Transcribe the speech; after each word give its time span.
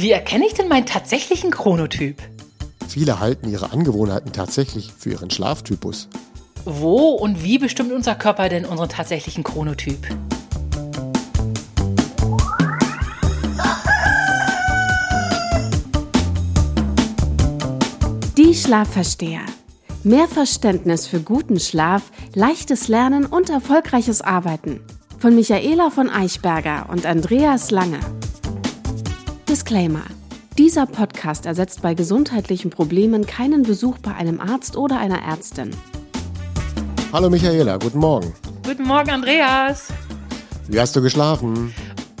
Wie 0.00 0.12
erkenne 0.12 0.46
ich 0.46 0.54
denn 0.54 0.66
meinen 0.66 0.86
tatsächlichen 0.86 1.50
Chronotyp? 1.50 2.22
Viele 2.88 3.20
halten 3.20 3.50
ihre 3.50 3.70
Angewohnheiten 3.70 4.32
tatsächlich 4.32 4.94
für 4.96 5.10
ihren 5.10 5.30
Schlaftypus. 5.30 6.08
Wo 6.64 7.10
und 7.10 7.44
wie 7.44 7.58
bestimmt 7.58 7.92
unser 7.92 8.14
Körper 8.14 8.48
denn 8.48 8.64
unseren 8.64 8.88
tatsächlichen 8.88 9.44
Chronotyp? 9.44 9.98
Die 18.38 18.54
Schlafversteher. 18.54 19.42
Mehr 20.02 20.28
Verständnis 20.28 21.08
für 21.08 21.20
guten 21.20 21.60
Schlaf, 21.60 22.04
leichtes 22.34 22.88
Lernen 22.88 23.26
und 23.26 23.50
erfolgreiches 23.50 24.22
Arbeiten. 24.22 24.80
Von 25.18 25.34
Michaela 25.34 25.90
von 25.90 26.08
Eichberger 26.08 26.88
und 26.90 27.04
Andreas 27.04 27.70
Lange. 27.70 28.00
Disclaimer. 29.70 30.02
Dieser 30.58 30.84
Podcast 30.84 31.46
ersetzt 31.46 31.80
bei 31.80 31.94
gesundheitlichen 31.94 32.70
Problemen 32.70 33.24
keinen 33.24 33.62
Besuch 33.62 33.98
bei 33.98 34.12
einem 34.12 34.40
Arzt 34.40 34.76
oder 34.76 34.98
einer 34.98 35.22
Ärztin. 35.22 35.70
Hallo 37.12 37.30
Michaela, 37.30 37.76
guten 37.76 38.00
Morgen. 38.00 38.34
Guten 38.66 38.82
Morgen, 38.82 39.10
Andreas. 39.10 39.92
Wie 40.66 40.80
hast 40.80 40.96
du 40.96 41.00
geschlafen? 41.00 41.72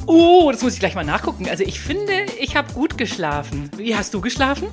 Oh, 0.06 0.48
das 0.52 0.62
muss 0.62 0.74
ich 0.74 0.78
gleich 0.78 0.94
mal 0.94 1.04
nachgucken. 1.04 1.48
Also 1.48 1.64
ich 1.64 1.80
finde, 1.80 2.12
ich 2.40 2.54
habe 2.54 2.72
gut 2.72 2.96
geschlafen. 2.96 3.68
Wie 3.76 3.96
hast 3.96 4.14
du 4.14 4.20
geschlafen? 4.20 4.68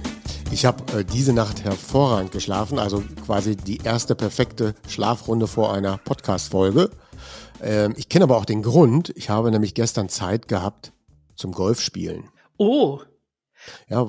Ich 0.51 0.63
habe 0.63 0.99
äh, 0.99 1.03
diese 1.03 1.33
Nacht 1.33 1.63
hervorragend 1.63 2.31
geschlafen, 2.31 2.77
also 2.77 3.03
quasi 3.25 3.55
die 3.55 3.77
erste 3.77 4.13
perfekte 4.13 4.75
Schlafrunde 4.87 5.47
vor 5.47 5.73
einer 5.73 5.97
Podcast-Folge. 5.97 6.91
Ähm, 7.59 7.95
ich 7.97 8.07
kenne 8.07 8.25
aber 8.25 8.37
auch 8.37 8.45
den 8.45 8.61
Grund. 8.61 9.11
Ich 9.15 9.31
habe 9.31 9.49
nämlich 9.49 9.73
gestern 9.73 10.09
Zeit 10.09 10.47
gehabt 10.47 10.91
zum 11.35 11.53
Golfspielen. 11.53 12.25
Oh. 12.57 13.01
Ja, 13.89 14.01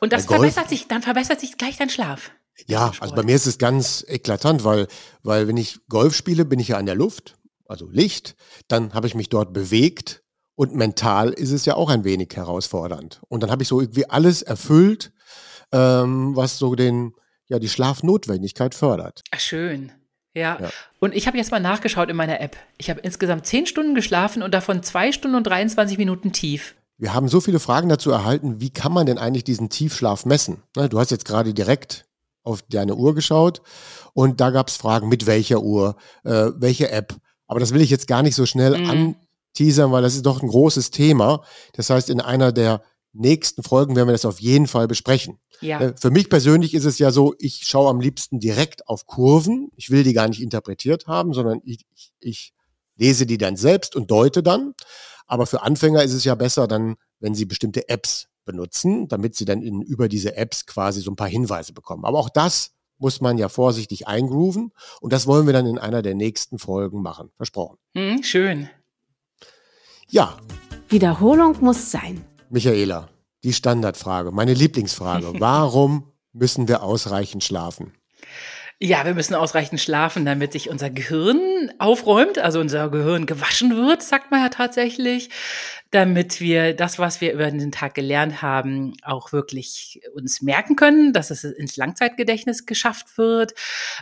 Und 0.00 0.12
das 0.12 0.26
verbessert 0.26 0.68
sich, 0.68 0.88
dann 0.88 1.02
verbessert 1.02 1.40
sich 1.40 1.56
gleich 1.56 1.76
dein 1.76 1.90
Schlaf. 1.90 2.32
Ja, 2.66 2.92
also 3.00 3.14
bei 3.14 3.22
mir 3.22 3.36
ist 3.36 3.46
es 3.46 3.58
ganz 3.58 4.04
eklatant, 4.08 4.64
weil, 4.64 4.88
weil 5.22 5.46
wenn 5.46 5.56
ich 5.56 5.78
Golf 5.88 6.14
spiele, 6.14 6.44
bin 6.44 6.58
ich 6.58 6.68
ja 6.68 6.78
an 6.78 6.86
der 6.86 6.94
Luft, 6.94 7.36
also 7.66 7.88
Licht, 7.90 8.34
dann 8.68 8.94
habe 8.94 9.06
ich 9.06 9.14
mich 9.14 9.28
dort 9.28 9.52
bewegt 9.52 10.22
und 10.54 10.74
mental 10.74 11.30
ist 11.30 11.52
es 11.52 11.66
ja 11.66 11.74
auch 11.74 11.90
ein 11.90 12.04
wenig 12.04 12.34
herausfordernd. 12.34 13.20
Und 13.28 13.42
dann 13.42 13.50
habe 13.50 13.62
ich 13.62 13.68
so 13.68 13.80
irgendwie 13.80 14.08
alles 14.08 14.42
erfüllt, 14.42 15.12
ähm, 15.72 16.34
was 16.34 16.58
so 16.58 16.74
den, 16.74 17.12
ja, 17.46 17.58
die 17.58 17.68
Schlafnotwendigkeit 17.68 18.74
fördert. 18.74 19.22
Ach, 19.32 19.40
schön. 19.40 19.92
Ja. 20.32 20.58
ja. 20.60 20.70
Und 20.98 21.14
ich 21.14 21.26
habe 21.26 21.36
jetzt 21.36 21.50
mal 21.50 21.60
nachgeschaut 21.60 22.08
in 22.08 22.16
meiner 22.16 22.40
App. 22.40 22.56
Ich 22.78 22.88
habe 22.90 23.00
insgesamt 23.00 23.46
zehn 23.46 23.66
Stunden 23.66 23.94
geschlafen 23.94 24.42
und 24.42 24.52
davon 24.54 24.82
zwei 24.82 25.12
Stunden 25.12 25.36
und 25.36 25.46
23 25.46 25.98
Minuten 25.98 26.32
tief. 26.32 26.75
Wir 26.98 27.12
haben 27.12 27.28
so 27.28 27.40
viele 27.40 27.60
Fragen 27.60 27.88
dazu 27.88 28.10
erhalten, 28.10 28.60
wie 28.60 28.70
kann 28.70 28.92
man 28.92 29.06
denn 29.06 29.18
eigentlich 29.18 29.44
diesen 29.44 29.68
Tiefschlaf 29.68 30.24
messen? 30.24 30.62
Ne, 30.76 30.88
du 30.88 30.98
hast 30.98 31.10
jetzt 31.10 31.26
gerade 31.26 31.52
direkt 31.52 32.06
auf 32.42 32.62
deine 32.62 32.94
Uhr 32.94 33.14
geschaut 33.14 33.60
und 34.14 34.40
da 34.40 34.50
gab 34.50 34.68
es 34.68 34.76
Fragen, 34.76 35.08
mit 35.08 35.26
welcher 35.26 35.62
Uhr, 35.62 35.96
äh, 36.24 36.50
welche 36.56 36.90
App. 36.90 37.14
Aber 37.46 37.60
das 37.60 37.74
will 37.74 37.82
ich 37.82 37.90
jetzt 37.90 38.06
gar 38.06 38.22
nicht 38.22 38.34
so 38.34 38.46
schnell 38.46 38.78
mhm. 38.78 39.16
anteasern, 39.54 39.92
weil 39.92 40.02
das 40.02 40.14
ist 40.14 40.24
doch 40.24 40.42
ein 40.42 40.48
großes 40.48 40.90
Thema. 40.90 41.42
Das 41.74 41.90
heißt, 41.90 42.08
in 42.08 42.20
einer 42.20 42.52
der 42.52 42.82
nächsten 43.12 43.62
Folgen 43.62 43.96
werden 43.96 44.08
wir 44.08 44.12
das 44.12 44.24
auf 44.24 44.40
jeden 44.40 44.66
Fall 44.66 44.88
besprechen. 44.88 45.38
Ja. 45.60 45.80
Äh, 45.80 45.94
für 45.98 46.10
mich 46.10 46.28
persönlich 46.28 46.74
ist 46.74 46.84
es 46.84 46.98
ja 46.98 47.10
so, 47.10 47.34
ich 47.38 47.62
schaue 47.66 47.90
am 47.90 48.00
liebsten 48.00 48.40
direkt 48.40 48.88
auf 48.88 49.06
Kurven. 49.06 49.70
Ich 49.76 49.90
will 49.90 50.02
die 50.02 50.12
gar 50.12 50.28
nicht 50.28 50.42
interpretiert 50.42 51.06
haben, 51.06 51.32
sondern 51.32 51.60
ich, 51.64 51.84
ich, 51.94 52.12
ich 52.20 52.54
lese 52.96 53.26
die 53.26 53.38
dann 53.38 53.56
selbst 53.56 53.96
und 53.96 54.10
deute 54.10 54.42
dann. 54.42 54.74
Aber 55.26 55.46
für 55.46 55.62
Anfänger 55.62 56.02
ist 56.02 56.12
es 56.12 56.24
ja 56.24 56.34
besser 56.34 56.68
dann, 56.68 56.96
wenn 57.20 57.34
sie 57.34 57.44
bestimmte 57.44 57.88
Apps 57.88 58.28
benutzen, 58.44 59.08
damit 59.08 59.34
sie 59.34 59.44
dann 59.44 59.60
in, 59.62 59.82
über 59.82 60.08
diese 60.08 60.36
Apps 60.36 60.66
quasi 60.66 61.00
so 61.00 61.10
ein 61.10 61.16
paar 61.16 61.28
Hinweise 61.28 61.72
bekommen. 61.72 62.04
Aber 62.04 62.18
auch 62.18 62.30
das 62.30 62.72
muss 62.98 63.20
man 63.20 63.36
ja 63.36 63.48
vorsichtig 63.48 64.06
eingrooven 64.06 64.72
und 65.00 65.12
das 65.12 65.26
wollen 65.26 65.46
wir 65.46 65.52
dann 65.52 65.66
in 65.66 65.78
einer 65.78 66.00
der 66.00 66.14
nächsten 66.14 66.58
Folgen 66.58 67.02
machen. 67.02 67.30
Versprochen. 67.36 67.76
Hm, 67.94 68.22
schön. 68.22 68.70
Ja. 70.08 70.36
Wiederholung 70.88 71.56
muss 71.60 71.90
sein. 71.90 72.24
Michaela, 72.48 73.08
die 73.42 73.52
Standardfrage, 73.52 74.30
meine 74.30 74.54
Lieblingsfrage. 74.54 75.32
Warum 75.40 76.12
müssen 76.32 76.68
wir 76.68 76.82
ausreichend 76.82 77.44
schlafen? 77.44 77.92
Ja, 78.78 79.06
wir 79.06 79.14
müssen 79.14 79.34
ausreichend 79.34 79.80
schlafen, 79.80 80.26
damit 80.26 80.52
sich 80.52 80.68
unser 80.68 80.90
Gehirn 80.90 81.72
aufräumt, 81.78 82.38
also 82.38 82.60
unser 82.60 82.90
Gehirn 82.90 83.24
gewaschen 83.24 83.74
wird, 83.74 84.02
sagt 84.02 84.30
man 84.30 84.42
ja 84.42 84.50
tatsächlich, 84.50 85.30
damit 85.90 86.42
wir 86.42 86.74
das, 86.74 86.98
was 86.98 87.22
wir 87.22 87.32
über 87.32 87.50
den 87.50 87.72
Tag 87.72 87.94
gelernt 87.94 88.42
haben, 88.42 88.92
auch 89.02 89.32
wirklich 89.32 90.02
uns 90.14 90.42
merken 90.42 90.76
können, 90.76 91.14
dass 91.14 91.30
es 91.30 91.42
ins 91.42 91.78
Langzeitgedächtnis 91.78 92.66
geschafft 92.66 93.16
wird. 93.16 93.54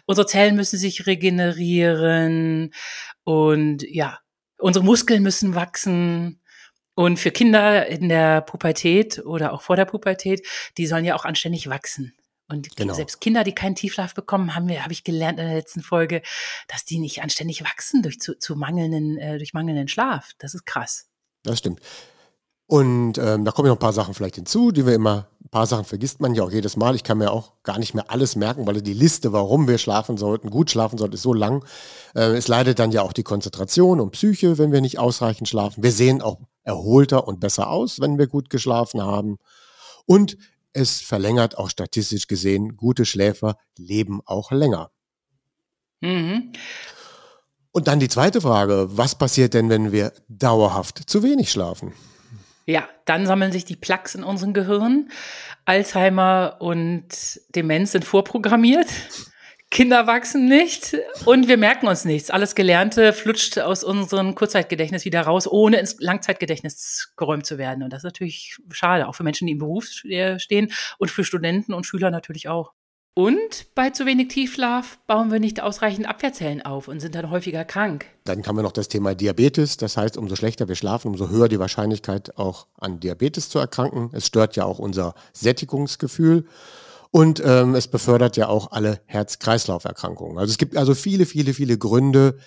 Unsere 0.07 0.27
Zellen 0.27 0.57
müssen 0.57 0.77
sich 0.77 1.07
regenerieren 1.07 2.75
und 3.23 3.85
ja, 3.89 4.19
unsere 4.59 4.85
Muskeln 4.85 5.23
müssen 5.23 5.55
wachsen. 5.55 6.41
Und 6.97 7.19
für 7.19 7.31
Kinder 7.31 7.87
in 7.87 8.09
der 8.09 8.41
Pubertät 8.41 9.21
oder 9.25 9.53
auch 9.53 9.63
vor 9.63 9.77
der 9.77 9.85
Pubertät, 9.85 10.45
die 10.79 10.87
sollen 10.89 11.05
ja 11.05 11.15
auch 11.15 11.25
anständig 11.25 11.69
wachsen. 11.69 12.13
Und 12.49 12.77
genau. 12.77 12.95
selbst 12.95 13.21
Kinder, 13.21 13.43
die 13.43 13.55
keinen 13.55 13.75
Tiefschlaf 13.75 14.15
bekommen, 14.15 14.55
haben 14.55 14.69
wir, 14.69 14.83
habe 14.83 14.93
ich 14.93 15.03
gelernt 15.03 15.39
in 15.39 15.47
der 15.47 15.55
letzten 15.55 15.83
Folge, 15.83 16.23
dass 16.69 16.85
die 16.85 16.99
nicht 16.99 17.23
anständig 17.23 17.65
wachsen 17.65 18.03
durch 18.03 18.21
zu, 18.21 18.39
zu 18.39 18.55
mangelnden, 18.57 19.17
äh, 19.19 19.39
durch 19.39 19.55
mangelnden 19.55 19.89
Schlaf. 19.89 20.33
Das 20.39 20.55
ist 20.55 20.67
krass. 20.67 21.09
Das 21.43 21.59
stimmt. 21.59 21.81
Und 22.67 23.19
ähm, 23.19 23.45
da 23.45 23.53
kommen 23.53 23.69
noch 23.69 23.77
ein 23.77 23.81
paar 23.81 23.93
Sachen 23.93 24.15
vielleicht 24.15 24.37
hinzu, 24.37 24.73
die 24.73 24.87
wir 24.87 24.95
immer, 24.95 25.29
ein 25.45 25.51
paar 25.51 25.67
Sachen 25.67 25.85
vergisst 25.85 26.21
man 26.21 26.35
ja 26.35 26.43
auch 26.43 26.51
jedes 26.51 26.77
Mal. 26.77 26.95
Ich 26.95 27.05
kann 27.05 27.19
mir 27.19 27.31
auch 27.31 27.53
gar 27.63 27.79
nicht 27.79 27.95
mehr 27.95 28.11
alles 28.11 28.37
merken, 28.37 28.67
weil 28.67 28.81
die 28.81 28.95
Liste, 28.95 29.33
warum 29.33 29.69
wir 29.69 29.77
schlafen 29.77 30.17
sollten, 30.17 30.49
gut 30.51 30.71
schlafen 30.71 30.99
sollten, 30.99 31.15
ist 31.15 31.23
so 31.23 31.35
lang. 31.35 31.65
Äh, 32.15 32.37
es 32.37 32.49
leidet 32.49 32.79
dann 32.79 32.91
ja 32.91 33.03
auch 33.03 33.13
die 33.13 33.23
Konzentration 33.23 34.01
und 34.01 34.13
Psyche, 34.13 34.57
wenn 34.57 34.73
wir 34.73 34.81
nicht 34.81 34.99
ausreichend 34.99 35.49
schlafen. 35.49 35.83
Wir 35.83 35.93
sehen 35.93 36.23
auch 36.23 36.39
erholter 36.63 37.29
und 37.29 37.41
besser 37.41 37.69
aus, 37.69 38.01
wenn 38.01 38.19
wir 38.19 38.27
gut 38.27 38.49
geschlafen 38.49 39.03
haben. 39.03 39.37
Und 40.07 40.39
es 40.75 41.01
verlängert 41.01 41.57
auch 41.57 41.71
statistisch 41.71 42.27
gesehen, 42.27 42.77
gute 42.77 43.07
Schläfer 43.07 43.57
leben 43.79 44.21
auch 44.27 44.53
länger. 44.53 44.91
Mhm. 46.01 46.53
Und 47.73 47.89
dann 47.89 47.99
die 47.99 48.09
zweite 48.09 48.41
Frage, 48.41 48.87
was 48.91 49.17
passiert 49.17 49.55
denn, 49.55 49.71
wenn 49.71 49.91
wir 49.91 50.13
dauerhaft 50.29 51.09
zu 51.09 51.23
wenig 51.23 51.51
schlafen? 51.51 51.93
Ja, 52.67 52.89
dann 53.05 53.27
sammeln 53.27 53.53
sich 53.53 53.65
die 53.65 53.77
Plaques 53.77 54.15
in 54.15 54.23
unserem 54.23 54.53
Gehirn. 54.53 55.11
Alzheimer 55.65 56.57
und 56.61 57.41
Demenz 57.55 57.93
sind 57.93 58.05
vorprogrammiert. 58.05 58.87
Kinder 59.75 60.07
wachsen 60.07 60.47
nicht 60.47 60.97
und 61.25 61.49
wir 61.49 61.57
merken 61.57 61.89
uns 61.89 62.05
nichts. 62.05 62.31
Alles 62.31 62.55
Gelernte 62.55 63.13
flutscht 63.13 63.59
aus 63.59 63.83
unserem 63.83 64.37
Kurzzeitgedächtnis 64.37 65.05
wieder 65.05 65.23
raus, 65.23 65.49
ohne 65.49 65.79
ins 65.79 65.97
Langzeitgedächtnis 65.99 67.13
geräumt 67.17 67.45
zu 67.45 67.59
werden. 67.59 67.83
Und 67.83 67.93
das 67.93 67.99
ist 67.99 68.05
natürlich 68.05 68.57
schade, 68.71 69.09
auch 69.09 69.17
für 69.17 69.25
Menschen, 69.25 69.49
die 69.49 69.55
im 69.55 69.59
Beruf 69.59 69.87
stehen 69.87 70.73
und 70.99 71.11
für 71.11 71.25
Studenten 71.25 71.75
und 71.75 71.87
Schüler 71.87 72.13
natürlich 72.13 72.49
auch. 72.49 72.73
Und 73.15 73.67
bei 73.75 73.91
zu 73.91 74.07
wenig 74.07 74.29
Tiefschlaf 74.29 74.99
bauen 75.09 75.33
wir 75.33 75.41
nicht 75.41 75.61
ausreichend 75.61 76.09
Abwehrzellen 76.09 76.63
auf 76.63 76.87
und 76.87 77.01
sind 77.01 77.17
dann 77.17 77.31
häufiger 77.31 77.65
krank. 77.65 78.07
Dann 78.23 78.47
haben 78.47 78.57
wir 78.57 78.63
noch 78.63 78.71
das 78.71 78.87
Thema 78.87 79.17
Diabetes. 79.17 79.77
Das 79.77 79.97
heißt, 79.97 80.17
umso 80.17 80.37
schlechter 80.37 80.69
wir 80.69 80.77
schlafen, 80.77 81.09
umso 81.09 81.31
höher 81.31 81.49
die 81.49 81.59
Wahrscheinlichkeit 81.59 82.39
auch 82.39 82.69
an 82.79 83.01
Diabetes 83.01 83.49
zu 83.49 83.59
erkranken. 83.59 84.11
Es 84.13 84.29
stört 84.29 84.55
ja 84.55 84.67
auch 84.67 84.79
unser 84.79 85.17
Sättigungsgefühl. 85.33 86.47
Und 87.15 87.41
ähm, 87.45 87.77
es 87.77 87.87
befördert 87.87 88.37
ja 88.37 88.49
auch 88.49 88.73
alle 88.73 89.01
Herz-Kreislauf-Erkrankungen. 89.07 90.37
Also 90.37 90.51
es 90.51 90.59
gibt 90.59 90.77
also 90.77 90.97
viele, 90.97 91.27
viele, 91.27 91.55
viele 91.55 91.79
Gründe 91.79 92.39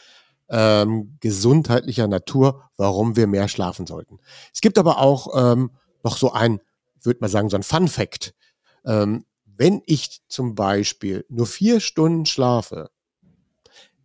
ähm, 0.49 1.15
gesundheitlicher 1.21 2.09
Natur, 2.09 2.69
warum 2.75 3.15
wir 3.15 3.27
mehr 3.27 3.47
schlafen 3.47 3.87
sollten. 3.87 4.19
Es 4.53 4.59
gibt 4.59 4.77
aber 4.77 4.97
auch 4.97 5.29
ähm, 5.53 5.71
noch 6.03 6.17
so 6.17 6.33
ein, 6.33 6.59
würde 7.01 7.19
man 7.21 7.29
sagen, 7.29 7.47
so 7.49 7.55
ein 7.55 7.63
Fun-Fact. 7.63 8.35
Ähm, 8.83 9.23
wenn 9.45 9.81
ich 9.85 10.19
zum 10.27 10.53
Beispiel 10.53 11.23
nur 11.29 11.47
vier 11.47 11.79
Stunden 11.79 12.25
schlafe, 12.25 12.89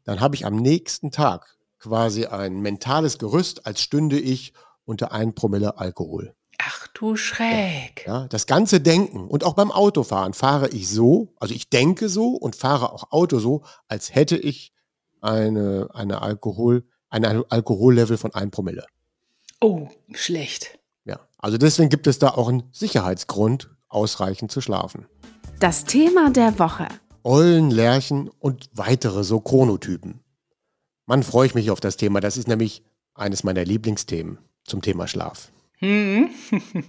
dann 0.05 0.20
habe 0.20 0.37
ich 0.37 0.47
am 0.47 0.55
nächsten 0.55 1.11
Tag 1.11 1.56
quasi 1.81 2.26
ein 2.26 2.61
mentales 2.61 3.19
Gerüst, 3.19 3.67
als 3.67 3.81
stünde 3.81 4.20
ich 4.20 4.53
unter 4.85 5.11
ein 5.11 5.35
Promille 5.35 5.79
Alkohol. 5.79 6.37
Ach 6.64 6.87
du 6.88 7.17
Schräg. 7.17 8.05
Ja, 8.06 8.29
das 8.29 8.47
ganze 8.47 8.81
Denken 8.81 9.26
und 9.26 9.44
auch 9.44 9.55
beim 9.55 9.73
Autofahren 9.73 10.35
fahre 10.35 10.69
ich 10.69 10.88
so, 10.88 11.35
also 11.41 11.55
ich 11.55 11.70
denke 11.70 12.09
so 12.09 12.31
und 12.31 12.56
fahre 12.56 12.93
auch 12.93 13.11
Auto 13.11 13.38
so, 13.38 13.62
als 13.88 14.14
hätte 14.14 14.37
ich 14.37 14.73
eine, 15.20 15.88
eine 15.93 16.23
Alkohol, 16.23 16.85
ein 17.11 17.25
Alkohollevel 17.25 18.17
von 18.17 18.35
1 18.35 18.50
Promille. 18.50 18.87
Oh, 19.61 19.88
schlecht. 20.12 20.79
Ja, 21.05 21.20
also 21.38 21.59
deswegen 21.59 21.88
gibt 21.88 22.06
es 22.06 22.19
da 22.19 22.31
auch 22.31 22.49
einen 22.49 22.65
Sicherheitsgrund, 22.73 23.70
ausreichend 23.88 24.50
zu 24.50 24.61
schlafen. 24.61 25.06
Das 25.61 25.85
Thema 25.85 26.31
der 26.31 26.58
Woche. 26.58 26.88
Eulen, 27.25 27.70
Lerchen 27.70 28.29
und 28.41 28.69
weitere 28.73 29.23
so 29.23 29.41
Chronotypen. 29.41 30.20
Mann, 31.06 31.23
freue 31.23 31.47
ich 31.47 31.55
mich 31.55 31.70
auf 31.70 31.81
das 31.81 31.97
Thema. 31.97 32.20
Das 32.20 32.37
ist 32.37 32.49
nämlich 32.49 32.85
eines 33.15 33.44
meiner 33.44 33.65
Lieblingsthemen 33.65 34.38
zum 34.65 34.82
Thema 34.82 35.06
Schlaf. 35.06 35.53
Hm. 35.82 36.31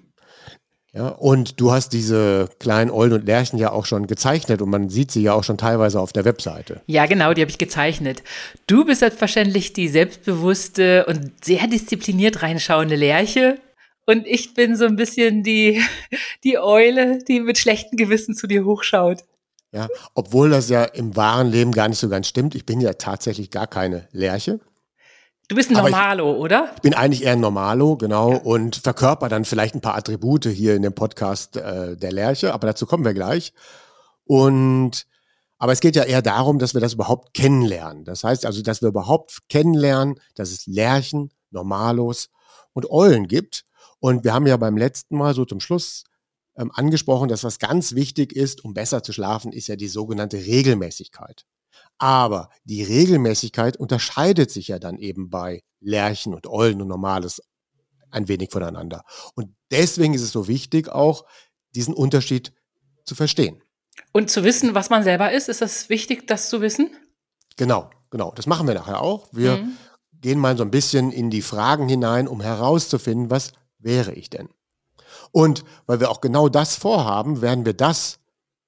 Ja, 0.95 1.07
und 1.07 1.59
du 1.59 1.71
hast 1.71 1.91
diese 1.91 2.49
kleinen 2.59 2.91
Eulen 2.91 3.13
und 3.13 3.25
Lerchen 3.25 3.57
ja 3.57 3.71
auch 3.71 3.87
schon 3.87 4.05
gezeichnet 4.05 4.61
und 4.61 4.69
man 4.69 4.89
sieht 4.89 5.09
sie 5.09 5.23
ja 5.23 5.33
auch 5.33 5.43
schon 5.43 5.57
teilweise 5.57 5.99
auf 5.99 6.13
der 6.13 6.23
Webseite. 6.23 6.81
Ja, 6.85 7.07
genau, 7.07 7.33
die 7.33 7.41
habe 7.41 7.49
ich 7.49 7.57
gezeichnet. 7.57 8.21
Du 8.67 8.85
bist 8.85 8.99
selbstverständlich 8.99 9.73
die 9.73 9.87
selbstbewusste 9.87 11.07
und 11.07 11.43
sehr 11.43 11.65
diszipliniert 11.65 12.43
reinschauende 12.43 12.95
Lerche. 12.95 13.57
Und 14.05 14.27
ich 14.27 14.53
bin 14.53 14.75
so 14.75 14.85
ein 14.85 14.95
bisschen 14.95 15.41
die, 15.41 15.81
die 16.43 16.59
Eule, 16.59 17.17
die 17.27 17.39
mit 17.39 17.57
schlechtem 17.57 17.97
Gewissen 17.97 18.35
zu 18.35 18.45
dir 18.45 18.63
hochschaut. 18.63 19.23
Ja, 19.71 19.87
obwohl 20.13 20.51
das 20.51 20.69
ja 20.69 20.83
im 20.83 21.15
wahren 21.15 21.49
Leben 21.49 21.71
gar 21.71 21.89
nicht 21.89 21.97
so 21.97 22.07
ganz 22.07 22.27
stimmt. 22.27 22.53
Ich 22.53 22.67
bin 22.67 22.79
ja 22.79 22.93
tatsächlich 22.93 23.49
gar 23.49 23.65
keine 23.65 24.07
Lerche. 24.11 24.59
Du 25.47 25.55
bist 25.55 25.69
ein 25.69 25.75
Normalo, 25.75 26.33
ich, 26.33 26.39
oder? 26.39 26.71
Ich 26.75 26.81
bin 26.81 26.93
eigentlich 26.93 27.23
eher 27.23 27.33
ein 27.33 27.39
Normalo, 27.39 27.97
genau, 27.97 28.31
ja. 28.31 28.37
und 28.37 28.77
verkörper 28.77 29.29
dann 29.29 29.45
vielleicht 29.45 29.75
ein 29.75 29.81
paar 29.81 29.95
Attribute 29.95 30.45
hier 30.45 30.75
in 30.75 30.81
dem 30.81 30.93
Podcast 30.93 31.57
äh, 31.57 31.97
der 31.97 32.11
Lerche, 32.11 32.53
aber 32.53 32.67
dazu 32.67 32.85
kommen 32.85 33.03
wir 33.03 33.13
gleich. 33.13 33.53
Und 34.25 35.05
aber 35.57 35.71
es 35.71 35.79
geht 35.79 35.95
ja 35.95 36.03
eher 36.03 36.21
darum, 36.21 36.59
dass 36.59 36.73
wir 36.73 36.81
das 36.81 36.93
überhaupt 36.93 37.33
kennenlernen. 37.33 38.03
Das 38.03 38.25
heißt 38.25 38.45
also, 38.45 38.61
dass 38.61 38.81
wir 38.81 38.89
überhaupt 38.89 39.47
kennenlernen, 39.47 40.19
dass 40.35 40.51
es 40.51 40.67
Lerchen, 40.67 41.31
Normalos 41.51 42.29
und 42.73 42.89
Eulen 42.91 43.27
gibt. 43.27 43.63
Und 43.99 44.25
wir 44.25 44.33
haben 44.33 44.45
ja 44.45 44.57
beim 44.57 44.75
letzten 44.75 45.15
Mal 45.15 45.33
so 45.33 45.45
zum 45.45 45.61
Schluss 45.61 46.03
ähm, 46.57 46.69
angesprochen, 46.73 47.29
dass 47.29 47.45
was 47.45 47.59
ganz 47.59 47.95
wichtig 47.95 48.33
ist, 48.33 48.65
um 48.65 48.73
besser 48.73 49.03
zu 49.03 49.13
schlafen, 49.13 49.53
ist 49.53 49.67
ja 49.67 49.77
die 49.77 49.87
sogenannte 49.87 50.37
Regelmäßigkeit. 50.37 51.45
Aber 51.97 52.49
die 52.63 52.83
Regelmäßigkeit 52.83 53.77
unterscheidet 53.77 54.51
sich 54.51 54.67
ja 54.67 54.79
dann 54.79 54.97
eben 54.97 55.29
bei 55.29 55.63
Lerchen 55.79 56.33
und 56.33 56.47
Eulen 56.47 56.81
und 56.81 56.87
Normales 56.87 57.41
ein 58.11 58.27
wenig 58.27 58.51
voneinander. 58.51 59.03
Und 59.35 59.55
deswegen 59.71 60.13
ist 60.13 60.21
es 60.21 60.31
so 60.31 60.47
wichtig, 60.47 60.89
auch 60.89 61.25
diesen 61.75 61.93
Unterschied 61.93 62.53
zu 63.05 63.15
verstehen. 63.15 63.61
Und 64.11 64.29
zu 64.29 64.43
wissen, 64.43 64.75
was 64.75 64.89
man 64.89 65.03
selber 65.03 65.31
ist, 65.31 65.49
ist 65.49 65.61
das 65.61 65.89
wichtig, 65.89 66.27
das 66.27 66.49
zu 66.49 66.61
wissen? 66.61 66.91
Genau, 67.57 67.89
genau. 68.09 68.31
Das 68.35 68.47
machen 68.47 68.67
wir 68.67 68.73
nachher 68.73 69.01
auch. 69.01 69.27
Wir 69.31 69.57
mhm. 69.57 69.77
gehen 70.13 70.39
mal 70.39 70.57
so 70.57 70.63
ein 70.63 70.71
bisschen 70.71 71.11
in 71.11 71.29
die 71.29 71.41
Fragen 71.41 71.87
hinein, 71.87 72.27
um 72.27 72.41
herauszufinden, 72.41 73.29
was 73.29 73.53
wäre 73.79 74.13
ich 74.13 74.29
denn? 74.29 74.49
Und 75.31 75.63
weil 75.85 75.99
wir 75.99 76.09
auch 76.09 76.21
genau 76.21 76.49
das 76.49 76.75
vorhaben, 76.75 77.41
werden 77.41 77.65
wir 77.65 77.73
das 77.73 78.19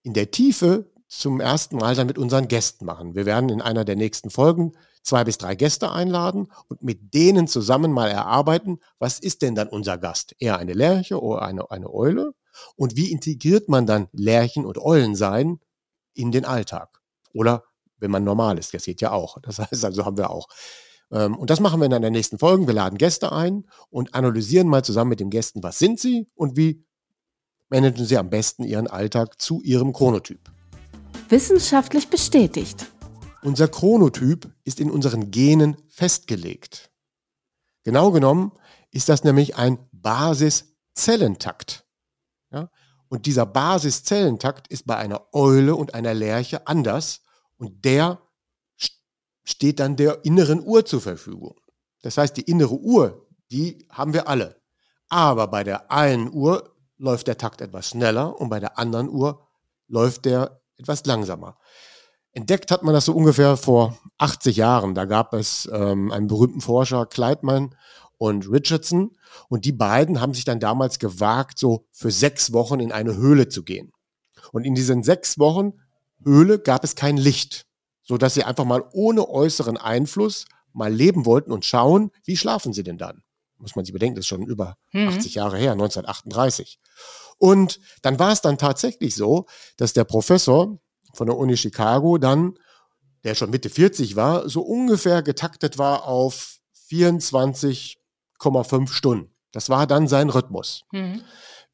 in 0.03 0.13
der 0.13 0.31
Tiefe 0.31 0.91
zum 1.19 1.39
ersten 1.39 1.77
Mal 1.77 1.95
dann 1.95 2.07
mit 2.07 2.17
unseren 2.17 2.47
Gästen 2.47 2.85
machen. 2.85 3.15
Wir 3.15 3.25
werden 3.25 3.49
in 3.49 3.61
einer 3.61 3.85
der 3.85 3.95
nächsten 3.95 4.29
Folgen 4.29 4.73
zwei 5.03 5.23
bis 5.23 5.37
drei 5.37 5.55
Gäste 5.55 5.91
einladen 5.91 6.51
und 6.67 6.81
mit 6.81 7.13
denen 7.13 7.47
zusammen 7.47 7.91
mal 7.91 8.09
erarbeiten, 8.09 8.79
was 8.99 9.19
ist 9.19 9.41
denn 9.41 9.55
dann 9.55 9.69
unser 9.69 9.97
Gast? 9.97 10.35
Eher 10.39 10.57
eine 10.57 10.73
Lerche 10.73 11.21
oder 11.21 11.43
eine, 11.43 11.69
eine 11.71 11.93
Eule? 11.93 12.33
Und 12.75 12.95
wie 12.95 13.11
integriert 13.11 13.69
man 13.69 13.85
dann 13.85 14.07
Lerchen 14.13 14.65
und 14.65 14.77
Eulen 14.77 15.15
sein 15.15 15.59
in 16.13 16.31
den 16.31 16.45
Alltag? 16.45 17.01
Oder 17.33 17.63
wenn 17.97 18.11
man 18.11 18.23
normal 18.23 18.57
ist, 18.57 18.73
das 18.73 18.85
geht 18.85 19.01
ja 19.01 19.11
auch. 19.11 19.37
Das 19.41 19.59
heißt, 19.59 19.85
also 19.85 20.05
haben 20.05 20.17
wir 20.17 20.29
auch. 20.29 20.47
Ähm, 21.11 21.37
und 21.37 21.49
das 21.49 21.59
machen 21.59 21.79
wir 21.79 21.85
in 21.85 21.93
einer 21.93 22.09
nächsten 22.09 22.39
Folge. 22.39 22.67
Wir 22.67 22.73
laden 22.73 22.97
Gäste 22.97 23.31
ein 23.31 23.65
und 23.89 24.13
analysieren 24.15 24.67
mal 24.67 24.83
zusammen 24.83 25.09
mit 25.09 25.19
den 25.19 25.29
Gästen, 25.29 25.63
was 25.63 25.79
sind 25.79 25.99
sie 25.99 26.27
und 26.35 26.57
wie 26.57 26.85
managen 27.69 28.05
sie 28.05 28.17
am 28.17 28.29
besten 28.29 28.63
ihren 28.63 28.87
Alltag 28.87 29.41
zu 29.41 29.61
ihrem 29.61 29.93
Chronotyp. 29.93 30.39
Wissenschaftlich 31.29 32.09
bestätigt. 32.09 32.85
Unser 33.41 33.67
Chronotyp 33.67 34.51
ist 34.63 34.79
in 34.79 34.91
unseren 34.91 35.31
Genen 35.31 35.75
festgelegt. 35.87 36.91
Genau 37.83 38.11
genommen 38.11 38.51
ist 38.91 39.09
das 39.09 39.23
nämlich 39.23 39.55
ein 39.55 39.79
Basiszellentakt. 39.91 41.85
Ja? 42.51 42.69
Und 43.07 43.25
dieser 43.25 43.45
Basiszellentakt 43.45 44.67
ist 44.67 44.85
bei 44.85 44.97
einer 44.97 45.27
Eule 45.33 45.75
und 45.75 45.93
einer 45.93 46.13
Lerche 46.13 46.67
anders 46.67 47.21
und 47.57 47.85
der 47.85 48.21
steht 49.43 49.79
dann 49.79 49.95
der 49.95 50.25
inneren 50.25 50.63
Uhr 50.63 50.85
zur 50.85 51.01
Verfügung. 51.01 51.55
Das 52.01 52.17
heißt, 52.17 52.37
die 52.37 52.41
innere 52.41 52.75
Uhr, 52.75 53.27
die 53.51 53.87
haben 53.89 54.13
wir 54.13 54.27
alle. 54.27 54.61
Aber 55.09 55.47
bei 55.47 55.63
der 55.63 55.91
einen 55.91 56.31
Uhr 56.31 56.75
läuft 56.97 57.27
der 57.27 57.37
Takt 57.37 57.61
etwas 57.61 57.89
schneller 57.89 58.39
und 58.39 58.49
bei 58.49 58.59
der 58.59 58.77
anderen 58.77 59.09
Uhr 59.09 59.47
läuft 59.87 60.25
der 60.25 60.61
etwas 60.77 61.05
langsamer. 61.05 61.57
Entdeckt 62.31 62.69
hat 62.71 62.83
man 62.83 62.93
das 62.93 63.05
so 63.05 63.13
ungefähr 63.13 63.55
vor 63.55 63.97
80 64.17 64.57
Jahren. 64.57 64.93
Da 64.93 65.05
gab 65.05 65.33
es 65.33 65.69
ähm, 65.71 66.11
einen 66.11 66.27
berühmten 66.27 66.61
Forscher, 66.61 67.05
Kleidmann 67.05 67.75
und 68.17 68.49
Richardson. 68.51 69.11
Und 69.47 69.65
die 69.65 69.71
beiden 69.71 70.19
haben 70.19 70.33
sich 70.33 70.43
dann 70.43 70.59
damals 70.59 70.99
gewagt, 70.99 71.57
so 71.57 71.87
für 71.91 72.11
sechs 72.11 72.51
Wochen 72.51 72.79
in 72.79 72.91
eine 72.91 73.15
Höhle 73.15 73.47
zu 73.47 73.63
gehen. 73.63 73.93
Und 74.51 74.65
in 74.65 74.75
diesen 74.75 75.03
sechs 75.03 75.39
Wochen 75.39 75.73
Höhle 76.23 76.59
gab 76.59 76.83
es 76.83 76.95
kein 76.95 77.17
Licht, 77.17 77.65
so 78.03 78.17
dass 78.17 78.33
sie 78.33 78.43
einfach 78.43 78.65
mal 78.65 78.83
ohne 78.93 79.29
äußeren 79.29 79.77
Einfluss 79.77 80.45
mal 80.73 80.93
leben 80.93 81.25
wollten 81.25 81.51
und 81.51 81.65
schauen, 81.65 82.11
wie 82.25 82.35
schlafen 82.35 82.73
sie 82.73 82.83
denn 82.83 82.97
dann? 82.97 83.23
Muss 83.57 83.75
man 83.75 83.85
sich 83.85 83.93
bedenken, 83.93 84.15
das 84.15 84.23
ist 84.23 84.29
schon 84.29 84.43
über 84.43 84.77
mhm. 84.91 85.09
80 85.09 85.35
Jahre 85.35 85.57
her, 85.57 85.71
1938. 85.73 86.79
Und 87.37 87.79
dann 88.01 88.19
war 88.19 88.31
es 88.31 88.41
dann 88.41 88.57
tatsächlich 88.57 89.15
so, 89.15 89.45
dass 89.77 89.93
der 89.93 90.03
Professor 90.03 90.79
von 91.13 91.27
der 91.27 91.37
Uni 91.37 91.57
Chicago 91.57 92.17
dann, 92.17 92.57
der 93.23 93.35
schon 93.35 93.49
Mitte 93.49 93.69
40 93.69 94.15
war, 94.15 94.49
so 94.49 94.61
ungefähr 94.61 95.21
getaktet 95.23 95.77
war 95.77 96.05
auf 96.05 96.59
24,5 96.89 98.87
Stunden. 98.89 99.31
Das 99.51 99.69
war 99.69 99.87
dann 99.87 100.07
sein 100.07 100.29
Rhythmus. 100.29 100.83
Mhm. 100.91 101.21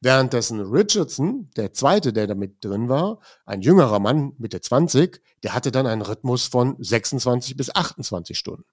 Währenddessen 0.00 0.60
Richardson, 0.60 1.50
der 1.56 1.72
zweite, 1.72 2.12
der 2.12 2.26
da 2.26 2.34
mit 2.34 2.64
drin 2.64 2.88
war, 2.88 3.20
ein 3.46 3.62
jüngerer 3.62 4.00
Mann, 4.00 4.32
Mitte 4.38 4.60
20, 4.60 5.22
der 5.44 5.54
hatte 5.54 5.70
dann 5.70 5.86
einen 5.86 6.02
Rhythmus 6.02 6.46
von 6.46 6.76
26 6.80 7.56
bis 7.56 7.72
28 7.74 8.36
Stunden. 8.36 8.64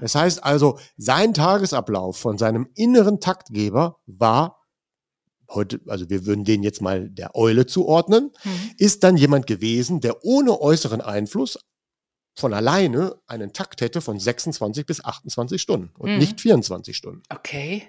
Das 0.00 0.14
heißt 0.14 0.44
also, 0.44 0.78
sein 0.96 1.34
Tagesablauf 1.34 2.18
von 2.18 2.38
seinem 2.38 2.68
inneren 2.74 3.20
Taktgeber 3.20 3.98
war 4.06 4.58
heute, 5.50 5.80
also 5.86 6.08
wir 6.10 6.26
würden 6.26 6.44
den 6.44 6.62
jetzt 6.62 6.82
mal 6.82 7.08
der 7.08 7.34
Eule 7.34 7.66
zuordnen, 7.66 8.32
mhm. 8.44 8.70
ist 8.76 9.02
dann 9.04 9.16
jemand 9.16 9.46
gewesen, 9.46 10.00
der 10.00 10.24
ohne 10.24 10.60
äußeren 10.60 11.00
Einfluss 11.00 11.58
von 12.34 12.54
alleine 12.54 13.16
einen 13.26 13.52
Takt 13.52 13.80
hätte 13.80 14.00
von 14.00 14.20
26 14.20 14.86
bis 14.86 15.04
28 15.04 15.60
Stunden 15.60 15.90
und 15.98 16.12
mhm. 16.12 16.18
nicht 16.18 16.40
24 16.40 16.96
Stunden. 16.96 17.22
Okay. 17.30 17.88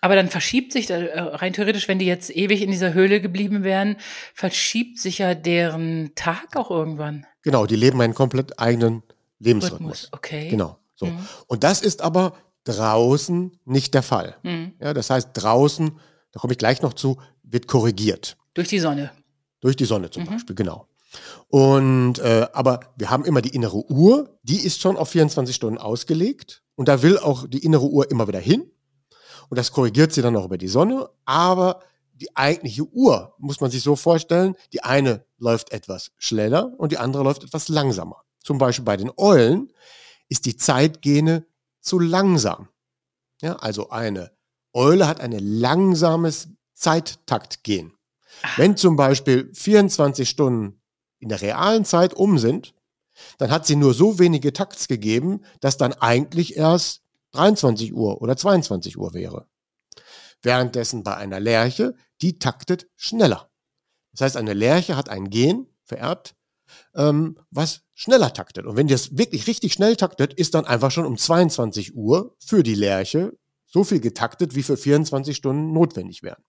Aber 0.00 0.14
dann 0.14 0.28
verschiebt 0.28 0.72
sich, 0.72 0.88
äh, 0.90 1.18
rein 1.18 1.52
theoretisch, 1.52 1.88
wenn 1.88 1.98
die 1.98 2.06
jetzt 2.06 2.34
ewig 2.34 2.62
in 2.62 2.70
dieser 2.70 2.94
Höhle 2.94 3.20
geblieben 3.20 3.64
wären, 3.64 3.96
verschiebt 4.32 4.98
sich 4.98 5.18
ja 5.18 5.34
deren 5.34 6.12
Tag 6.14 6.56
auch 6.56 6.70
irgendwann. 6.70 7.26
Genau, 7.42 7.66
die 7.66 7.74
leben 7.74 8.00
einen 8.00 8.14
komplett 8.14 8.60
eigenen 8.60 9.02
Lebensrhythmus. 9.38 10.04
Rhythmus, 10.04 10.08
okay. 10.12 10.48
Genau. 10.48 10.78
So. 10.94 11.06
Mhm. 11.06 11.18
Und 11.46 11.64
das 11.64 11.82
ist 11.82 12.02
aber 12.02 12.34
draußen 12.64 13.58
nicht 13.64 13.94
der 13.94 14.02
Fall. 14.02 14.36
Mhm. 14.42 14.72
Ja, 14.80 14.92
das 14.94 15.10
heißt, 15.10 15.30
draußen 15.34 15.92
da 16.32 16.40
komme 16.40 16.52
ich 16.52 16.58
gleich 16.58 16.82
noch 16.82 16.94
zu, 16.94 17.18
wird 17.42 17.66
korrigiert. 17.66 18.36
Durch 18.54 18.68
die 18.68 18.78
Sonne. 18.78 19.10
Durch 19.60 19.76
die 19.76 19.84
Sonne 19.84 20.10
zum 20.10 20.24
mhm. 20.24 20.28
Beispiel, 20.28 20.54
genau. 20.54 20.86
Und 21.48 22.18
äh, 22.18 22.46
aber 22.52 22.80
wir 22.96 23.10
haben 23.10 23.24
immer 23.24 23.40
die 23.40 23.54
innere 23.54 23.90
Uhr, 23.90 24.38
die 24.42 24.60
ist 24.60 24.80
schon 24.80 24.96
auf 24.96 25.08
24 25.08 25.56
Stunden 25.56 25.78
ausgelegt 25.78 26.62
und 26.74 26.86
da 26.88 27.02
will 27.02 27.18
auch 27.18 27.48
die 27.48 27.64
innere 27.64 27.86
Uhr 27.86 28.10
immer 28.10 28.28
wieder 28.28 28.40
hin 28.40 28.70
und 29.48 29.56
das 29.56 29.72
korrigiert 29.72 30.12
sie 30.12 30.20
dann 30.20 30.36
auch 30.36 30.44
über 30.44 30.58
die 30.58 30.68
Sonne, 30.68 31.08
aber 31.24 31.80
die 32.12 32.36
eigentliche 32.36 32.84
Uhr 32.84 33.34
muss 33.38 33.60
man 33.60 33.70
sich 33.70 33.82
so 33.82 33.96
vorstellen, 33.96 34.54
die 34.72 34.82
eine 34.82 35.24
läuft 35.38 35.72
etwas 35.72 36.10
schneller 36.18 36.74
und 36.76 36.92
die 36.92 36.98
andere 36.98 37.22
läuft 37.22 37.42
etwas 37.42 37.68
langsamer. 37.68 38.22
Zum 38.48 38.56
Beispiel 38.56 38.86
bei 38.86 38.96
den 38.96 39.10
Eulen 39.18 39.70
ist 40.30 40.46
die 40.46 40.56
Zeitgene 40.56 41.44
zu 41.82 41.98
langsam. 41.98 42.70
Ja, 43.42 43.56
also 43.56 43.90
eine 43.90 44.32
Eule 44.72 45.06
hat 45.06 45.20
ein 45.20 45.32
langsames 45.32 46.48
Zeittaktgehen. 46.72 47.92
Wenn 48.56 48.74
zum 48.78 48.96
Beispiel 48.96 49.52
24 49.52 50.26
Stunden 50.26 50.80
in 51.18 51.28
der 51.28 51.42
realen 51.42 51.84
Zeit 51.84 52.14
um 52.14 52.38
sind, 52.38 52.72
dann 53.36 53.50
hat 53.50 53.66
sie 53.66 53.76
nur 53.76 53.92
so 53.92 54.18
wenige 54.18 54.54
Takts 54.54 54.88
gegeben, 54.88 55.42
dass 55.60 55.76
dann 55.76 55.92
eigentlich 55.92 56.56
erst 56.56 57.02
23 57.32 57.92
Uhr 57.92 58.22
oder 58.22 58.34
22 58.34 58.96
Uhr 58.96 59.12
wäre. 59.12 59.46
Währenddessen 60.40 61.02
bei 61.02 61.18
einer 61.18 61.38
Lerche, 61.38 61.94
die 62.22 62.38
taktet 62.38 62.88
schneller. 62.96 63.50
Das 64.12 64.22
heißt, 64.22 64.36
eine 64.38 64.54
Lerche 64.54 64.96
hat 64.96 65.10
ein 65.10 65.28
Gen 65.28 65.66
vererbt, 65.84 66.34
ähm, 66.94 67.38
was 67.50 67.82
schneller 67.94 68.32
taktet. 68.32 68.66
Und 68.66 68.76
wenn 68.76 68.88
das 68.88 69.16
wirklich 69.16 69.46
richtig 69.46 69.72
schnell 69.72 69.96
taktet, 69.96 70.34
ist 70.34 70.54
dann 70.54 70.64
einfach 70.64 70.90
schon 70.90 71.06
um 71.06 71.16
22 71.16 71.94
Uhr 71.94 72.36
für 72.38 72.62
die 72.62 72.74
Lerche 72.74 73.36
so 73.66 73.84
viel 73.84 74.00
getaktet, 74.00 74.54
wie 74.54 74.62
für 74.62 74.76
24 74.76 75.36
Stunden 75.36 75.72
notwendig 75.72 76.22
wären. 76.22 76.42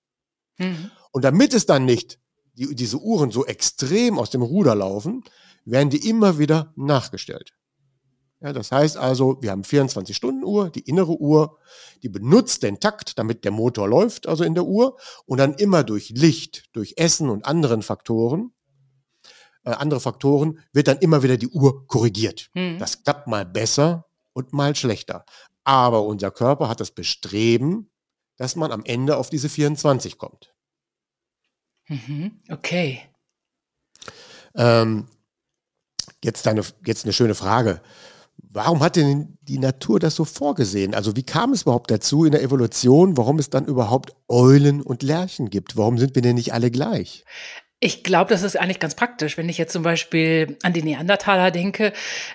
Mhm. 0.57 0.91
Und 1.11 1.23
damit 1.23 1.53
es 1.53 1.65
dann 1.65 1.85
nicht 1.85 2.19
die, 2.53 2.75
diese 2.75 2.97
Uhren 2.97 3.31
so 3.31 3.45
extrem 3.45 4.19
aus 4.19 4.29
dem 4.29 4.41
Ruder 4.41 4.75
laufen, 4.75 5.23
werden 5.65 5.89
die 5.89 6.07
immer 6.07 6.39
wieder 6.39 6.73
nachgestellt. 6.75 7.53
Ja, 8.41 8.53
das 8.53 8.71
heißt 8.71 8.95
also, 8.95 9.37
wir 9.41 9.51
haben 9.51 9.63
24-Stunden-Uhr, 9.63 10.69
die 10.69 10.81
innere 10.81 11.19
Uhr, 11.19 11.57
die 12.03 12.09
benutzt 12.09 12.63
den 12.63 12.79
Takt, 12.79 13.19
damit 13.19 13.43
der 13.43 13.51
Motor 13.51 13.89
läuft, 13.89 14.27
also 14.27 14.45
in 14.45 14.53
der 14.53 14.65
Uhr, 14.65 14.97
und 15.25 15.39
dann 15.39 15.55
immer 15.55 15.83
durch 15.83 16.11
Licht, 16.11 16.69
durch 16.71 16.93
Essen 16.95 17.29
und 17.29 17.45
anderen 17.45 17.81
Faktoren, 17.81 18.53
äh, 19.63 19.71
andere 19.71 19.99
Faktoren, 19.99 20.59
wird 20.73 20.87
dann 20.87 20.99
immer 20.99 21.23
wieder 21.23 21.37
die 21.37 21.49
Uhr 21.49 21.87
korrigiert. 21.87 22.49
Mhm. 22.53 22.77
Das 22.79 23.03
klappt 23.03 23.27
mal 23.27 23.45
besser 23.45 24.05
und 24.33 24.53
mal 24.53 24.75
schlechter. 24.75 25.25
Aber 25.63 26.03
unser 26.03 26.31
Körper 26.31 26.69
hat 26.69 26.79
das 26.79 26.91
Bestreben, 26.91 27.91
dass 28.37 28.55
man 28.55 28.71
am 28.71 28.83
Ende 28.85 29.17
auf 29.17 29.29
diese 29.29 29.49
24 29.49 30.17
kommt. 30.17 30.53
Mhm. 31.87 32.39
Okay. 32.49 33.01
Ähm, 34.55 35.07
jetzt, 36.23 36.47
eine, 36.47 36.63
jetzt 36.85 37.03
eine 37.03 37.13
schöne 37.13 37.35
Frage. 37.35 37.81
Warum 38.37 38.79
hat 38.79 38.95
denn 38.95 39.37
die 39.41 39.59
Natur 39.59 39.99
das 39.99 40.15
so 40.15 40.23
vorgesehen? 40.25 40.95
Also 40.95 41.15
wie 41.15 41.23
kam 41.23 41.51
es 41.51 41.63
überhaupt 41.63 41.91
dazu 41.91 42.25
in 42.25 42.31
der 42.31 42.41
Evolution, 42.41 43.17
warum 43.17 43.37
es 43.37 43.49
dann 43.49 43.65
überhaupt 43.65 44.15
Eulen 44.27 44.81
und 44.81 45.03
Lerchen 45.03 45.49
gibt? 45.49 45.75
Warum 45.75 45.97
sind 45.97 46.15
wir 46.15 46.21
denn 46.21 46.35
nicht 46.35 46.53
alle 46.53 46.71
gleich? 46.71 47.25
Ich 47.81 48.03
glaube, 48.03 48.29
das 48.29 48.43
ist 48.43 48.59
eigentlich 48.59 48.81
ganz 48.81 48.93
praktisch, 48.93 49.37
wenn 49.37 49.47
ich 49.47 49.57
jetzt 49.57 49.71
zum 49.71 49.83
Beispiel 49.83 50.57
an 50.63 50.73
die 50.73 50.83
Neandertaler 50.83 51.49
denke. 51.49 51.93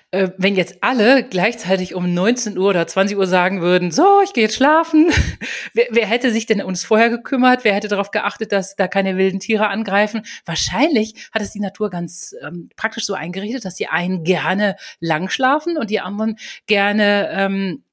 Äh, 0.09 0.29
wenn 0.37 0.55
jetzt 0.55 0.77
alle 0.81 1.23
gleichzeitig 1.23 1.93
um 1.93 2.11
19 2.11 2.57
Uhr 2.57 2.69
oder 2.69 2.87
20 2.87 3.15
Uhr 3.15 3.27
sagen 3.27 3.61
würden, 3.61 3.91
so, 3.91 4.21
ich 4.23 4.33
gehe 4.33 4.45
jetzt 4.45 4.55
schlafen. 4.55 5.11
wer, 5.73 5.85
wer, 5.91 6.07
hätte 6.07 6.31
sich 6.31 6.47
denn 6.47 6.63
uns 6.63 6.83
vorher 6.83 7.11
gekümmert? 7.11 7.63
Wer 7.63 7.75
hätte 7.75 7.87
darauf 7.89 8.09
geachtet, 8.09 8.51
dass 8.51 8.75
da 8.75 8.87
keine 8.87 9.17
wilden 9.17 9.39
Tiere 9.39 9.67
angreifen? 9.67 10.23
Wahrscheinlich 10.45 11.29
hat 11.31 11.43
es 11.43 11.51
die 11.51 11.59
Natur 11.59 11.91
ganz 11.91 12.35
ähm, 12.41 12.69
praktisch 12.75 13.05
so 13.05 13.13
eingerichtet, 13.13 13.65
dass 13.65 13.75
die 13.75 13.87
einen 13.87 14.23
gerne 14.23 14.77
lang 14.99 15.29
schlafen 15.29 15.77
und 15.77 15.91
die 15.91 15.99
anderen 15.99 16.37
gerne 16.65 17.29
ähm, 17.31 17.83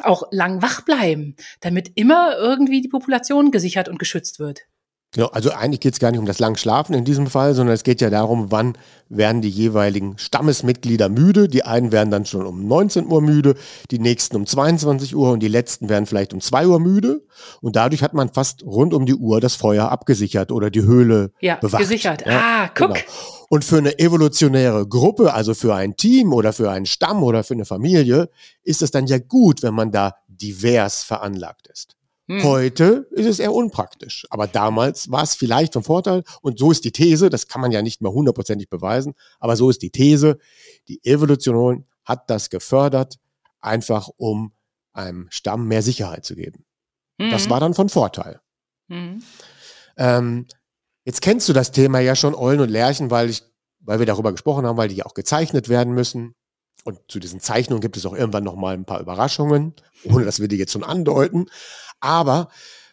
auch 0.00 0.22
lang 0.30 0.62
wach 0.62 0.80
bleiben, 0.80 1.36
damit 1.60 1.92
immer 1.94 2.38
irgendwie 2.38 2.80
die 2.80 2.88
Population 2.88 3.50
gesichert 3.50 3.90
und 3.90 3.98
geschützt 3.98 4.38
wird. 4.38 4.62
Genau, 5.14 5.26
also 5.26 5.50
eigentlich 5.50 5.80
geht 5.80 5.92
es 5.92 6.00
gar 6.00 6.10
nicht 6.10 6.20
um 6.20 6.24
das 6.24 6.38
lang 6.38 6.56
Schlafen 6.56 6.94
in 6.94 7.04
diesem 7.04 7.26
Fall, 7.26 7.52
sondern 7.52 7.74
es 7.74 7.84
geht 7.84 8.00
ja 8.00 8.08
darum, 8.08 8.50
wann 8.50 8.78
werden 9.10 9.42
die 9.42 9.50
jeweiligen 9.50 10.16
Stammesmitglieder 10.16 11.10
müde. 11.10 11.48
Die 11.48 11.64
einen 11.64 11.92
werden 11.92 12.10
dann 12.10 12.24
schon 12.24 12.46
um 12.46 12.66
19 12.66 13.06
Uhr 13.06 13.20
müde, 13.20 13.54
die 13.90 13.98
nächsten 13.98 14.36
um 14.36 14.46
22 14.46 15.14
Uhr 15.14 15.32
und 15.32 15.40
die 15.40 15.48
letzten 15.48 15.90
werden 15.90 16.06
vielleicht 16.06 16.32
um 16.32 16.40
2 16.40 16.66
Uhr 16.66 16.80
müde. 16.80 17.26
Und 17.60 17.76
dadurch 17.76 18.02
hat 18.02 18.14
man 18.14 18.32
fast 18.32 18.64
rund 18.64 18.94
um 18.94 19.04
die 19.04 19.14
Uhr 19.14 19.42
das 19.42 19.54
Feuer 19.54 19.90
abgesichert 19.90 20.50
oder 20.50 20.70
die 20.70 20.82
Höhle 20.82 21.32
ja, 21.40 21.56
bewacht. 21.56 21.82
gesichert. 21.82 22.24
Ja, 22.26 22.40
ah, 22.40 22.70
guck. 22.74 22.94
Genau. 22.94 23.06
Und 23.50 23.66
für 23.66 23.76
eine 23.76 23.98
evolutionäre 23.98 24.88
Gruppe, 24.88 25.34
also 25.34 25.52
für 25.52 25.74
ein 25.74 25.94
Team 25.94 26.32
oder 26.32 26.54
für 26.54 26.70
einen 26.70 26.86
Stamm 26.86 27.22
oder 27.22 27.44
für 27.44 27.52
eine 27.52 27.66
Familie, 27.66 28.30
ist 28.64 28.80
es 28.80 28.92
dann 28.92 29.06
ja 29.06 29.18
gut, 29.18 29.62
wenn 29.62 29.74
man 29.74 29.92
da 29.92 30.14
divers 30.26 31.02
veranlagt 31.02 31.66
ist. 31.66 31.96
Hm. 32.28 32.42
Heute 32.44 33.08
ist 33.10 33.26
es 33.26 33.38
eher 33.38 33.52
unpraktisch. 33.52 34.26
Aber 34.30 34.46
damals 34.46 35.10
war 35.10 35.22
es 35.22 35.34
vielleicht 35.34 35.72
von 35.72 35.82
Vorteil. 35.82 36.22
Und 36.40 36.58
so 36.58 36.70
ist 36.70 36.84
die 36.84 36.92
These, 36.92 37.30
das 37.30 37.48
kann 37.48 37.60
man 37.60 37.72
ja 37.72 37.82
nicht 37.82 38.00
mehr 38.00 38.12
hundertprozentig 38.12 38.68
beweisen, 38.68 39.14
aber 39.40 39.56
so 39.56 39.70
ist 39.70 39.82
die 39.82 39.90
These, 39.90 40.38
die 40.88 41.04
Evolution 41.04 41.86
hat 42.04 42.30
das 42.30 42.50
gefördert, 42.50 43.18
einfach 43.60 44.08
um 44.16 44.52
einem 44.92 45.26
Stamm 45.30 45.68
mehr 45.68 45.82
Sicherheit 45.82 46.24
zu 46.24 46.34
geben. 46.34 46.64
Mhm. 47.18 47.30
Das 47.30 47.48
war 47.50 47.60
dann 47.60 47.74
von 47.74 47.88
Vorteil. 47.88 48.40
Mhm. 48.88 49.22
Ähm, 49.96 50.46
jetzt 51.04 51.22
kennst 51.22 51.48
du 51.48 51.52
das 51.52 51.72
Thema 51.72 52.00
ja 52.00 52.16
schon, 52.16 52.34
Eulen 52.34 52.60
und 52.60 52.68
Lerchen, 52.68 53.10
weil, 53.10 53.30
ich, 53.30 53.42
weil 53.80 53.98
wir 53.98 54.06
darüber 54.06 54.32
gesprochen 54.32 54.66
haben, 54.66 54.76
weil 54.76 54.88
die 54.88 54.96
ja 54.96 55.06
auch 55.06 55.14
gezeichnet 55.14 55.68
werden 55.68 55.94
müssen. 55.94 56.34
Und 56.84 56.98
zu 57.08 57.20
diesen 57.20 57.40
Zeichnungen 57.40 57.80
gibt 57.80 57.96
es 57.96 58.06
auch 58.06 58.14
irgendwann 58.14 58.44
noch 58.44 58.56
mal 58.56 58.74
ein 58.74 58.84
paar 58.84 59.00
Überraschungen, 59.00 59.74
ohne 60.04 60.24
dass 60.24 60.40
wir 60.40 60.48
die 60.48 60.56
jetzt 60.56 60.72
schon 60.72 60.82
andeuten. 60.82 61.46
Aber 62.02 62.48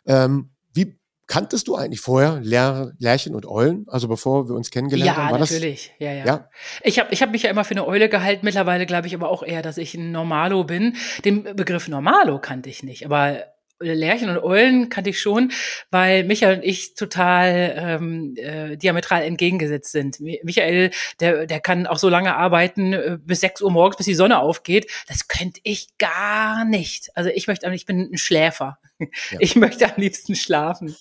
ähm, 0.06 0.52
wie 0.74 0.98
kanntest 1.28 1.68
du 1.68 1.76
eigentlich 1.76 2.00
vorher 2.00 2.40
Lär, 2.42 2.94
Lärchen 3.00 3.36
und 3.36 3.46
Eulen, 3.46 3.86
also 3.88 4.08
bevor 4.08 4.48
wir 4.48 4.56
uns 4.56 4.72
kennengelernt 4.72 5.18
ja, 5.18 5.24
haben? 5.24 5.32
War 5.32 5.40
natürlich. 5.40 5.92
Das, 6.00 6.08
ja, 6.08 6.14
ja, 6.14 6.26
ja. 6.26 6.50
Ich 6.84 7.00
habe 7.00 7.12
ich 7.12 7.22
hab 7.22 7.32
mich 7.32 7.44
ja 7.44 7.50
immer 7.50 7.66
für 7.66 7.72
eine 7.72 7.86
Eule 7.86 8.08
gehalten. 8.08 8.46
Mittlerweile 8.46 8.86
glaube 8.86 9.08
ich 9.08 9.16
aber 9.16 9.30
auch 9.30 9.44
eher, 9.44 9.62
dass 9.62 9.78
ich 9.78 9.96
ein 9.96 10.12
Normalo 10.12 10.64
bin. 10.64 10.96
Den 11.26 11.44
Begriff 11.44 11.88
Normalo 11.88 12.40
kannte 12.40 12.70
ich 12.70 12.84
nicht, 12.84 13.06
aber 13.06 13.44
Lärchen 13.80 14.30
und 14.30 14.44
Eulen 14.44 14.90
kannte 14.90 15.10
ich 15.10 15.22
schon, 15.22 15.52
weil 15.92 16.24
Michael 16.24 16.58
und 16.58 16.64
ich 16.64 16.96
total 16.96 17.74
ähm, 17.78 18.36
äh, 18.38 18.78
diametral 18.78 19.24
entgegengesetzt 19.24 19.92
sind. 19.92 20.20
Michael, 20.20 20.92
der, 21.20 21.46
der 21.46 21.60
kann 21.60 21.88
auch 21.88 21.98
so 21.98 22.10
lange 22.10 22.36
arbeiten, 22.36 22.94
äh, 22.94 23.18
bis 23.22 23.42
6 23.42 23.62
Uhr 23.62 23.72
morgens, 23.72 23.98
bis 23.98 24.06
die 24.06 24.16
Sonne 24.16 24.40
aufgeht. 24.40 24.92
Das 25.08 25.28
könnte 25.28 25.62
ich 25.64 25.88
gar 25.98 26.66
nicht. 26.66 27.10
Also 27.16 27.30
ich 27.30 27.48
möchte, 27.48 27.72
ich 27.74 27.86
bin 27.86 28.10
ein 28.12 28.18
Schläfer. 28.18 28.78
Ja. 29.00 29.08
Ich 29.40 29.56
möchte 29.56 29.86
am 29.86 29.94
liebsten 29.96 30.36
schlafen. 30.36 30.94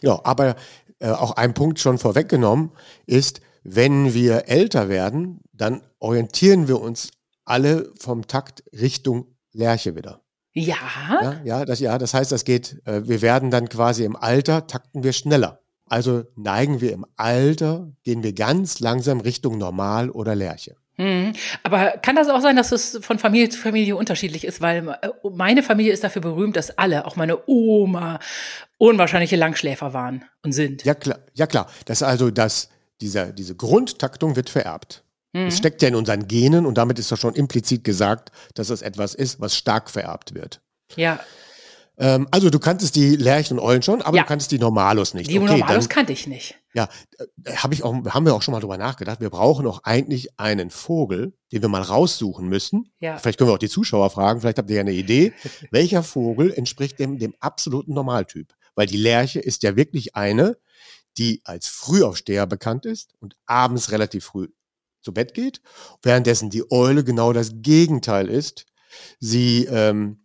Genau, 0.00 0.20
aber 0.24 0.56
äh, 0.98 1.10
auch 1.10 1.32
ein 1.32 1.54
Punkt 1.54 1.78
schon 1.78 1.98
vorweggenommen 1.98 2.72
ist, 3.06 3.40
wenn 3.62 4.14
wir 4.14 4.48
älter 4.48 4.88
werden, 4.88 5.40
dann 5.52 5.82
orientieren 5.98 6.68
wir 6.68 6.80
uns 6.80 7.10
alle 7.44 7.92
vom 7.98 8.26
Takt 8.26 8.64
Richtung 8.72 9.36
Lerche 9.52 9.96
wieder. 9.96 10.25
Ja. 10.58 10.76
Ja, 11.22 11.40
ja, 11.44 11.64
das, 11.66 11.80
ja, 11.80 11.98
das 11.98 12.14
heißt, 12.14 12.32
das 12.32 12.44
geht, 12.44 12.80
äh, 12.86 13.06
wir 13.06 13.20
werden 13.20 13.50
dann 13.50 13.68
quasi 13.68 14.04
im 14.04 14.16
Alter, 14.16 14.66
takten 14.66 15.04
wir 15.04 15.12
schneller. 15.12 15.60
Also 15.84 16.24
neigen 16.34 16.80
wir 16.80 16.92
im 16.92 17.04
Alter, 17.16 17.92
gehen 18.04 18.22
wir 18.22 18.32
ganz 18.32 18.80
langsam 18.80 19.20
Richtung 19.20 19.58
Normal 19.58 20.08
oder 20.10 20.34
Lerche. 20.34 20.76
Hm. 20.94 21.34
Aber 21.62 21.90
kann 21.98 22.16
das 22.16 22.30
auch 22.30 22.40
sein, 22.40 22.56
dass 22.56 22.72
es 22.72 22.98
von 23.02 23.18
Familie 23.18 23.50
zu 23.50 23.58
Familie 23.58 23.96
unterschiedlich 23.96 24.44
ist? 24.44 24.62
Weil 24.62 24.88
äh, 25.02 25.10
meine 25.30 25.62
Familie 25.62 25.92
ist 25.92 26.02
dafür 26.02 26.22
berühmt, 26.22 26.56
dass 26.56 26.76
alle, 26.78 27.04
auch 27.04 27.16
meine 27.16 27.46
Oma, 27.46 28.18
unwahrscheinliche 28.78 29.36
Langschläfer 29.36 29.92
waren 29.92 30.24
und 30.42 30.52
sind. 30.52 30.84
Ja, 30.84 30.94
klar. 30.94 31.18
Ja, 31.34 31.46
klar. 31.46 31.68
Das 31.84 32.02
also, 32.02 32.30
dass 32.30 32.70
dieser, 33.02 33.26
diese 33.26 33.54
Grundtaktung 33.54 34.36
wird 34.36 34.48
vererbt. 34.48 35.04
Mhm. 35.36 35.48
Es 35.48 35.58
steckt 35.58 35.82
ja 35.82 35.88
in 35.88 35.94
unseren 35.94 36.26
Genen 36.26 36.64
und 36.64 36.78
damit 36.78 36.98
ist 36.98 37.12
doch 37.12 37.18
schon 37.18 37.34
implizit 37.34 37.84
gesagt, 37.84 38.30
dass 38.54 38.70
es 38.70 38.80
etwas 38.80 39.14
ist, 39.14 39.38
was 39.38 39.54
stark 39.54 39.90
vererbt 39.90 40.34
wird. 40.34 40.62
Ja. 40.96 41.20
Ähm, 41.98 42.26
also 42.30 42.48
du 42.48 42.58
kanntest 42.58 42.96
die 42.96 43.16
Lerchen 43.16 43.58
und 43.58 43.64
Eulen 43.64 43.82
schon, 43.82 44.00
aber 44.00 44.16
ja. 44.16 44.22
du 44.22 44.28
kanntest 44.28 44.50
die 44.50 44.58
Normalos 44.58 45.12
nicht. 45.12 45.30
Die 45.30 45.38
okay, 45.38 45.58
Normalos 45.58 45.84
dann, 45.84 45.94
kannte 45.94 46.12
ich 46.14 46.26
nicht. 46.26 46.56
Ja, 46.72 46.88
äh, 47.18 47.52
hab 47.56 47.72
ich 47.74 47.84
auch, 47.84 47.94
haben 48.06 48.24
wir 48.24 48.34
auch 48.34 48.40
schon 48.40 48.52
mal 48.52 48.60
drüber 48.60 48.78
nachgedacht. 48.78 49.20
Wir 49.20 49.28
brauchen 49.28 49.66
auch 49.66 49.82
eigentlich 49.84 50.38
einen 50.38 50.70
Vogel, 50.70 51.34
den 51.52 51.60
wir 51.60 51.68
mal 51.68 51.82
raussuchen 51.82 52.48
müssen. 52.48 52.90
Ja. 53.00 53.18
Vielleicht 53.18 53.38
können 53.38 53.50
wir 53.50 53.54
auch 53.54 53.58
die 53.58 53.68
Zuschauer 53.68 54.08
fragen, 54.08 54.40
vielleicht 54.40 54.58
habt 54.58 54.70
ihr 54.70 54.76
ja 54.76 54.80
eine 54.80 54.92
Idee. 54.92 55.34
Welcher 55.70 56.02
Vogel 56.02 56.50
entspricht 56.50 56.98
dem, 56.98 57.18
dem 57.18 57.34
absoluten 57.40 57.92
Normaltyp? 57.92 58.54
Weil 58.74 58.86
die 58.86 58.98
Lerche 58.98 59.40
ist 59.40 59.62
ja 59.64 59.76
wirklich 59.76 60.16
eine, 60.16 60.56
die 61.18 61.42
als 61.44 61.66
Frühaufsteher 61.66 62.46
bekannt 62.46 62.86
ist 62.86 63.12
und 63.20 63.36
abends 63.46 63.90
relativ 63.90 64.24
früh 64.24 64.48
zu 65.06 65.14
Bett 65.14 65.34
geht, 65.34 65.62
währenddessen 66.02 66.50
die 66.50 66.70
Eule 66.70 67.04
genau 67.04 67.32
das 67.32 67.52
Gegenteil 67.54 68.28
ist. 68.28 68.66
Sie, 69.20 69.64
ähm, 69.66 70.18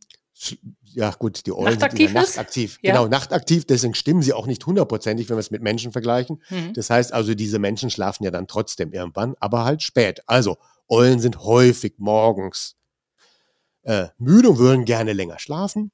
ja 0.83 1.11
gut, 1.11 1.45
die 1.45 1.53
Eulen 1.53 1.75
nachtaktiv 1.75 2.07
sind 2.07 2.15
nachtaktiv. 2.15 2.79
Ja. 2.81 2.93
Genau, 2.93 3.07
nachtaktiv, 3.07 3.65
deswegen 3.65 3.93
stimmen 3.93 4.23
sie 4.23 4.33
auch 4.33 4.47
nicht 4.47 4.65
hundertprozentig, 4.65 5.29
wenn 5.29 5.37
wir 5.37 5.41
es 5.41 5.51
mit 5.51 5.61
Menschen 5.61 5.91
vergleichen. 5.91 6.41
Mhm. 6.49 6.73
Das 6.73 6.89
heißt 6.89 7.13
also, 7.13 7.35
diese 7.35 7.59
Menschen 7.59 7.91
schlafen 7.91 8.23
ja 8.23 8.31
dann 8.31 8.47
trotzdem 8.47 8.91
irgendwann, 8.91 9.35
aber 9.39 9.65
halt 9.65 9.83
spät. 9.83 10.23
Also, 10.25 10.57
Eulen 10.89 11.19
sind 11.19 11.43
häufig 11.43 11.93
morgens 11.99 12.75
äh, 13.83 14.07
müde 14.17 14.49
und 14.49 14.57
würden 14.57 14.85
gerne 14.85 15.13
länger 15.13 15.37
schlafen 15.37 15.91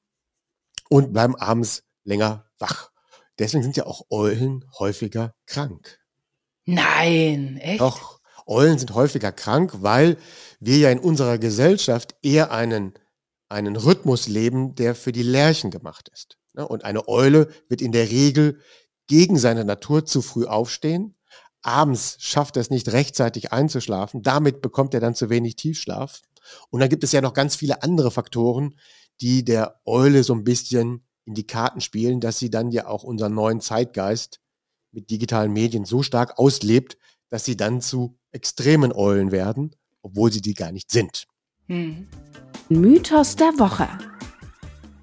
und 0.88 1.12
bleiben 1.12 1.36
abends 1.36 1.84
länger 2.04 2.46
wach. 2.58 2.90
Deswegen 3.38 3.62
sind 3.62 3.76
ja 3.76 3.84
auch 3.84 4.06
Eulen 4.08 4.64
häufiger 4.78 5.34
krank. 5.46 6.00
Nein, 6.64 7.58
echt? 7.58 7.80
Doch. 7.80 8.17
Eulen 8.48 8.78
sind 8.78 8.94
häufiger 8.94 9.32
krank, 9.32 9.74
weil 9.82 10.16
wir 10.60 10.78
ja 10.78 10.90
in 10.90 10.98
unserer 10.98 11.38
Gesellschaft 11.38 12.16
eher 12.22 12.50
einen, 12.50 12.94
einen 13.48 13.76
Rhythmus 13.76 14.26
leben, 14.26 14.74
der 14.74 14.94
für 14.94 15.12
die 15.12 15.22
Lerchen 15.22 15.70
gemacht 15.70 16.08
ist. 16.12 16.38
Ne? 16.54 16.66
Und 16.66 16.84
eine 16.84 17.08
Eule 17.08 17.48
wird 17.68 17.82
in 17.82 17.92
der 17.92 18.10
Regel 18.10 18.60
gegen 19.06 19.38
seine 19.38 19.64
Natur 19.64 20.04
zu 20.04 20.22
früh 20.22 20.46
aufstehen. 20.46 21.16
Abends 21.62 22.16
schafft 22.20 22.56
er 22.56 22.60
es 22.60 22.70
nicht 22.70 22.92
rechtzeitig 22.92 23.52
einzuschlafen. 23.52 24.22
Damit 24.22 24.60
bekommt 24.60 24.94
er 24.94 25.00
dann 25.00 25.14
zu 25.14 25.28
wenig 25.30 25.56
Tiefschlaf. 25.56 26.22
Und 26.70 26.80
dann 26.80 26.88
gibt 26.88 27.04
es 27.04 27.12
ja 27.12 27.20
noch 27.20 27.34
ganz 27.34 27.56
viele 27.56 27.82
andere 27.82 28.10
Faktoren, 28.10 28.74
die 29.20 29.44
der 29.44 29.80
Eule 29.84 30.22
so 30.24 30.34
ein 30.34 30.44
bisschen 30.44 31.04
in 31.24 31.34
die 31.34 31.46
Karten 31.46 31.80
spielen, 31.80 32.20
dass 32.20 32.38
sie 32.38 32.50
dann 32.50 32.70
ja 32.70 32.86
auch 32.86 33.02
unseren 33.02 33.34
neuen 33.34 33.60
Zeitgeist 33.60 34.40
mit 34.92 35.10
digitalen 35.10 35.52
Medien 35.52 35.84
so 35.84 36.02
stark 36.02 36.38
auslebt, 36.38 36.96
dass 37.28 37.44
sie 37.44 37.56
dann 37.56 37.80
zu 37.80 38.17
extremen 38.32 38.92
Eulen 38.92 39.32
werden, 39.32 39.74
obwohl 40.02 40.32
sie 40.32 40.40
die 40.40 40.54
gar 40.54 40.72
nicht 40.72 40.90
sind. 40.90 41.26
Hm. 41.66 42.08
Mythos 42.68 43.36
der 43.36 43.58
Woche. 43.58 43.88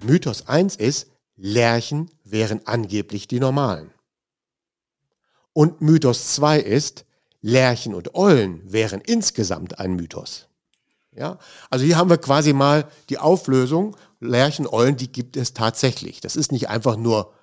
Mythos 0.04 0.48
1 0.48 0.76
ist, 0.76 1.08
Lerchen 1.36 2.12
wären 2.24 2.62
angeblich 2.66 3.28
die 3.28 3.40
normalen. 3.40 3.92
Und 5.54 5.82
Mythos 5.82 6.36
2 6.36 6.60
ist, 6.60 7.06
Lerchen 7.42 7.94
und 7.94 8.16
Eulen 8.16 8.62
wären 8.72 9.02
insgesamt 9.02 9.80
ein 9.80 9.96
Mythos. 9.96 10.48
Ja, 11.12 11.40
also 11.70 11.86
hier 11.86 11.98
haben 11.98 12.10
wir 12.10 12.18
quasi 12.18 12.52
mal 12.52 12.90
die 13.10 13.20
Auflösung. 13.20 13.96
Lerchen, 14.20 14.68
Eulen, 14.68 14.98
die 14.98 15.12
gibt 15.12 15.38
es 15.38 15.54
tatsächlich. 15.54 16.20
Das 16.20 16.36
ist 16.36 16.52
nicht 16.52 16.70
einfach 16.70 16.98
nur 16.98 17.34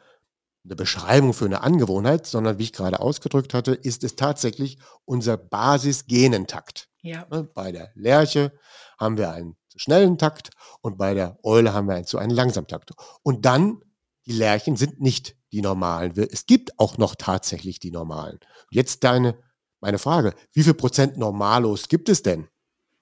eine 0.64 0.76
Beschreibung 0.76 1.32
für 1.32 1.46
eine 1.46 1.62
Angewohnheit, 1.62 2.26
sondern 2.26 2.58
wie 2.58 2.64
ich 2.64 2.72
gerade 2.72 3.00
ausgedrückt 3.00 3.54
hatte, 3.54 3.72
ist 3.72 4.04
es 4.04 4.16
tatsächlich 4.16 4.78
unser 5.04 5.36
Basis-Genentakt. 5.36 6.88
Ja. 7.02 7.26
Ne, 7.30 7.42
bei 7.42 7.72
der 7.72 7.90
Lerche 7.94 8.52
haben 8.98 9.16
wir 9.16 9.32
einen 9.32 9.56
zu 9.68 9.78
schnellen 9.78 10.18
Takt 10.18 10.50
und 10.80 10.98
bei 10.98 11.14
der 11.14 11.38
Eule 11.42 11.72
haben 11.72 11.88
wir 11.88 11.94
einen 11.94 12.06
zu 12.06 12.18
einen 12.18 12.30
langsamen 12.30 12.68
Takt. 12.68 12.92
Und 13.22 13.44
dann, 13.44 13.82
die 14.26 14.32
Lerchen 14.32 14.76
sind 14.76 15.00
nicht 15.00 15.36
die 15.50 15.62
normalen. 15.62 16.12
Es 16.16 16.46
gibt 16.46 16.78
auch 16.78 16.96
noch 16.96 17.16
tatsächlich 17.16 17.80
die 17.80 17.90
normalen. 17.90 18.38
Jetzt 18.70 19.02
deine, 19.02 19.36
meine 19.80 19.98
Frage, 19.98 20.34
wie 20.52 20.62
viel 20.62 20.74
Prozent 20.74 21.16
Normalos 21.16 21.88
gibt 21.88 22.08
es 22.08 22.22
denn? 22.22 22.48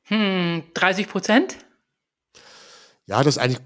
Hm, 0.04 0.64
30 0.74 1.08
Prozent? 1.08 1.58
Ja, 3.06 3.22
das 3.22 3.36
ist 3.36 3.42
eigentlich, 3.42 3.60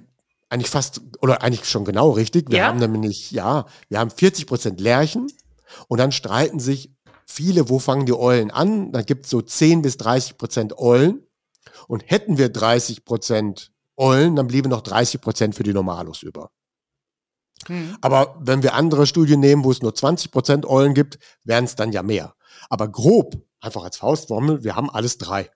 eigentlich 0.55 0.71
fast, 0.71 1.01
oder 1.21 1.43
eigentlich 1.43 1.69
schon 1.69 1.85
genau 1.85 2.11
richtig. 2.11 2.51
Wir 2.51 2.59
Ja? 2.59 2.67
haben 2.69 2.79
nämlich, 2.79 3.31
ja, 3.33 3.67
wir 3.89 3.99
haben 3.99 4.11
40 4.11 4.47
Prozent 4.47 4.81
Lerchen 4.81 5.27
und 5.89 5.99
dann 5.99 6.13
streiten 6.13 6.61
sich 6.61 6.93
viele, 7.27 7.69
wo 7.69 7.79
fangen 7.79 8.07
die 8.07 8.15
Eulen 8.15 8.51
an? 8.51 8.93
Dann 8.93 9.05
gibt 9.05 9.25
es 9.25 9.31
so 9.31 9.43
10 9.43 9.83
bis 9.83 9.97
30 9.97 10.39
Prozent 10.39 10.79
Eulen. 10.79 11.27
Und 11.89 12.09
hätten 12.09 12.39
wir 12.39 12.49
30 12.49 13.05
Prozent 13.05 13.73
Eulen, 13.97 14.37
dann 14.37 14.47
blieben 14.47 14.71
noch 14.71 14.81
30 14.81 15.21
Prozent 15.21 15.55
für 15.55 15.65
die 15.65 15.73
Normalos 15.75 16.23
über. 16.23 16.51
Hm. 17.67 17.97
Aber 18.01 18.37
wenn 18.41 18.63
wir 18.63 18.75
andere 18.75 19.07
Studien 19.07 19.41
nehmen, 19.41 19.65
wo 19.65 19.71
es 19.71 19.83
nur 19.83 19.95
20 19.95 20.31
Prozent 20.31 20.67
Eulen 20.67 20.95
gibt, 20.95 21.19
wären 21.43 21.65
es 21.65 21.75
dann 21.75 21.93
ja 21.93 22.03
mehr. 22.03 22.35
Aber 22.71 22.89
grob, 22.89 23.37
einfach 23.61 23.85
als 23.85 23.97
Faustformel, 23.97 24.63
wir 24.65 24.77
haben 24.77 24.91
alles 24.91 25.19
drei. 25.19 25.51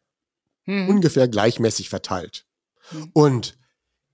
Hm. 0.64 0.88
Ungefähr 0.88 1.28
gleichmäßig 1.28 1.88
verteilt. 1.88 2.46
Hm. 2.90 3.10
Und 3.12 3.58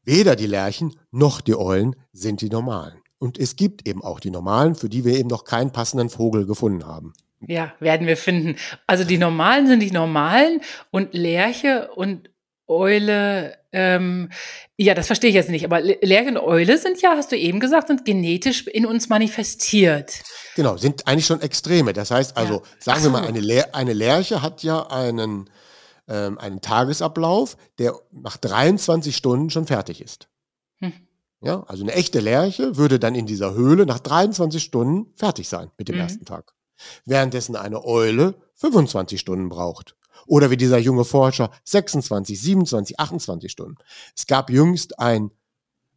weder 0.04 0.36
die 0.36 0.46
Lerchen 0.46 0.94
noch 1.10 1.40
die 1.40 1.56
Eulen 1.56 1.96
sind 2.12 2.40
die 2.40 2.50
normalen. 2.50 3.00
Und 3.18 3.38
es 3.38 3.56
gibt 3.56 3.88
eben 3.88 4.02
auch 4.02 4.20
die 4.20 4.30
normalen, 4.30 4.74
für 4.74 4.88
die 4.88 5.04
wir 5.04 5.14
eben 5.16 5.28
noch 5.28 5.44
keinen 5.44 5.72
passenden 5.72 6.10
Vogel 6.10 6.46
gefunden 6.46 6.86
haben. 6.86 7.12
Ja, 7.46 7.72
werden 7.80 8.06
wir 8.06 8.16
finden. 8.16 8.56
Also 8.86 9.04
die 9.04 9.18
Normalen 9.18 9.66
sind 9.66 9.80
die 9.80 9.90
Normalen 9.90 10.60
und 10.90 11.14
Lerche 11.14 11.90
und 11.94 12.30
Eule, 12.66 13.58
ähm, 13.72 14.30
ja, 14.78 14.94
das 14.94 15.06
verstehe 15.08 15.28
ich 15.28 15.36
jetzt 15.36 15.50
nicht, 15.50 15.66
aber 15.66 15.82
Le- 15.82 15.98
Lerche 16.00 16.30
und 16.30 16.38
Eule 16.38 16.78
sind 16.78 17.02
ja, 17.02 17.10
hast 17.14 17.30
du 17.30 17.36
eben 17.36 17.60
gesagt, 17.60 17.88
sind 17.88 18.06
genetisch 18.06 18.66
in 18.66 18.86
uns 18.86 19.10
manifestiert. 19.10 20.22
Genau, 20.56 20.78
sind 20.78 21.06
eigentlich 21.06 21.26
schon 21.26 21.42
Extreme. 21.42 21.92
Das 21.92 22.10
heißt 22.10 22.36
also, 22.38 22.54
Ja. 22.54 22.60
sagen 22.78 23.02
wir 23.02 23.10
mal, 23.10 23.26
eine, 23.26 23.40
Ler 23.40 23.74
eine 23.74 23.92
Lerche 23.92 24.40
hat 24.40 24.62
ja 24.62 24.86
einen, 24.86 25.50
ähm, 26.08 26.38
einen 26.38 26.60
Tagesablauf, 26.60 27.56
der 27.78 27.94
nach 28.12 28.36
23 28.36 29.16
Stunden 29.16 29.50
schon 29.50 29.66
fertig 29.66 30.00
ist. 30.00 30.28
Hm. 30.78 30.92
Ja, 31.40 31.62
also 31.64 31.82
eine 31.82 31.92
echte 31.92 32.20
Lerche 32.20 32.76
würde 32.76 32.98
dann 32.98 33.14
in 33.14 33.26
dieser 33.26 33.54
Höhle 33.54 33.84
nach 33.86 33.98
23 33.98 34.62
Stunden 34.62 35.12
fertig 35.16 35.48
sein 35.48 35.70
mit 35.76 35.88
dem 35.88 35.96
Mhm. 35.96 36.02
ersten 36.02 36.24
Tag. 36.24 36.54
Währenddessen 37.04 37.56
eine 37.56 37.84
Eule 37.84 38.34
25 38.54 39.20
Stunden 39.20 39.48
braucht. 39.48 39.96
Oder 40.26 40.50
wie 40.50 40.56
dieser 40.56 40.78
junge 40.78 41.04
Forscher 41.04 41.50
26, 41.64 42.40
27, 42.40 42.98
28 42.98 43.50
Stunden. 43.52 43.76
Es 44.16 44.26
gab 44.26 44.48
jüngst 44.48 44.98
ein 44.98 45.30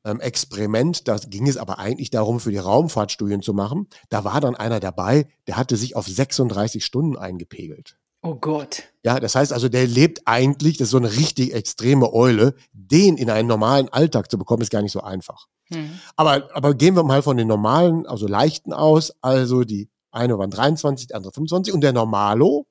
ähm, 0.04 0.20
Experiment, 0.20 1.08
da 1.08 1.18
ging 1.18 1.48
es 1.48 1.58
aber 1.58 1.80
eigentlich 1.80 2.10
darum, 2.10 2.40
für 2.40 2.52
die 2.52 2.58
Raumfahrtstudien 2.58 3.42
zu 3.42 3.54
machen. 3.54 3.88
Da 4.10 4.24
war 4.24 4.42
dann 4.42 4.56
einer 4.56 4.80
dabei, 4.80 5.28
der 5.48 5.58
hatte 5.58 5.78
sich 5.78 5.96
auf 5.96 6.08
36 6.08 6.84
Stunden 6.84 7.18
eingepegelt. 7.18 7.98
Oh 8.22 8.36
Gott. 8.36 8.84
Ja, 9.04 9.20
das 9.20 9.36
heißt 9.36 9.54
also, 9.54 9.70
der 9.70 9.88
lebt 9.88 10.22
eigentlich, 10.26 10.78
das 10.78 10.86
ist 10.88 10.92
so 10.92 10.98
eine 10.98 11.16
richtig 11.16 11.54
extreme 11.54 12.12
Eule, 12.14 12.56
den 12.74 13.16
in 13.18 13.30
einen 13.30 13.48
normalen 13.48 13.90
Alltag 13.90 14.30
zu 14.32 14.38
bekommen, 14.38 14.62
ist 14.64 14.72
gar 14.72 14.82
nicht 14.82 14.92
so 14.92 15.02
einfach. 15.02 15.48
Hm. 15.72 16.00
Aber, 16.16 16.50
aber 16.56 16.74
gehen 16.74 16.96
wir 16.96 17.04
mal 17.04 17.22
von 17.22 17.38
den 17.38 17.48
normalen, 17.48 18.06
also 18.08 18.28
leichten 18.28 18.74
aus. 18.74 19.14
Also 19.22 19.64
die 19.64 19.90
eine 20.12 20.38
waren 20.38 20.50
23, 20.50 21.08
die 21.08 21.14
andere 21.14 21.32
25 21.34 21.74
und 21.74 21.82
der 21.82 21.94
Normalo 21.94 22.66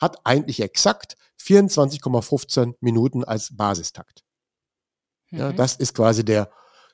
hat 0.00 0.18
eigentlich 0.24 0.60
exakt 0.60 1.16
24,15 1.40 2.74
Minuten 2.80 3.24
als 3.24 3.54
Basistakt. 3.56 4.22
Ja, 5.30 5.50
Mhm. 5.50 5.56
das 5.56 5.76
ist 5.76 5.94
quasi 5.94 6.24
der, 6.24 6.50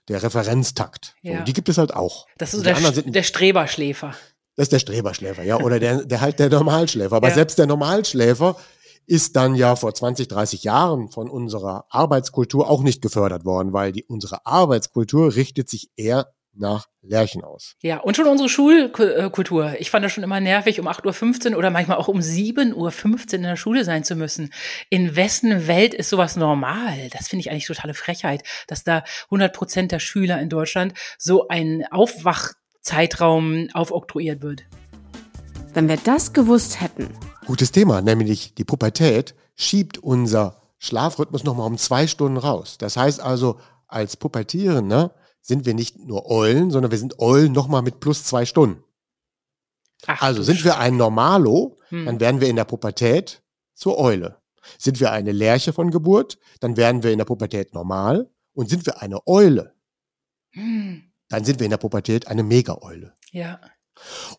der 0.09 0.23
Referenztakt. 0.23 1.15
So, 1.23 1.31
Ja. 1.31 1.39
und 1.41 1.49
die 1.49 1.53
gibt 1.53 1.69
es 1.69 1.79
halt 1.79 1.93
auch. 1.95 2.27
Das 2.39 2.55
ist 2.55 2.61
so 2.61 2.65
der, 2.65 2.77
sind, 2.93 3.15
der 3.15 3.23
Streberschläfer. 3.23 4.15
Das 4.59 4.65
ist 4.65 4.73
der 4.73 4.81
Streberschläfer, 4.81 5.45
ja, 5.45 5.61
oder 5.61 5.79
der, 5.79 6.05
der 6.05 6.21
halt 6.21 6.41
der 6.41 6.49
Normalschläfer. 6.49 7.15
Aber 7.15 7.29
Ja. 7.29 7.35
selbst 7.35 7.61
der 7.61 7.67
Normalschläfer 7.67 8.57
ist 9.07 9.37
dann 9.37 9.55
ja 9.55 9.77
vor 9.77 9.95
20, 9.95 10.27
30 10.27 10.65
Jahren 10.65 11.11
von 11.11 11.31
unserer 11.31 11.85
Arbeitskultur 11.91 12.69
auch 12.69 12.83
nicht 12.83 13.01
gefördert 13.01 13.45
worden, 13.45 13.73
weil 13.73 13.93
die, 13.93 14.05
unsere 14.05 14.45
Arbeitskultur 14.45 15.37
richtet 15.37 15.71
sich 15.71 15.91
eher 15.97 16.33
nach 16.55 16.87
Lerchen 17.03 17.45
aus. 17.45 17.77
Ja, 17.83 17.99
und 17.99 18.17
schon 18.17 18.27
unsere 18.27 18.49
Schulkultur. 18.49 19.77
Ich 19.79 19.91
fand 19.93 20.05
das 20.05 20.11
schon 20.11 20.25
immer 20.25 20.41
nervig, 20.41 20.81
um 20.81 20.89
8.15 20.89 21.53
Uhr 21.53 21.59
oder 21.59 21.71
manchmal 21.71 21.97
auch 21.97 22.09
um 22.09 22.19
7.15 22.19 22.75
Uhr 22.75 23.35
in 23.35 23.43
der 23.45 23.55
Schule 23.55 23.85
sein 23.85 24.03
zu 24.03 24.17
müssen. 24.17 24.53
In 24.91 25.15
wessen 25.15 25.69
Welt 25.69 25.95
ist 25.95 26.11
sowas 26.11 26.35
normal? 26.35 26.97
Das 27.13 27.29
finde 27.29 27.43
ich 27.43 27.51
eigentlich 27.53 27.67
totale 27.67 27.95
Frechheit, 27.95 28.43
dass 28.67 28.83
da 28.83 29.05
100 29.27 29.53
Prozent 29.55 29.93
der 29.93 30.01
Schüler 30.01 30.41
in 30.41 30.49
Deutschland 30.49 30.95
so 31.17 31.47
ein 31.47 31.85
Aufwachzeitraum 32.89 33.69
aufoktroyiert 33.75 34.43
wird. 34.43 34.63
Wenn 35.75 35.89
wir 35.89 35.99
das 35.99 36.33
gewusst 36.33 36.81
hätten, 36.81 37.09
Gutes 37.47 37.73
Thema, 37.73 38.03
nämlich 38.03 38.55
die 38.55 38.65
Pubertät 38.65 39.35
schiebt 39.57 39.97
unser 39.99 40.61
Schlafrhythmus 40.79 41.45
nochmal 41.45 41.67
um 41.67 41.79
zwei 41.79 42.07
Stunden 42.07 42.37
raus. 42.37 42.77
Das 42.79 42.99
heißt 42.99 43.21
also, 43.21 43.59
als 43.87 44.19
Pubertierende 44.19 45.15
sind 45.41 45.65
wir 45.65 45.73
nicht 45.73 45.99
nur 45.99 46.27
Eulen, 46.31 46.71
sondern 46.71 46.91
wir 46.91 46.99
sind 46.99 47.19
Eulen 47.21 47.53
nochmal 47.53 47.81
mit 47.81 48.01
plus 48.01 48.25
zwei 48.25 48.45
Stunden. 48.45 48.85
Ach, 50.07 50.21
Also 50.21 50.43
sind 50.43 50.63
wir 50.63 50.79
ein 50.79 50.97
Normalo, 50.99 51.79
Hm. 51.89 52.05
dann 52.05 52.21
werden 52.21 52.41
wir 52.43 52.49
in 52.49 52.57
der 52.57 52.65
Pubertät 52.67 53.43
zur 53.75 53.99
Eule. 53.99 54.37
Sind 54.77 55.01
wir 55.01 55.11
eine 55.13 55.33
Lerche 55.33 55.73
von 55.73 55.91
Geburt, 55.91 56.39
dann 56.61 56.77
werden 56.77 57.03
wir 57.03 57.13
in 57.13 57.19
der 57.19 57.25
Pubertät 57.25 57.73
normal. 57.73 58.31
Und 58.53 58.69
sind 58.69 58.85
wir 58.85 59.01
eine 59.01 59.27
Eule, 59.27 59.75
Hm. 60.51 61.08
Dann 61.29 61.45
sind 61.45 61.61
wir 61.61 61.65
in 61.65 61.71
der 61.71 61.79
Pubertät 61.79 62.27
eine 62.27 62.43
Mega-Eule. 62.43 63.15
Ja. 63.33 63.61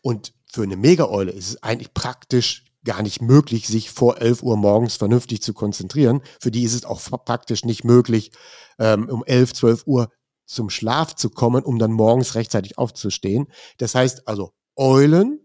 Und 0.02 0.32
für 0.50 0.62
eine 0.62 0.76
Mega-Eule 0.76 1.32
ist 1.32 1.48
es 1.48 1.62
eigentlich 1.62 1.94
praktisch 1.94 2.64
gar 2.84 3.02
nicht 3.02 3.20
möglich, 3.20 3.66
sich 3.66 3.90
vor 3.90 4.18
11 4.20 4.42
Uhr 4.42 4.56
morgens 4.56 4.96
vernünftig 4.96 5.42
zu 5.42 5.52
konzentrieren. 5.52 6.22
Für 6.40 6.50
die 6.50 6.62
ist 6.62 6.74
es 6.74 6.84
auch 6.84 7.00
praktisch 7.24 7.64
nicht 7.64 7.84
möglich, 7.84 8.32
ähm, 8.78 9.08
um 9.08 9.24
11, 9.24 9.52
12 9.52 9.86
Uhr 9.86 10.08
zum 10.46 10.70
Schlaf 10.70 11.14
zu 11.14 11.30
kommen, 11.30 11.62
um 11.62 11.78
dann 11.78 11.92
morgens 11.92 12.34
rechtzeitig 12.34 12.78
aufzustehen. 12.78 13.46
Das 13.78 13.94
heißt 13.94 14.26
also, 14.26 14.52
Eulen 14.76 15.39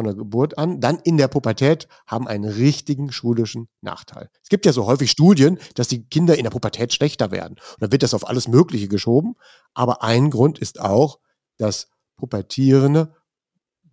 von 0.00 0.06
der 0.06 0.14
Geburt 0.14 0.56
an, 0.56 0.80
dann 0.80 0.98
in 1.00 1.18
der 1.18 1.28
Pubertät 1.28 1.86
haben 2.06 2.26
einen 2.26 2.46
richtigen 2.46 3.12
schulischen 3.12 3.68
Nachteil. 3.82 4.30
Es 4.42 4.48
gibt 4.48 4.64
ja 4.64 4.72
so 4.72 4.86
häufig 4.86 5.10
Studien, 5.10 5.58
dass 5.74 5.88
die 5.88 6.06
Kinder 6.08 6.38
in 6.38 6.44
der 6.44 6.50
Pubertät 6.50 6.94
schlechter 6.94 7.30
werden. 7.30 7.58
Und 7.58 7.82
dann 7.82 7.92
wird 7.92 8.02
das 8.02 8.14
auf 8.14 8.26
alles 8.26 8.48
Mögliche 8.48 8.88
geschoben. 8.88 9.34
Aber 9.74 10.02
ein 10.02 10.30
Grund 10.30 10.58
ist 10.58 10.80
auch, 10.80 11.18
dass 11.58 11.90
pubertierende 12.16 13.14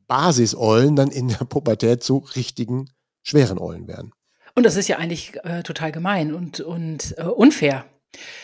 Basiseulen 0.07 0.95
dann 0.95 1.09
in 1.09 1.27
der 1.27 1.43
Pubertät 1.43 2.03
zu 2.03 2.19
richtigen 2.37 2.89
schweren 3.21 3.59
Eulen 3.59 3.89
werden. 3.89 4.13
Und 4.55 4.65
das 4.65 4.77
ist 4.77 4.87
ja 4.87 4.99
eigentlich 4.99 5.35
äh, 5.43 5.61
total 5.61 5.91
gemein 5.91 6.33
und, 6.33 6.61
und 6.61 7.15
äh, 7.17 7.23
unfair, 7.23 7.83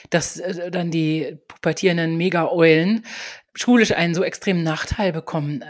dass 0.09 0.37
äh, 0.37 0.69
dann 0.69 0.91
die 0.91 1.37
pubertierenden 1.47 2.17
Mega-Eulen 2.17 3.05
schulisch 3.55 3.93
einen 3.93 4.15
so 4.15 4.23
extremen 4.23 4.63
Nachteil 4.63 5.11
bekommen. 5.13 5.63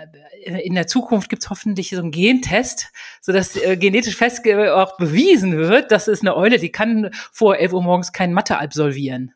Äh, 0.45 0.61
In 0.61 0.75
der 0.75 0.87
Zukunft 0.87 1.29
gibt 1.29 1.43
es 1.43 1.49
hoffentlich 1.49 1.89
so 1.89 1.99
einen 1.99 2.11
Gentest, 2.11 2.87
sodass 3.21 3.55
äh, 3.55 3.77
genetisch 3.77 4.15
fest 4.15 4.41
auch 4.47 4.97
bewiesen 4.97 5.57
wird, 5.57 5.91
dass 5.91 6.07
es 6.07 6.21
eine 6.21 6.35
Eule, 6.35 6.59
die 6.59 6.71
kann 6.71 7.09
vor 7.31 7.57
11 7.57 7.73
Uhr 7.73 7.83
morgens 7.83 8.11
kein 8.11 8.33
Mathe 8.33 8.57
absolvieren. 8.57 9.33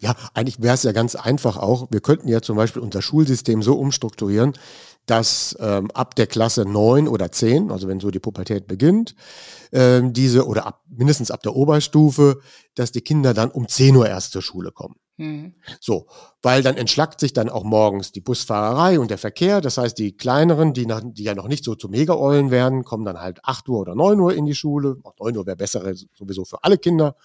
Ja, 0.00 0.16
eigentlich 0.34 0.60
wäre 0.60 0.74
es 0.74 0.82
ja 0.82 0.90
ganz 0.90 1.14
einfach 1.14 1.56
auch. 1.56 1.86
Wir 1.90 2.00
könnten 2.00 2.26
ja 2.26 2.42
zum 2.42 2.56
Beispiel 2.56 2.82
unser 2.82 3.02
Schulsystem 3.02 3.62
so 3.62 3.78
umstrukturieren, 3.78 4.54
dass 5.06 5.56
ähm, 5.60 5.90
ab 5.92 6.14
der 6.14 6.26
Klasse 6.26 6.64
9 6.64 7.08
oder 7.08 7.32
10, 7.32 7.70
also 7.70 7.88
wenn 7.88 8.00
so 8.00 8.10
die 8.10 8.20
Pubertät 8.20 8.66
beginnt, 8.66 9.14
ähm, 9.72 10.12
diese 10.12 10.46
oder 10.46 10.66
ab, 10.66 10.82
mindestens 10.88 11.30
ab 11.30 11.42
der 11.42 11.56
Oberstufe, 11.56 12.40
dass 12.74 12.92
die 12.92 13.00
Kinder 13.00 13.34
dann 13.34 13.50
um 13.50 13.68
10 13.68 13.96
Uhr 13.96 14.08
erst 14.08 14.32
zur 14.32 14.42
Schule 14.42 14.70
kommen. 14.70 14.96
Hm. 15.18 15.54
So, 15.80 16.06
weil 16.40 16.62
dann 16.62 16.76
entschlackt 16.76 17.20
sich 17.20 17.32
dann 17.32 17.48
auch 17.48 17.64
morgens 17.64 18.12
die 18.12 18.20
Busfahrerei 18.20 18.98
und 18.98 19.10
der 19.10 19.18
Verkehr. 19.18 19.60
Das 19.60 19.76
heißt, 19.76 19.98
die 19.98 20.16
kleineren, 20.16 20.72
die, 20.72 20.86
nach, 20.86 21.02
die 21.04 21.24
ja 21.24 21.34
noch 21.34 21.48
nicht 21.48 21.64
so 21.64 21.74
zu 21.74 21.88
Mega-Eulen 21.88 22.50
werden, 22.50 22.84
kommen 22.84 23.04
dann 23.04 23.20
halt 23.20 23.44
8 23.44 23.68
Uhr 23.68 23.80
oder 23.80 23.94
9 23.94 24.18
Uhr 24.20 24.34
in 24.34 24.46
die 24.46 24.54
Schule. 24.54 24.98
Auch 25.02 25.14
9 25.20 25.36
Uhr 25.36 25.46
wäre 25.46 25.56
besser 25.56 25.82
sowieso 26.14 26.44
für 26.44 26.64
alle 26.64 26.78
Kinder. 26.78 27.16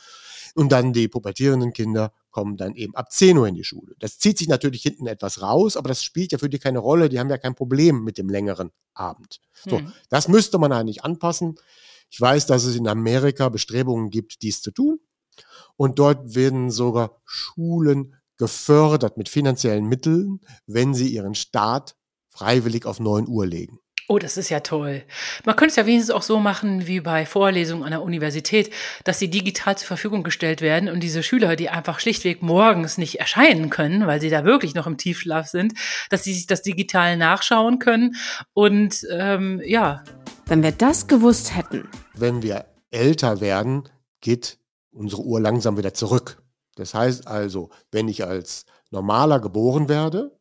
Und 0.56 0.72
dann 0.72 0.92
die 0.92 1.08
pubertierenden 1.08 1.72
Kinder 1.72 2.12
kommen 2.38 2.56
dann 2.56 2.76
eben 2.76 2.93
ab 2.93 3.12
10 3.12 3.36
Uhr 3.36 3.47
in 3.47 3.56
die 3.56 3.63
Schule. 3.63 3.95
Das 3.97 4.19
zieht 4.19 4.38
sich 4.38 4.47
natürlich 4.47 4.84
hinten 4.84 5.08
etwas 5.08 5.41
raus, 5.41 5.76
aber 5.76 5.88
das 5.88 6.04
spielt 6.04 6.32
ja 6.32 6.38
für 6.38 6.50
die 6.50 6.60
keine 6.60 6.78
Rolle. 6.78 7.10
Die 7.10 7.19
haben 7.19 7.32
ja 7.32 7.39
kein 7.39 7.56
Problem 7.56 8.04
mit 8.04 8.19
dem 8.19 8.30
längeren 8.30 8.69
Abend. 8.93 9.41
So, 9.67 9.80
Hm. 9.80 9.91
das 10.10 10.28
müsste 10.28 10.60
man 10.60 10.71
eigentlich 10.71 11.04
anpassen. 11.04 11.56
Ich 12.12 12.21
weiß, 12.21 12.45
dass 12.45 12.63
es 12.65 12.76
in 12.76 12.88
Amerika 12.88 13.50
Bestrebungen 13.50 14.12
gibt, 14.12 14.43
dies 14.43 14.62
zu 14.62 14.69
tun. 14.69 15.00
Und 15.78 15.97
dort 15.97 16.36
werden 16.36 16.69
sogar 16.69 17.19
Schulen 17.26 18.13
gefördert 18.38 19.17
mit 19.17 19.30
finanziellen 19.30 19.88
Mitteln, 19.88 20.39
wenn 20.67 20.93
sie 20.93 21.08
ihren 21.12 21.34
Start 21.34 21.95
freiwillig 22.30 22.86
auf 22.86 23.00
9 23.00 23.28
Uhr 23.28 23.47
legen. 23.47 23.80
Oh, 24.10 24.20
das 24.20 24.38
ist 24.38 24.48
ja 24.50 24.62
toll. 24.62 25.04
Man 25.43 25.58
könnte 25.58 25.72
es 25.72 25.76
ja 25.76 25.86
wenigstens 25.86 26.15
auch 26.15 26.22
so 26.22 26.39
machen 26.39 26.88
wie 26.88 27.02
bei 27.02 27.26
Vorlesungen 27.26 27.84
an 27.84 27.91
der 27.91 28.02
Universität, 28.02 28.72
dass 29.04 29.20
sie 29.20 29.30
digital 29.30 29.78
zur 29.78 29.88
Verfügung 29.88 30.24
gestellt 30.24 30.62
werden 30.62 30.88
und 30.88 31.02
diese 31.02 31.24
Schüler, 31.24 31.58
die 31.58 31.67
einfach 31.67 32.00
schlichtweg 32.00 32.41
morgens 32.41 32.98
nicht 32.98 33.20
erscheinen 33.20 33.70
können, 33.70 34.08
weil 34.08 34.22
sie 34.22 34.30
da 34.30 34.46
wirklich 34.46 34.76
noch 34.76 34.88
im 34.88 34.98
Tiefschlaf 34.98 35.48
sind, 35.48 35.74
dass 36.10 36.24
sie 36.24 36.34
sich 36.34 36.48
das 36.48 36.62
digital 36.62 37.17
nachschauen 37.17 37.80
können 37.80 38.15
und 38.54 39.06
ähm, 39.12 39.62
ja. 39.65 40.04
Wenn 40.46 40.63
wir 40.63 40.72
das 40.72 41.08
gewusst 41.08 41.58
hätten. 41.58 41.89
Wenn 42.13 42.41
wir 42.41 42.65
älter 42.91 43.41
werden, 43.41 43.89
geht 44.22 44.58
unsere 44.91 45.24
Uhr 45.24 45.41
langsam 45.41 45.78
wieder 45.78 45.93
zurück. 45.93 46.41
Das 46.76 46.93
heißt 46.93 47.28
also, 47.28 47.70
wenn 47.91 48.08
ich 48.08 48.24
als 48.24 48.65
normaler 48.89 49.41
geboren 49.41 49.89
werde, 49.89 50.37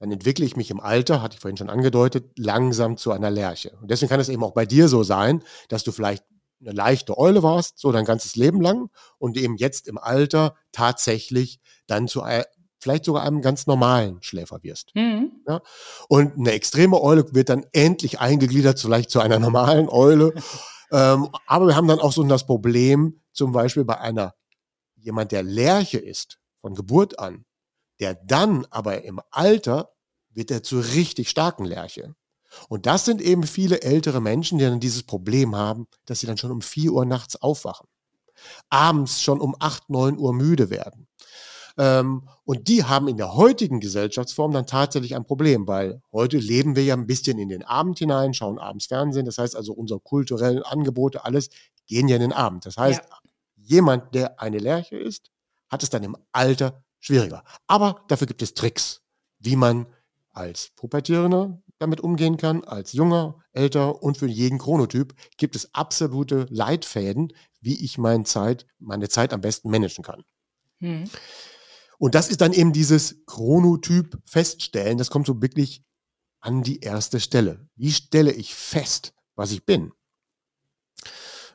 dann 0.00 0.10
entwickle 0.10 0.46
ich 0.46 0.56
mich 0.56 0.70
im 0.70 0.80
Alter, 0.80 1.20
hatte 1.20 1.34
ich 1.34 1.40
vorhin 1.40 1.58
schon 1.58 1.70
angedeutet, 1.70 2.32
langsam 2.36 2.96
zu 2.96 3.12
einer 3.12 3.30
Lerche. 3.30 3.76
Und 3.82 3.90
deswegen 3.90 4.08
kann 4.08 4.18
es 4.18 4.30
eben 4.30 4.42
auch 4.42 4.54
bei 4.54 4.64
dir 4.64 4.88
so 4.88 5.02
sein, 5.02 5.44
dass 5.68 5.84
du 5.84 5.92
vielleicht 5.92 6.24
eine 6.60 6.72
leichte 6.72 7.16
Eule 7.18 7.42
warst, 7.42 7.78
so 7.78 7.92
dein 7.92 8.06
ganzes 8.06 8.34
Leben 8.34 8.62
lang 8.62 8.88
und 9.18 9.36
eben 9.36 9.56
jetzt 9.56 9.86
im 9.86 9.98
Alter 9.98 10.56
tatsächlich 10.72 11.60
dann 11.86 12.08
zu 12.08 12.22
vielleicht 12.82 13.04
sogar 13.04 13.24
einem 13.24 13.42
ganz 13.42 13.66
normalen 13.66 14.22
Schläfer 14.22 14.62
wirst. 14.62 14.94
Mhm. 14.94 15.32
Ja? 15.46 15.60
Und 16.08 16.38
eine 16.38 16.52
extreme 16.52 17.00
Eule 17.00 17.26
wird 17.34 17.50
dann 17.50 17.66
endlich 17.72 18.20
eingegliedert, 18.20 18.80
vielleicht 18.80 19.10
zu 19.10 19.20
einer 19.20 19.38
normalen 19.38 19.90
Eule. 19.90 20.32
ähm, 20.92 21.28
aber 21.46 21.66
wir 21.66 21.76
haben 21.76 21.88
dann 21.88 22.00
auch 22.00 22.12
so 22.12 22.24
das 22.24 22.46
Problem, 22.46 23.20
zum 23.32 23.52
Beispiel 23.52 23.84
bei 23.84 23.98
einer 23.98 24.34
jemand, 24.96 25.32
der 25.32 25.42
Lerche 25.42 25.98
ist, 25.98 26.38
von 26.62 26.74
Geburt 26.74 27.18
an, 27.18 27.44
der 28.00 28.14
dann 28.14 28.66
aber 28.70 29.04
im 29.04 29.20
Alter 29.30 29.92
wird 30.30 30.50
er 30.50 30.62
zur 30.62 30.84
richtig 30.84 31.28
starken 31.28 31.64
Lerche. 31.64 32.14
Und 32.68 32.86
das 32.86 33.04
sind 33.04 33.20
eben 33.20 33.44
viele 33.44 33.82
ältere 33.82 34.20
Menschen, 34.20 34.58
die 34.58 34.64
dann 34.64 34.80
dieses 34.80 35.04
Problem 35.04 35.54
haben, 35.54 35.86
dass 36.06 36.20
sie 36.20 36.26
dann 36.26 36.38
schon 36.38 36.50
um 36.50 36.62
4 36.62 36.92
Uhr 36.92 37.04
nachts 37.04 37.36
aufwachen. 37.36 37.86
Abends 38.70 39.22
schon 39.22 39.40
um 39.40 39.54
8, 39.58 39.90
9 39.90 40.18
Uhr 40.18 40.32
müde 40.32 40.70
werden. 40.70 41.06
Ähm, 41.78 42.28
und 42.44 42.68
die 42.68 42.84
haben 42.84 43.06
in 43.06 43.16
der 43.16 43.34
heutigen 43.34 43.80
Gesellschaftsform 43.80 44.52
dann 44.52 44.66
tatsächlich 44.66 45.14
ein 45.14 45.24
Problem, 45.24 45.68
weil 45.68 46.02
heute 46.12 46.38
leben 46.38 46.74
wir 46.74 46.84
ja 46.84 46.94
ein 46.94 47.06
bisschen 47.06 47.38
in 47.38 47.48
den 47.48 47.62
Abend 47.62 47.98
hinein, 47.98 48.34
schauen 48.34 48.58
abends 48.58 48.86
Fernsehen. 48.86 49.26
Das 49.26 49.38
heißt 49.38 49.54
also, 49.54 49.72
unsere 49.72 50.00
kulturellen 50.00 50.62
Angebote, 50.62 51.24
alles 51.24 51.50
gehen 51.86 52.08
ja 52.08 52.16
in 52.16 52.22
den 52.22 52.32
Abend. 52.32 52.66
Das 52.66 52.76
heißt, 52.76 53.02
ja. 53.02 53.18
jemand, 53.56 54.14
der 54.14 54.40
eine 54.40 54.58
Lerche 54.58 54.96
ist, 54.96 55.30
hat 55.68 55.82
es 55.82 55.90
dann 55.90 56.02
im 56.02 56.16
Alter 56.32 56.82
schwieriger. 57.00 57.42
Aber 57.66 58.04
dafür 58.08 58.26
gibt 58.26 58.42
es 58.42 58.54
Tricks, 58.54 59.02
wie 59.38 59.56
man 59.56 59.86
als 60.32 60.70
Pubertierender 60.76 61.60
damit 61.78 62.00
umgehen 62.00 62.36
kann, 62.36 62.62
als 62.62 62.92
junger, 62.92 63.42
älter 63.52 64.02
und 64.02 64.18
für 64.18 64.26
jeden 64.26 64.58
Chronotyp 64.58 65.14
gibt 65.38 65.56
es 65.56 65.74
absolute 65.74 66.46
Leitfäden, 66.50 67.32
wie 67.60 67.82
ich 67.82 67.98
meine 67.98 68.24
Zeit, 68.24 68.66
meine 68.78 69.08
Zeit 69.08 69.32
am 69.32 69.40
besten 69.40 69.70
managen 69.70 70.04
kann. 70.04 70.22
Hm. 70.78 71.10
Und 71.98 72.14
das 72.14 72.28
ist 72.28 72.40
dann 72.40 72.52
eben 72.52 72.72
dieses 72.72 73.24
Chronotyp 73.26 74.18
feststellen. 74.24 74.98
Das 74.98 75.10
kommt 75.10 75.26
so 75.26 75.42
wirklich 75.42 75.82
an 76.40 76.62
die 76.62 76.80
erste 76.80 77.20
Stelle. 77.20 77.68
Wie 77.76 77.92
stelle 77.92 78.32
ich 78.32 78.54
fest, 78.54 79.12
was 79.34 79.52
ich 79.52 79.64
bin? 79.64 79.92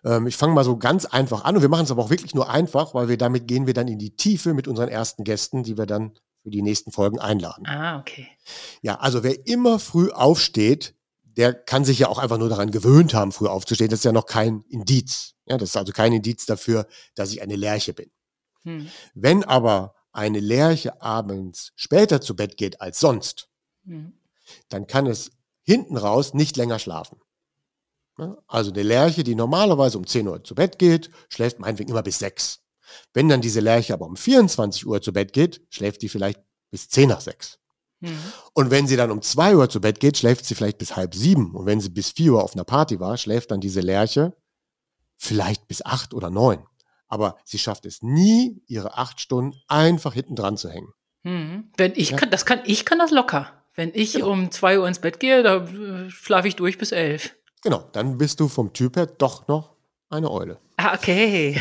Ähm, 0.06 0.28
ich 0.28 0.38
fange 0.38 0.54
mal 0.54 0.64
so 0.64 0.78
ganz 0.78 1.06
einfach 1.06 1.44
an 1.44 1.56
und 1.56 1.62
wir 1.62 1.70
machen 1.70 1.86
es 1.86 1.92
aber 1.92 2.04
auch 2.04 2.10
wirklich 2.10 2.36
nur 2.36 2.50
einfach, 2.50 2.94
weil 2.94 3.10
wir 3.10 3.18
damit 3.18 3.48
gehen 3.48 3.68
wir 3.68 3.74
dann 3.74 3.88
in 3.88 4.00
die 4.00 4.16
Tiefe 4.16 4.54
mit 4.54 4.68
unseren 4.68 4.88
ersten 4.88 5.24
Gästen, 5.24 5.64
die 5.64 5.78
wir 5.78 5.88
dann 5.88 6.14
für 6.44 6.52
die 6.52 6.62
nächsten 6.62 6.92
Folgen 6.92 7.20
einladen. 7.20 7.66
Ah, 7.66 8.00
okay. 8.00 8.28
Ja, 8.82 9.00
also 9.00 9.24
wer 9.24 9.48
immer 9.48 9.80
früh 9.80 10.12
aufsteht, 10.12 10.96
der 11.24 11.54
kann 11.54 11.84
sich 11.84 12.00
ja 12.00 12.08
auch 12.08 12.20
einfach 12.20 12.38
nur 12.38 12.50
daran 12.50 12.72
gewöhnt 12.72 13.14
haben, 13.14 13.32
früh 13.32 13.48
aufzustehen. 13.48 13.90
Das 13.90 14.00
ist 14.00 14.06
ja 14.06 14.12
noch 14.12 14.28
kein 14.28 14.64
Indiz. 14.70 15.34
Ja, 15.48 15.58
das 15.58 15.70
ist 15.70 15.78
also 15.78 15.92
kein 15.92 16.14
Indiz 16.14 16.46
dafür, 16.46 16.88
dass 17.16 17.32
ich 17.32 17.42
eine 17.42 17.56
Lerche 17.56 17.94
bin. 17.94 18.12
Hm. 18.64 18.90
Wenn 19.16 19.44
aber 19.44 19.96
eine 20.12 20.40
Lerche 20.40 21.02
abends 21.02 21.74
später 21.76 22.22
zu 22.22 22.36
Bett 22.36 22.58
geht 22.58 22.80
als 22.80 23.00
sonst, 23.00 23.50
hm. 23.86 24.14
dann 24.70 24.88
kann 24.88 25.08
es 25.08 25.32
hinten 25.64 25.98
raus 25.98 26.34
nicht 26.34 26.58
länger 26.58 26.80
schlafen. 26.80 27.20
Ne? 28.18 28.38
Also 28.48 28.72
eine 28.72 28.84
Lerche, 28.84 29.24
die 29.24 29.36
normalerweise 29.36 29.98
um 29.98 30.08
10 30.08 30.28
Uhr 30.28 30.44
zu 30.44 30.56
Bett 30.56 30.80
geht, 30.80 31.10
schläft 31.30 31.60
meinetwegen 31.60 31.90
immer 31.90 32.04
bis 32.04 32.20
6. 32.20 32.62
Wenn 33.14 33.30
dann 33.30 33.42
diese 33.42 33.60
Lerche 33.60 33.94
aber 33.94 34.06
um 34.06 34.16
24 34.16 34.86
Uhr 34.86 35.02
zu 35.02 35.12
Bett 35.12 35.34
geht, 35.34 35.62
schläft 35.70 36.02
die 36.02 36.10
vielleicht 36.10 36.40
bis 36.72 36.90
10 36.90 37.10
nach 37.10 37.22
6. 37.22 37.60
Mhm. 38.02 38.18
Und 38.54 38.72
wenn 38.72 38.88
sie 38.88 38.96
dann 38.96 39.12
um 39.12 39.22
2 39.22 39.56
Uhr 39.56 39.70
zu 39.70 39.82
Bett 39.82 40.00
geht, 40.00 40.18
schläft 40.18 40.46
sie 40.46 40.56
vielleicht 40.56 40.78
bis 40.78 40.96
halb 40.96 41.16
7. 41.16 41.56
Und 41.56 41.66
wenn 41.66 41.82
sie 41.82 41.90
bis 41.90 42.12
4 42.12 42.34
Uhr 42.34 42.44
auf 42.44 42.54
einer 42.54 42.64
Party 42.64 43.00
war, 43.00 43.18
schläft 43.18 43.52
dann 43.52 43.62
diese 43.62 43.82
Lerche 43.82 44.36
vielleicht 45.18 45.68
bis 45.68 45.84
8 45.84 46.14
oder 46.14 46.30
9. 46.30 46.64
Aber 47.08 47.38
sie 47.44 47.60
schafft 47.60 47.86
es 47.86 48.02
nie, 48.02 48.62
ihre 48.68 48.98
8 48.98 49.20
Stunden 49.20 49.58
einfach 49.68 50.14
hinten 50.14 50.36
dran 50.36 50.58
zu 50.58 50.70
hängen. 50.70 50.92
Mhm. 51.24 51.72
Wenn 51.78 51.94
ich 51.96 52.12
ja? 52.12 52.18
kann, 52.18 52.30
das 52.30 52.46
kann, 52.46 52.62
ich 52.66 52.86
kann 52.86 53.00
das 53.00 53.12
locker. 53.12 53.52
Wenn 53.74 53.92
ich 53.94 54.14
genau. 54.14 54.32
um 54.32 54.52
2 54.52 54.80
Uhr 54.80 54.88
ins 54.88 55.00
Bett 55.00 55.20
gehe, 55.20 55.44
da 55.44 55.66
äh, 55.66 56.10
schlafe 56.10 56.48
ich 56.48 56.56
durch 56.56 56.78
bis 56.78 56.92
11. 56.92 57.36
Genau, 57.66 57.84
dann 57.94 58.20
bist 58.20 58.40
du 58.40 58.48
vom 58.48 58.74
Typ 58.74 58.96
her 58.96 59.08
doch 59.08 59.48
noch 59.48 59.74
eine 60.10 60.30
Eule. 60.30 60.60
Ah, 60.78 60.94
okay. 60.94 61.60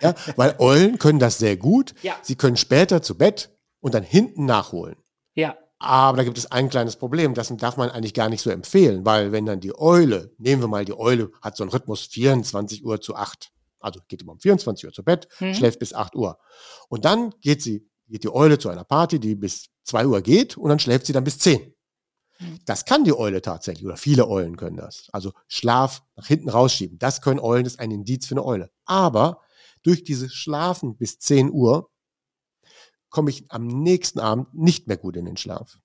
ja, 0.00 0.14
weil 0.36 0.54
Eulen 0.60 1.00
können 1.00 1.18
das 1.18 1.38
sehr 1.38 1.56
gut. 1.56 1.96
Ja. 2.02 2.14
Sie 2.22 2.36
können 2.36 2.56
später 2.56 3.02
zu 3.02 3.18
Bett 3.18 3.50
und 3.80 3.92
dann 3.94 4.04
hinten 4.04 4.46
nachholen. 4.46 4.94
Ja. 5.34 5.56
Aber 5.80 6.18
da 6.18 6.22
gibt 6.22 6.38
es 6.38 6.52
ein 6.52 6.70
kleines 6.70 6.94
Problem, 6.94 7.34
das 7.34 7.52
darf 7.56 7.76
man 7.76 7.90
eigentlich 7.90 8.14
gar 8.14 8.28
nicht 8.28 8.40
so 8.40 8.50
empfehlen, 8.50 9.04
weil 9.04 9.32
wenn 9.32 9.44
dann 9.44 9.58
die 9.58 9.76
Eule, 9.76 10.32
nehmen 10.38 10.62
wir 10.62 10.68
mal 10.68 10.84
die 10.84 10.96
Eule, 10.96 11.32
hat 11.42 11.56
so 11.56 11.64
einen 11.64 11.72
Rhythmus 11.72 12.02
24 12.02 12.84
Uhr 12.84 13.00
zu 13.00 13.16
8. 13.16 13.50
Also 13.80 13.98
geht 14.06 14.22
immer 14.22 14.34
um 14.34 14.38
24 14.38 14.86
Uhr 14.86 14.92
zu 14.92 15.02
Bett, 15.02 15.26
mhm. 15.40 15.54
schläft 15.54 15.80
bis 15.80 15.92
8 15.92 16.14
Uhr. 16.14 16.38
Und 16.88 17.04
dann 17.04 17.34
geht 17.40 17.62
sie, 17.62 17.90
geht 18.06 18.22
die 18.22 18.32
Eule 18.32 18.60
zu 18.60 18.68
einer 18.68 18.84
Party, 18.84 19.18
die 19.18 19.34
bis 19.34 19.70
2 19.82 20.06
Uhr 20.06 20.20
geht 20.20 20.56
und 20.56 20.68
dann 20.68 20.78
schläft 20.78 21.06
sie 21.06 21.12
dann 21.12 21.24
bis 21.24 21.40
10. 21.40 21.74
Mhm. 22.42 22.58
Das 22.64 22.84
kann 22.84 23.04
die 23.04 23.16
Eule 23.16 23.42
tatsächlich 23.42 23.84
oder 23.84 23.96
viele 23.96 24.28
Eulen 24.28 24.56
können 24.56 24.76
das. 24.76 25.08
Also 25.12 25.32
Schlaf 25.48 26.02
nach 26.16 26.26
hinten 26.26 26.48
rausschieben. 26.48 26.98
Das 26.98 27.20
können 27.20 27.40
Eulen, 27.40 27.64
das 27.64 27.74
ist 27.74 27.80
ein 27.80 27.90
Indiz 27.90 28.26
für 28.26 28.34
eine 28.34 28.44
Eule. 28.44 28.70
Aber 28.84 29.40
durch 29.82 30.04
dieses 30.04 30.32
Schlafen 30.32 30.96
bis 30.96 31.18
10 31.18 31.50
Uhr 31.50 31.90
komme 33.10 33.30
ich 33.30 33.50
am 33.50 33.66
nächsten 33.66 34.20
Abend 34.20 34.54
nicht 34.54 34.86
mehr 34.86 34.96
gut 34.96 35.16
in 35.16 35.26
den 35.26 35.36
Schlaf. 35.36 35.78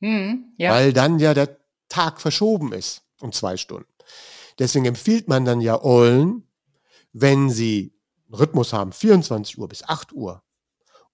Mhm, 0.00 0.52
ja. 0.56 0.70
Weil 0.72 0.92
dann 0.92 1.18
ja 1.18 1.34
der 1.34 1.58
Tag 1.88 2.20
verschoben 2.20 2.72
ist 2.72 3.02
um 3.20 3.32
zwei 3.32 3.56
Stunden. 3.56 3.88
Deswegen 4.58 4.84
empfiehlt 4.84 5.28
man 5.28 5.44
dann 5.44 5.60
ja 5.60 5.82
Eulen, 5.82 6.48
wenn 7.12 7.50
sie 7.50 7.94
einen 8.26 8.34
Rhythmus 8.34 8.72
haben, 8.72 8.92
24 8.92 9.58
Uhr 9.58 9.68
bis 9.68 9.82
8 9.82 10.12
Uhr 10.12 10.42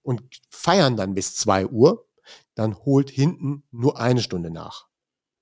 und 0.01 0.21
feiern 0.49 0.97
dann 0.97 1.13
bis 1.15 1.35
2 1.35 1.67
Uhr, 1.67 2.07
dann 2.55 2.75
holt 2.85 3.09
hinten 3.09 3.63
nur 3.71 3.99
eine 3.99 4.21
Stunde 4.21 4.49
nach. 4.49 4.87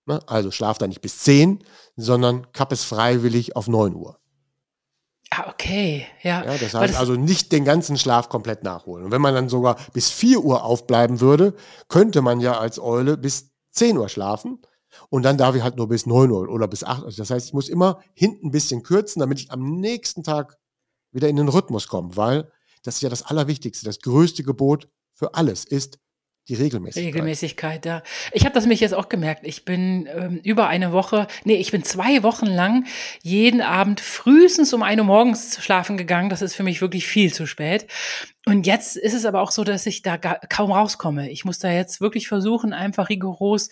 Ne? 0.05 0.19
Also 0.27 0.51
schlaf 0.51 0.77
da 0.77 0.87
nicht 0.87 1.01
bis 1.01 1.19
10, 1.19 1.63
sondern 1.95 2.51
kapp 2.51 2.71
es 2.71 2.83
freiwillig 2.83 3.55
auf 3.55 3.67
9 3.67 3.95
Uhr. 3.95 4.19
Ah, 5.29 5.49
okay, 5.49 6.05
ja. 6.21 6.43
ja 6.43 6.57
das 6.57 6.73
heißt 6.73 6.93
das 6.93 6.99
also 6.99 7.15
nicht 7.15 7.51
den 7.51 7.65
ganzen 7.65 7.97
Schlaf 7.97 8.29
komplett 8.29 8.63
nachholen. 8.63 9.05
Und 9.05 9.11
wenn 9.11 9.21
man 9.21 9.33
dann 9.33 9.49
sogar 9.49 9.77
bis 9.93 10.11
4 10.11 10.43
Uhr 10.43 10.63
aufbleiben 10.63 11.21
würde, 11.21 11.55
könnte 11.87 12.21
man 12.21 12.39
ja 12.39 12.59
als 12.59 12.79
Eule 12.79 13.17
bis 13.17 13.51
10 13.71 13.97
Uhr 13.97 14.09
schlafen. 14.09 14.61
Und 15.09 15.23
dann 15.23 15.39
darf 15.39 15.55
ich 15.55 15.63
halt 15.63 15.77
nur 15.77 15.87
bis 15.87 16.05
9 16.05 16.29
Uhr 16.29 16.49
oder 16.49 16.67
bis 16.67 16.83
8 16.83 17.03
Uhr. 17.03 17.11
Das 17.11 17.31
heißt, 17.31 17.47
ich 17.47 17.53
muss 17.53 17.69
immer 17.69 17.99
hinten 18.13 18.47
ein 18.47 18.51
bisschen 18.51 18.83
kürzen, 18.83 19.21
damit 19.21 19.39
ich 19.39 19.51
am 19.51 19.79
nächsten 19.79 20.23
Tag 20.23 20.57
wieder 21.11 21.29
in 21.29 21.35
den 21.35 21.49
Rhythmus 21.49 21.87
komme, 21.87 22.15
weil 22.15 22.51
das 22.83 22.95
ist 22.95 23.01
ja 23.01 23.09
das 23.09 23.23
Allerwichtigste. 23.23 23.85
Das 23.85 24.01
größte 24.01 24.43
Gebot 24.43 24.89
für 25.13 25.33
alles 25.33 25.65
ist 25.65 25.99
die 26.49 26.55
Regelmäßigkeit. 26.55 27.13
Regelmäßigkeit, 27.13 27.85
ja. 27.85 28.03
Ich 28.33 28.43
habe 28.43 28.53
das 28.53 28.65
mich 28.65 28.81
jetzt 28.81 28.93
auch 28.93 29.07
gemerkt. 29.07 29.45
Ich 29.45 29.63
bin 29.63 30.09
ähm, 30.13 30.41
über 30.43 30.67
eine 30.67 30.91
Woche, 30.91 31.27
nee, 31.45 31.55
ich 31.55 31.71
bin 31.71 31.83
zwei 31.83 32.21
Wochen 32.23 32.47
lang 32.47 32.85
jeden 33.21 33.61
Abend 33.61 34.01
frühestens 34.01 34.73
um 34.73 34.83
eine 34.83 35.03
morgens 35.03 35.63
schlafen 35.63 35.95
gegangen. 35.95 36.29
Das 36.29 36.41
ist 36.41 36.55
für 36.55 36.63
mich 36.63 36.81
wirklich 36.81 37.07
viel 37.07 37.33
zu 37.33 37.45
spät. 37.45 37.87
Und 38.45 38.67
jetzt 38.67 38.97
ist 38.97 39.13
es 39.13 39.25
aber 39.25 39.41
auch 39.41 39.51
so, 39.51 39.63
dass 39.63 39.85
ich 39.85 40.01
da 40.01 40.17
kaum 40.17 40.71
rauskomme. 40.71 41.29
Ich 41.29 41.45
muss 41.45 41.59
da 41.59 41.71
jetzt 41.71 42.01
wirklich 42.01 42.27
versuchen, 42.27 42.73
einfach 42.73 43.07
rigoros 43.07 43.69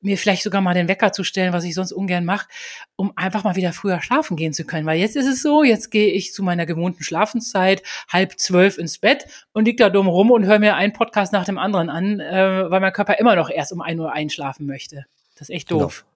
mir 0.00 0.16
vielleicht 0.16 0.44
sogar 0.44 0.60
mal 0.60 0.74
den 0.74 0.86
Wecker 0.86 1.12
zu 1.12 1.24
stellen, 1.24 1.52
was 1.52 1.64
ich 1.64 1.74
sonst 1.74 1.92
ungern 1.92 2.24
mache, 2.24 2.46
um 2.94 3.12
einfach 3.16 3.42
mal 3.42 3.56
wieder 3.56 3.72
früher 3.72 4.00
schlafen 4.02 4.36
gehen 4.36 4.52
zu 4.52 4.64
können. 4.64 4.86
Weil 4.86 5.00
jetzt 5.00 5.16
ist 5.16 5.26
es 5.26 5.42
so, 5.42 5.64
jetzt 5.64 5.90
gehe 5.90 6.12
ich 6.12 6.32
zu 6.32 6.44
meiner 6.44 6.64
gewohnten 6.64 7.02
Schlafenszeit 7.02 7.82
halb 8.08 8.38
zwölf 8.38 8.78
ins 8.78 8.98
Bett 8.98 9.26
und 9.52 9.64
lieg 9.64 9.78
da 9.78 9.90
dumm 9.90 10.06
rum 10.06 10.30
und 10.30 10.46
höre 10.46 10.60
mir 10.60 10.76
einen 10.76 10.92
Podcast 10.92 11.32
nach 11.32 11.44
dem 11.44 11.58
anderen 11.58 11.90
an, 11.90 12.20
äh, 12.20 12.70
weil 12.70 12.80
mein 12.80 12.92
Körper 12.92 13.18
immer 13.18 13.34
noch 13.34 13.50
erst 13.50 13.72
um 13.72 13.80
ein 13.80 13.98
Uhr 13.98 14.12
einschlafen 14.12 14.66
möchte. 14.66 15.06
Das 15.34 15.48
ist 15.48 15.54
echt 15.54 15.72
doof. 15.72 16.04
Genau. 16.04 16.14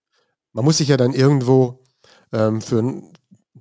Man 0.53 0.65
muss 0.65 0.79
sich 0.79 0.89
ja 0.89 0.97
dann 0.97 1.15
irgendwo 1.15 1.81
ähm, 2.33 2.61
für 2.61 3.03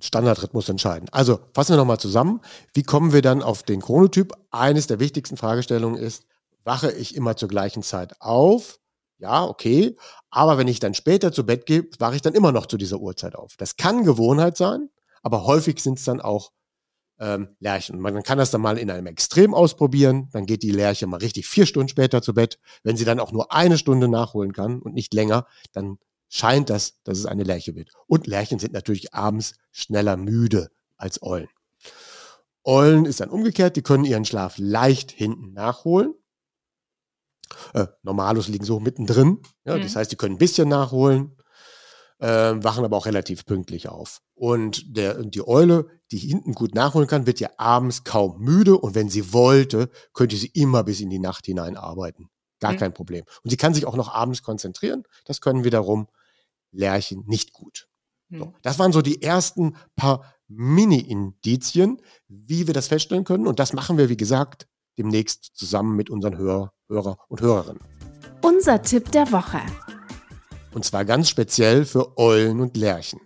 Standardrhythmus 0.00 0.68
entscheiden. 0.68 1.08
Also 1.12 1.40
fassen 1.54 1.72
wir 1.72 1.76
nochmal 1.76 1.98
zusammen. 1.98 2.40
Wie 2.74 2.82
kommen 2.82 3.12
wir 3.12 3.22
dann 3.22 3.42
auf 3.42 3.62
den 3.62 3.80
Chronotyp? 3.80 4.32
Eines 4.50 4.86
der 4.86 5.00
wichtigsten 5.00 5.36
Fragestellungen 5.36 6.00
ist, 6.00 6.24
wache 6.64 6.90
ich 6.92 7.14
immer 7.14 7.36
zur 7.36 7.48
gleichen 7.48 7.82
Zeit 7.82 8.20
auf? 8.20 8.78
Ja, 9.18 9.44
okay. 9.44 9.96
Aber 10.30 10.58
wenn 10.58 10.68
ich 10.68 10.80
dann 10.80 10.94
später 10.94 11.32
zu 11.32 11.44
Bett 11.44 11.66
gehe, 11.66 11.88
wache 11.98 12.16
ich 12.16 12.22
dann 12.22 12.34
immer 12.34 12.52
noch 12.52 12.66
zu 12.66 12.76
dieser 12.76 12.98
Uhrzeit 12.98 13.34
auf. 13.34 13.56
Das 13.56 13.76
kann 13.76 14.04
Gewohnheit 14.04 14.56
sein, 14.56 14.88
aber 15.22 15.44
häufig 15.44 15.82
sind 15.82 15.98
es 15.98 16.04
dann 16.04 16.20
auch 16.20 16.52
ähm, 17.20 17.56
Lerchen. 17.58 18.00
Man 18.00 18.22
kann 18.22 18.38
das 18.38 18.50
dann 18.50 18.60
mal 18.60 18.78
in 18.78 18.90
einem 18.90 19.06
Extrem 19.06 19.54
ausprobieren. 19.54 20.28
Dann 20.32 20.46
geht 20.46 20.62
die 20.62 20.70
Lerche 20.70 21.06
mal 21.06 21.18
richtig 21.18 21.48
vier 21.48 21.66
Stunden 21.66 21.88
später 21.88 22.22
zu 22.22 22.34
Bett. 22.34 22.58
Wenn 22.84 22.96
sie 22.96 23.04
dann 23.04 23.20
auch 23.20 23.32
nur 23.32 23.52
eine 23.52 23.78
Stunde 23.78 24.08
nachholen 24.08 24.52
kann 24.52 24.80
und 24.80 24.94
nicht 24.94 25.14
länger, 25.14 25.46
dann 25.72 25.98
scheint 26.28 26.70
das, 26.70 27.00
dass 27.04 27.18
es 27.18 27.26
eine 27.26 27.44
Lerche 27.44 27.74
wird. 27.74 27.90
Und 28.06 28.26
Lerchen 28.26 28.58
sind 28.58 28.72
natürlich 28.72 29.14
abends 29.14 29.54
schneller 29.70 30.16
müde 30.16 30.70
als 30.96 31.22
Eulen. 31.22 31.48
Eulen 32.64 33.06
ist 33.06 33.20
dann 33.20 33.30
umgekehrt, 33.30 33.76
die 33.76 33.82
können 33.82 34.04
ihren 34.04 34.24
Schlaf 34.24 34.56
leicht 34.58 35.10
hinten 35.10 35.52
nachholen. 35.54 36.14
Äh, 37.72 37.86
Normalos 38.02 38.48
liegen 38.48 38.64
so 38.64 38.78
mittendrin. 38.78 39.40
Ja, 39.64 39.76
mhm. 39.76 39.82
Das 39.82 39.96
heißt, 39.96 40.12
die 40.12 40.16
können 40.16 40.34
ein 40.34 40.38
bisschen 40.38 40.68
nachholen, 40.68 41.36
äh, 42.18 42.26
wachen 42.28 42.84
aber 42.84 42.96
auch 42.96 43.06
relativ 43.06 43.46
pünktlich 43.46 43.88
auf. 43.88 44.20
Und 44.34 44.96
der, 44.96 45.22
die 45.22 45.46
Eule, 45.46 45.86
die 46.10 46.18
hinten 46.18 46.52
gut 46.52 46.74
nachholen 46.74 47.08
kann, 47.08 47.26
wird 47.26 47.40
ja 47.40 47.48
abends 47.56 48.04
kaum 48.04 48.38
müde 48.40 48.76
und 48.76 48.94
wenn 48.94 49.08
sie 49.08 49.32
wollte, 49.32 49.88
könnte 50.12 50.36
sie 50.36 50.48
immer 50.48 50.84
bis 50.84 51.00
in 51.00 51.10
die 51.10 51.18
Nacht 51.18 51.46
hinein 51.46 51.76
arbeiten. 51.76 52.28
Gar 52.60 52.72
mhm. 52.72 52.78
kein 52.78 52.92
Problem. 52.92 53.24
Und 53.42 53.50
sie 53.50 53.56
kann 53.56 53.72
sich 53.72 53.86
auch 53.86 53.96
noch 53.96 54.12
abends 54.12 54.42
konzentrieren. 54.42 55.04
Das 55.24 55.40
können 55.40 55.64
wiederum 55.64 56.08
Lerchen 56.72 57.24
nicht 57.26 57.52
gut. 57.52 57.88
So, 58.30 58.52
das 58.62 58.78
waren 58.78 58.92
so 58.92 59.00
die 59.00 59.22
ersten 59.22 59.76
paar 59.96 60.34
Mini-Indizien, 60.48 62.00
wie 62.28 62.66
wir 62.66 62.74
das 62.74 62.88
feststellen 62.88 63.24
können. 63.24 63.46
Und 63.46 63.58
das 63.58 63.72
machen 63.72 63.96
wir, 63.96 64.08
wie 64.08 64.16
gesagt, 64.16 64.68
demnächst 64.98 65.56
zusammen 65.56 65.96
mit 65.96 66.10
unseren 66.10 66.36
Hörer, 66.36 66.72
Hörer 66.88 67.18
und 67.28 67.40
Hörerinnen. 67.40 67.82
Unser 68.42 68.82
Tipp 68.82 69.10
der 69.12 69.30
Woche. 69.32 69.60
Und 70.72 70.84
zwar 70.84 71.04
ganz 71.04 71.28
speziell 71.28 71.84
für 71.84 72.18
Eulen 72.18 72.60
und 72.60 72.76
Lerchen. 72.76 73.20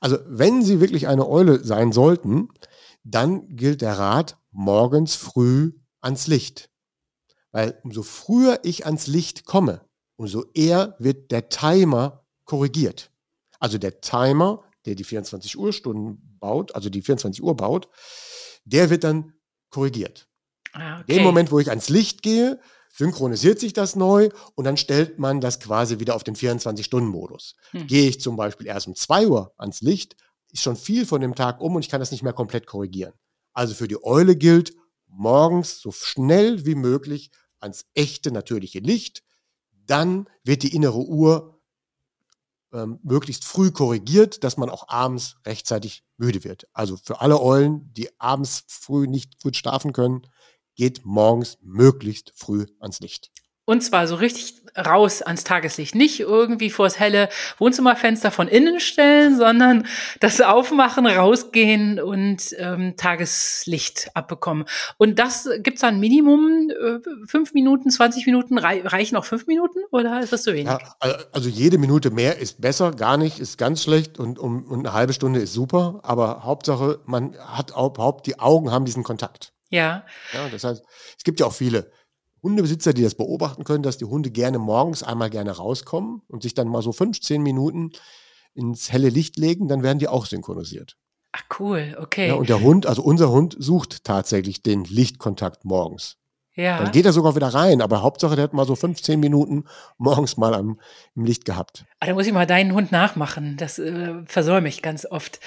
Also 0.00 0.18
wenn 0.26 0.62
Sie 0.62 0.80
wirklich 0.80 1.08
eine 1.08 1.28
Eule 1.28 1.64
sein 1.64 1.92
sollten, 1.92 2.48
dann 3.04 3.46
gilt 3.56 3.80
der 3.82 3.98
Rat 3.98 4.38
morgens 4.50 5.14
früh 5.14 5.72
ans 6.00 6.26
Licht. 6.26 6.70
Weil 7.52 7.78
umso 7.84 8.02
früher 8.02 8.60
ich 8.64 8.84
ans 8.86 9.06
Licht 9.06 9.44
komme, 9.44 9.84
umso 10.16 10.44
eher 10.54 10.96
wird 10.98 11.30
der 11.30 11.48
Timer 11.48 12.24
korrigiert. 12.44 13.10
Also 13.58 13.78
der 13.78 14.00
Timer, 14.00 14.64
der 14.84 14.94
die 14.94 15.04
24 15.04 15.58
Uhr 15.58 15.72
Stunden 15.72 16.36
baut, 16.40 16.74
also 16.74 16.90
die 16.90 17.02
24 17.02 17.42
Uhr 17.42 17.56
baut, 17.56 17.88
der 18.64 18.90
wird 18.90 19.04
dann 19.04 19.34
korrigiert. 19.70 20.28
Ah, 20.72 21.00
okay. 21.00 21.14
Dem 21.14 21.22
Moment, 21.22 21.50
wo 21.50 21.58
ich 21.58 21.68
ans 21.68 21.88
Licht 21.88 22.22
gehe, 22.22 22.60
synchronisiert 22.92 23.58
sich 23.58 23.72
das 23.72 23.96
neu 23.96 24.28
und 24.54 24.64
dann 24.64 24.76
stellt 24.76 25.18
man 25.18 25.40
das 25.40 25.60
quasi 25.60 25.98
wieder 25.98 26.14
auf 26.14 26.24
den 26.24 26.36
24-Stunden-Modus. 26.36 27.56
Hm. 27.70 27.86
Gehe 27.86 28.08
ich 28.08 28.20
zum 28.20 28.36
Beispiel 28.36 28.66
erst 28.66 28.86
um 28.86 28.94
2 28.94 29.26
Uhr 29.28 29.54
ans 29.56 29.80
Licht, 29.80 30.16
ist 30.50 30.62
schon 30.62 30.76
viel 30.76 31.06
von 31.06 31.20
dem 31.20 31.34
Tag 31.34 31.60
um 31.60 31.74
und 31.74 31.82
ich 31.82 31.88
kann 31.88 32.00
das 32.00 32.10
nicht 32.10 32.22
mehr 32.22 32.34
komplett 32.34 32.66
korrigieren. 32.66 33.14
Also 33.54 33.74
für 33.74 33.88
die 33.88 34.02
Eule 34.04 34.36
gilt, 34.36 34.74
morgens 35.06 35.80
so 35.80 35.90
schnell 35.90 36.66
wie 36.66 36.74
möglich 36.74 37.30
ans 37.60 37.86
echte, 37.94 38.30
natürliche 38.30 38.80
Licht. 38.80 39.22
Dann 39.86 40.28
wird 40.44 40.62
die 40.62 40.74
innere 40.74 40.98
Uhr 40.98 41.60
ähm, 42.72 42.98
möglichst 43.02 43.44
früh 43.44 43.70
korrigiert, 43.70 44.44
dass 44.44 44.56
man 44.56 44.70
auch 44.70 44.88
abends 44.88 45.36
rechtzeitig 45.46 46.04
müde 46.16 46.44
wird. 46.44 46.68
Also 46.72 46.96
für 46.96 47.20
alle 47.20 47.40
Eulen, 47.40 47.92
die 47.92 48.08
abends 48.20 48.64
früh 48.66 49.06
nicht 49.06 49.40
gut 49.42 49.56
schlafen 49.56 49.92
können, 49.92 50.22
geht 50.74 51.04
morgens 51.04 51.58
möglichst 51.60 52.32
früh 52.34 52.66
ans 52.80 53.00
Licht. 53.00 53.30
Und 53.64 53.82
zwar 53.82 54.06
so 54.06 54.16
richtig 54.16 54.62
raus 54.76 55.22
ans 55.22 55.44
Tageslicht. 55.44 55.94
Nicht 55.94 56.20
irgendwie 56.20 56.70
vors 56.70 56.98
helle 56.98 57.28
Wohnzimmerfenster 57.58 58.30
von 58.30 58.48
innen 58.48 58.80
stellen, 58.80 59.36
sondern 59.36 59.86
das 60.20 60.40
Aufmachen, 60.40 61.06
rausgehen 61.06 62.00
und 62.00 62.54
ähm, 62.58 62.94
Tageslicht 62.96 64.10
abbekommen. 64.14 64.64
Und 64.96 65.18
das 65.18 65.48
gibt's 65.58 65.82
dann 65.82 66.00
Minimum 66.00 66.70
äh, 66.70 66.98
fünf 67.26 67.52
Minuten, 67.52 67.90
20 67.90 68.26
Minuten, 68.26 68.58
rei 68.58 68.82
reichen 68.84 69.16
auch 69.16 69.24
fünf 69.24 69.46
Minuten 69.46 69.80
oder 69.90 70.20
ist 70.20 70.32
das 70.32 70.42
zu 70.42 70.54
wenig? 70.54 70.72
Ja, 70.72 71.18
also 71.32 71.48
jede 71.48 71.78
Minute 71.78 72.10
mehr 72.10 72.38
ist 72.38 72.60
besser, 72.60 72.92
gar 72.92 73.16
nicht 73.16 73.38
ist 73.38 73.58
ganz 73.58 73.82
schlecht 73.82 74.18
und, 74.18 74.38
um, 74.38 74.64
und 74.64 74.86
eine 74.86 74.94
halbe 74.94 75.12
Stunde 75.12 75.40
ist 75.40 75.52
super, 75.52 76.00
aber 76.02 76.44
Hauptsache, 76.44 77.00
man 77.04 77.36
hat 77.38 77.70
überhaupt, 77.70 78.26
die 78.26 78.38
Augen 78.38 78.70
haben 78.70 78.84
diesen 78.84 79.02
Kontakt. 79.02 79.52
Ja. 79.68 80.04
Ja, 80.32 80.48
das 80.50 80.64
heißt, 80.64 80.82
es 81.16 81.24
gibt 81.24 81.40
ja 81.40 81.46
auch 81.46 81.52
viele 81.52 81.90
Hundebesitzer, 82.42 82.92
die 82.92 83.02
das 83.02 83.14
beobachten 83.14 83.64
können, 83.64 83.82
dass 83.82 83.98
die 83.98 84.04
Hunde 84.04 84.30
gerne 84.30 84.58
morgens 84.58 85.02
einmal 85.02 85.30
gerne 85.30 85.52
rauskommen 85.52 86.22
und 86.28 86.42
sich 86.42 86.54
dann 86.54 86.68
mal 86.68 86.82
so 86.82 86.92
15 86.92 87.42
Minuten 87.42 87.92
ins 88.54 88.92
helle 88.92 89.08
Licht 89.08 89.36
legen, 89.36 89.68
dann 89.68 89.82
werden 89.82 89.98
die 89.98 90.08
auch 90.08 90.26
synchronisiert. 90.26 90.96
Ach 91.32 91.44
cool, 91.58 91.96
okay. 91.98 92.28
Ja, 92.28 92.34
und 92.34 92.48
der 92.48 92.60
Hund, 92.60 92.86
also 92.86 93.02
unser 93.02 93.30
Hund 93.30 93.56
sucht 93.58 94.04
tatsächlich 94.04 94.62
den 94.62 94.84
Lichtkontakt 94.84 95.64
morgens. 95.64 96.18
Ja. 96.54 96.82
Dann 96.82 96.92
geht 96.92 97.06
er 97.06 97.14
sogar 97.14 97.34
wieder 97.34 97.48
rein, 97.48 97.80
aber 97.80 98.02
Hauptsache, 98.02 98.36
der 98.36 98.44
hat 98.44 98.52
mal 98.52 98.66
so 98.66 98.76
15 98.76 99.18
Minuten 99.18 99.64
morgens 99.96 100.36
mal 100.36 100.52
am, 100.52 100.78
im 101.16 101.24
Licht 101.24 101.46
gehabt. 101.46 101.86
Ah, 101.98 102.06
da 102.06 102.12
muss 102.12 102.26
ich 102.26 102.32
mal 102.34 102.46
deinen 102.46 102.74
Hund 102.74 102.92
nachmachen. 102.92 103.56
Das 103.56 103.78
äh, 103.78 104.12
versäume 104.26 104.68
ich 104.68 104.82
ganz 104.82 105.06
oft, 105.06 105.40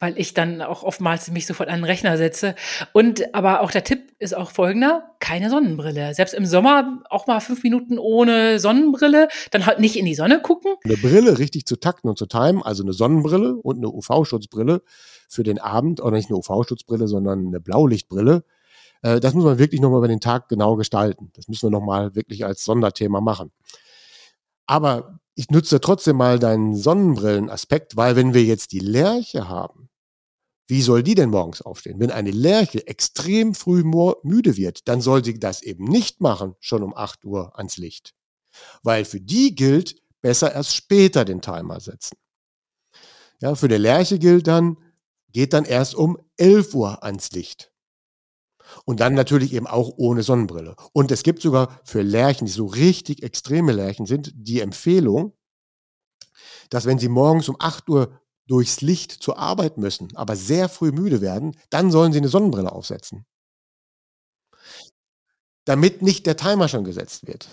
weil 0.00 0.18
ich 0.18 0.34
dann 0.34 0.60
auch 0.60 0.82
oftmals 0.82 1.30
mich 1.30 1.46
sofort 1.46 1.70
an 1.70 1.76
den 1.76 1.84
Rechner 1.84 2.18
setze. 2.18 2.54
Und 2.92 3.34
aber 3.34 3.62
auch 3.62 3.70
der 3.70 3.84
Tipp 3.84 4.12
ist 4.18 4.36
auch 4.36 4.50
folgender: 4.50 5.14
keine 5.18 5.48
Sonnenbrille. 5.48 6.12
Selbst 6.12 6.34
im 6.34 6.44
Sommer 6.44 7.04
auch 7.08 7.26
mal 7.26 7.40
fünf 7.40 7.62
Minuten 7.62 7.98
ohne 7.98 8.58
Sonnenbrille, 8.58 9.28
dann 9.52 9.64
halt 9.64 9.80
nicht 9.80 9.96
in 9.96 10.04
die 10.04 10.14
Sonne 10.14 10.42
gucken. 10.42 10.74
Eine 10.84 10.98
Brille 10.98 11.38
richtig 11.38 11.64
zu 11.64 11.76
takten 11.76 12.10
und 12.10 12.18
zu 12.18 12.26
timen, 12.26 12.62
also 12.62 12.82
eine 12.82 12.92
Sonnenbrille 12.92 13.54
und 13.54 13.78
eine 13.78 13.88
UV-Schutzbrille 13.88 14.82
für 15.26 15.42
den 15.42 15.58
Abend, 15.58 16.02
oder 16.02 16.16
nicht 16.16 16.28
eine 16.28 16.38
UV-Schutzbrille, 16.38 17.08
sondern 17.08 17.46
eine 17.46 17.60
Blaulichtbrille 17.60 18.44
äh, 19.02 19.20
das 19.20 19.34
muss 19.34 19.44
man 19.44 19.58
wirklich 19.58 19.80
nochmal 19.80 19.98
über 19.98 20.08
den 20.08 20.20
Tag 20.20 20.48
genau 20.48 20.76
gestalten. 20.76 21.30
Das 21.34 21.48
müssen 21.48 21.66
wir 21.66 21.70
nochmal 21.70 22.14
wirklich 22.14 22.44
als 22.44 22.64
Sonderthema 22.64 23.20
machen. 23.20 23.52
Aber 24.66 25.18
ich 25.34 25.50
nutze 25.50 25.80
trotzdem 25.80 26.16
mal 26.16 26.38
deinen 26.38 26.76
Sonnenbrillen-Aspekt, 26.76 27.96
weil 27.96 28.16
wenn 28.16 28.34
wir 28.34 28.44
jetzt 28.44 28.72
die 28.72 28.80
Lerche 28.80 29.48
haben, 29.48 29.88
wie 30.68 30.82
soll 30.82 31.02
die 31.02 31.16
denn 31.16 31.30
morgens 31.30 31.62
aufstehen? 31.62 31.98
Wenn 31.98 32.12
eine 32.12 32.30
Lerche 32.30 32.86
extrem 32.86 33.54
früh 33.54 33.82
müde 34.22 34.56
wird, 34.56 34.86
dann 34.86 35.00
soll 35.00 35.24
sie 35.24 35.38
das 35.38 35.62
eben 35.62 35.84
nicht 35.84 36.20
machen, 36.20 36.54
schon 36.60 36.84
um 36.84 36.94
8 36.94 37.24
Uhr 37.24 37.58
ans 37.58 37.76
Licht. 37.76 38.14
Weil 38.82 39.04
für 39.04 39.20
die 39.20 39.54
gilt, 39.54 39.96
besser 40.20 40.54
erst 40.54 40.76
später 40.76 41.24
den 41.24 41.40
Timer 41.40 41.80
setzen. 41.80 42.16
Ja, 43.40 43.54
für 43.54 43.68
die 43.68 43.76
Lerche 43.76 44.18
gilt 44.18 44.46
dann, 44.46 44.76
geht 45.32 45.54
dann 45.54 45.64
erst 45.64 45.94
um 45.94 46.18
11 46.36 46.74
Uhr 46.74 47.02
ans 47.02 47.32
Licht. 47.32 47.69
Und 48.84 49.00
dann 49.00 49.14
natürlich 49.14 49.52
eben 49.52 49.66
auch 49.66 49.92
ohne 49.96 50.22
Sonnenbrille. 50.22 50.76
Und 50.92 51.10
es 51.10 51.22
gibt 51.22 51.42
sogar 51.42 51.80
für 51.84 52.02
Lerchen, 52.02 52.46
die 52.46 52.52
so 52.52 52.66
richtig 52.66 53.22
extreme 53.22 53.72
Lerchen 53.72 54.06
sind, 54.06 54.32
die 54.34 54.60
Empfehlung, 54.60 55.34
dass 56.70 56.86
wenn 56.86 56.98
sie 56.98 57.08
morgens 57.08 57.48
um 57.48 57.56
8 57.58 57.88
Uhr 57.88 58.20
durchs 58.46 58.80
Licht 58.80 59.12
zur 59.12 59.38
Arbeit 59.38 59.78
müssen, 59.78 60.14
aber 60.16 60.34
sehr 60.34 60.68
früh 60.68 60.90
müde 60.92 61.20
werden, 61.20 61.56
dann 61.70 61.90
sollen 61.90 62.12
sie 62.12 62.18
eine 62.18 62.28
Sonnenbrille 62.28 62.72
aufsetzen. 62.72 63.24
Damit 65.64 66.02
nicht 66.02 66.26
der 66.26 66.36
Timer 66.36 66.68
schon 66.68 66.84
gesetzt 66.84 67.26
wird. 67.26 67.48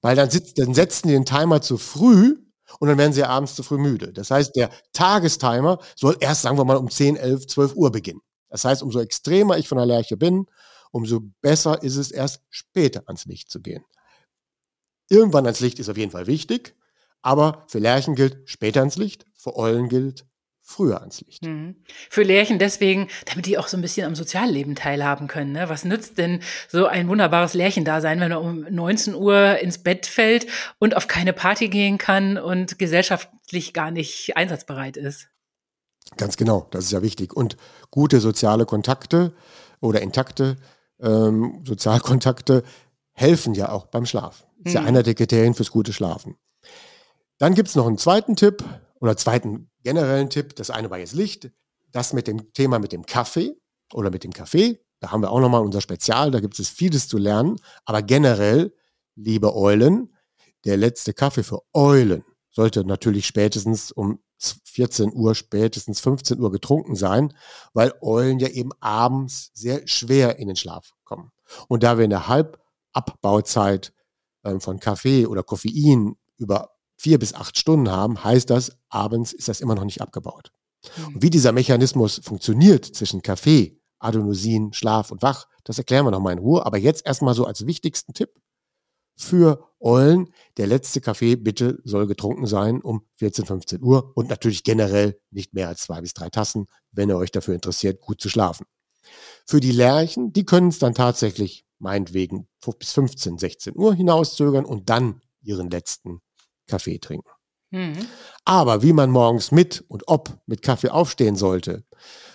Weil 0.00 0.16
dann, 0.16 0.30
sitzt, 0.30 0.58
dann 0.58 0.74
setzen 0.74 1.08
die 1.08 1.14
den 1.14 1.26
Timer 1.26 1.60
zu 1.60 1.78
früh 1.78 2.36
und 2.78 2.88
dann 2.88 2.98
werden 2.98 3.12
sie 3.12 3.24
abends 3.24 3.54
zu 3.54 3.62
früh 3.62 3.78
müde. 3.78 4.12
Das 4.12 4.30
heißt, 4.30 4.54
der 4.56 4.70
Tagestimer 4.92 5.78
soll 5.96 6.16
erst, 6.20 6.42
sagen 6.42 6.58
wir 6.58 6.64
mal, 6.64 6.76
um 6.76 6.90
10, 6.90 7.16
11, 7.16 7.46
12 7.46 7.74
Uhr 7.74 7.90
beginnen. 7.90 8.20
Das 8.56 8.64
heißt, 8.64 8.82
umso 8.82 9.00
extremer 9.00 9.58
ich 9.58 9.68
von 9.68 9.76
der 9.76 9.86
Lerche 9.86 10.16
bin, 10.16 10.46
umso 10.90 11.20
besser 11.42 11.82
ist 11.82 11.96
es 11.96 12.10
erst 12.10 12.40
später 12.48 13.02
ans 13.04 13.26
Licht 13.26 13.50
zu 13.50 13.60
gehen. 13.60 13.84
Irgendwann 15.10 15.44
ans 15.44 15.60
Licht 15.60 15.78
ist 15.78 15.90
auf 15.90 15.98
jeden 15.98 16.10
Fall 16.10 16.26
wichtig, 16.26 16.74
aber 17.20 17.66
für 17.68 17.80
Lerchen 17.80 18.14
gilt 18.14 18.48
später 18.48 18.80
ans 18.80 18.96
Licht, 18.96 19.26
für 19.34 19.56
Eulen 19.56 19.90
gilt 19.90 20.24
früher 20.62 21.02
ans 21.02 21.20
Licht. 21.20 21.44
Mhm. 21.44 21.84
Für 22.08 22.22
Lerchen 22.22 22.58
deswegen, 22.58 23.08
damit 23.26 23.44
die 23.44 23.58
auch 23.58 23.68
so 23.68 23.76
ein 23.76 23.82
bisschen 23.82 24.06
am 24.06 24.14
Sozialleben 24.14 24.74
teilhaben 24.74 25.28
können. 25.28 25.52
Ne? 25.52 25.68
Was 25.68 25.84
nützt 25.84 26.16
denn 26.16 26.40
so 26.68 26.86
ein 26.86 27.08
wunderbares 27.08 27.52
Lärchen-Dasein, 27.52 28.20
wenn 28.20 28.30
er 28.30 28.40
um 28.40 28.60
19 28.70 29.14
Uhr 29.14 29.58
ins 29.58 29.82
Bett 29.82 30.06
fällt 30.06 30.46
und 30.78 30.96
auf 30.96 31.08
keine 31.08 31.34
Party 31.34 31.68
gehen 31.68 31.98
kann 31.98 32.38
und 32.38 32.78
gesellschaftlich 32.78 33.74
gar 33.74 33.90
nicht 33.90 34.34
einsatzbereit 34.34 34.96
ist? 34.96 35.28
Ganz 36.16 36.36
genau, 36.36 36.68
das 36.70 36.84
ist 36.84 36.92
ja 36.92 37.02
wichtig. 37.02 37.34
Und 37.34 37.56
gute 37.90 38.20
soziale 38.20 38.64
Kontakte 38.64 39.34
oder 39.80 40.00
intakte 40.00 40.56
ähm, 41.00 41.62
Sozialkontakte 41.66 42.62
helfen 43.12 43.54
ja 43.54 43.70
auch 43.70 43.86
beim 43.86 44.06
Schlaf. 44.06 44.46
Ist 44.64 44.74
mhm. 44.74 44.80
ja 44.80 44.82
einer 44.82 45.02
der 45.02 45.14
Kriterien 45.14 45.54
fürs 45.54 45.70
gute 45.70 45.92
Schlafen. 45.92 46.36
Dann 47.38 47.54
gibt 47.54 47.68
es 47.68 47.74
noch 47.74 47.86
einen 47.86 47.98
zweiten 47.98 48.36
Tipp 48.36 48.64
oder 49.00 49.16
zweiten 49.16 49.70
generellen 49.82 50.30
Tipp, 50.30 50.56
das 50.56 50.70
eine 50.70 50.90
war 50.90 50.98
jetzt 50.98 51.12
Licht, 51.12 51.50
das 51.92 52.12
mit 52.12 52.26
dem 52.26 52.52
Thema 52.52 52.78
mit 52.78 52.92
dem 52.92 53.04
Kaffee 53.04 53.56
oder 53.92 54.10
mit 54.10 54.24
dem 54.24 54.32
Kaffee, 54.32 54.80
da 55.00 55.10
haben 55.10 55.22
wir 55.22 55.30
auch 55.30 55.40
nochmal 55.40 55.62
unser 55.62 55.80
Spezial, 55.80 56.30
da 56.30 56.40
gibt 56.40 56.58
es 56.58 56.68
vieles 56.68 57.08
zu 57.08 57.18
lernen, 57.18 57.56
aber 57.84 58.02
generell, 58.02 58.74
liebe 59.14 59.54
Eulen, 59.54 60.14
der 60.64 60.76
letzte 60.76 61.12
Kaffee 61.12 61.42
für 61.42 61.60
Eulen 61.74 62.24
sollte 62.50 62.84
natürlich 62.84 63.26
spätestens 63.26 63.92
um 63.92 64.18
14 64.38 65.12
Uhr, 65.12 65.34
spätestens 65.34 66.00
15 66.00 66.40
Uhr 66.40 66.50
getrunken 66.50 66.96
sein, 66.96 67.34
weil 67.72 67.92
Eulen 68.02 68.38
ja 68.38 68.48
eben 68.48 68.70
abends 68.80 69.50
sehr 69.54 69.86
schwer 69.86 70.38
in 70.38 70.48
den 70.48 70.56
Schlaf 70.56 70.92
kommen. 71.04 71.32
Und 71.68 71.82
da 71.82 71.96
wir 71.96 72.04
in 72.04 72.10
der 72.10 72.28
Halbabbauzeit 72.28 73.92
ähm, 74.44 74.60
von 74.60 74.80
Kaffee 74.80 75.26
oder 75.26 75.42
Koffein 75.42 76.16
über 76.36 76.70
vier 76.96 77.18
bis 77.18 77.34
acht 77.34 77.58
Stunden 77.58 77.90
haben, 77.90 78.22
heißt 78.22 78.50
das, 78.50 78.76
abends 78.88 79.32
ist 79.32 79.48
das 79.48 79.60
immer 79.60 79.74
noch 79.74 79.84
nicht 79.84 80.00
abgebaut. 80.00 80.52
Mhm. 80.96 81.14
Und 81.14 81.22
wie 81.22 81.30
dieser 81.30 81.52
Mechanismus 81.52 82.20
funktioniert 82.22 82.84
zwischen 82.84 83.22
Kaffee, 83.22 83.80
Adenosin, 83.98 84.72
Schlaf 84.72 85.10
und 85.10 85.22
Wach, 85.22 85.46
das 85.64 85.78
erklären 85.78 86.06
wir 86.06 86.10
nochmal 86.10 86.32
in 86.32 86.38
Ruhe. 86.38 86.64
Aber 86.64 86.78
jetzt 86.78 87.06
erstmal 87.06 87.34
so 87.34 87.44
als 87.44 87.66
wichtigsten 87.66 88.14
Tipp 88.14 88.30
für 89.16 89.70
Eulen. 89.80 90.32
Der 90.56 90.66
letzte 90.66 91.00
Kaffee 91.00 91.36
bitte 91.36 91.78
soll 91.84 92.06
getrunken 92.06 92.46
sein 92.46 92.80
um 92.80 93.06
14, 93.16 93.46
15 93.46 93.82
Uhr 93.82 94.12
und 94.14 94.28
natürlich 94.28 94.64
generell 94.64 95.18
nicht 95.30 95.54
mehr 95.54 95.68
als 95.68 95.82
zwei 95.82 96.00
bis 96.00 96.14
drei 96.14 96.28
Tassen, 96.30 96.66
wenn 96.92 97.08
ihr 97.08 97.16
euch 97.16 97.30
dafür 97.30 97.54
interessiert, 97.54 98.00
gut 98.00 98.20
zu 98.20 98.28
schlafen. 98.28 98.66
Für 99.46 99.60
die 99.60 99.72
Lerchen, 99.72 100.32
die 100.32 100.44
können 100.44 100.68
es 100.68 100.78
dann 100.78 100.94
tatsächlich 100.94 101.64
meinetwegen 101.78 102.48
bis 102.78 102.92
15, 102.92 103.38
16 103.38 103.76
Uhr 103.76 103.94
hinauszögern 103.94 104.64
und 104.64 104.90
dann 104.90 105.20
ihren 105.42 105.70
letzten 105.70 106.20
Kaffee 106.66 106.98
trinken. 106.98 107.30
Mhm. 107.70 108.06
Aber 108.44 108.82
wie 108.82 108.92
man 108.92 109.10
morgens 109.10 109.52
mit 109.52 109.84
und 109.88 110.04
ob 110.06 110.40
mit 110.46 110.62
Kaffee 110.62 110.90
aufstehen 110.90 111.36
sollte, 111.36 111.84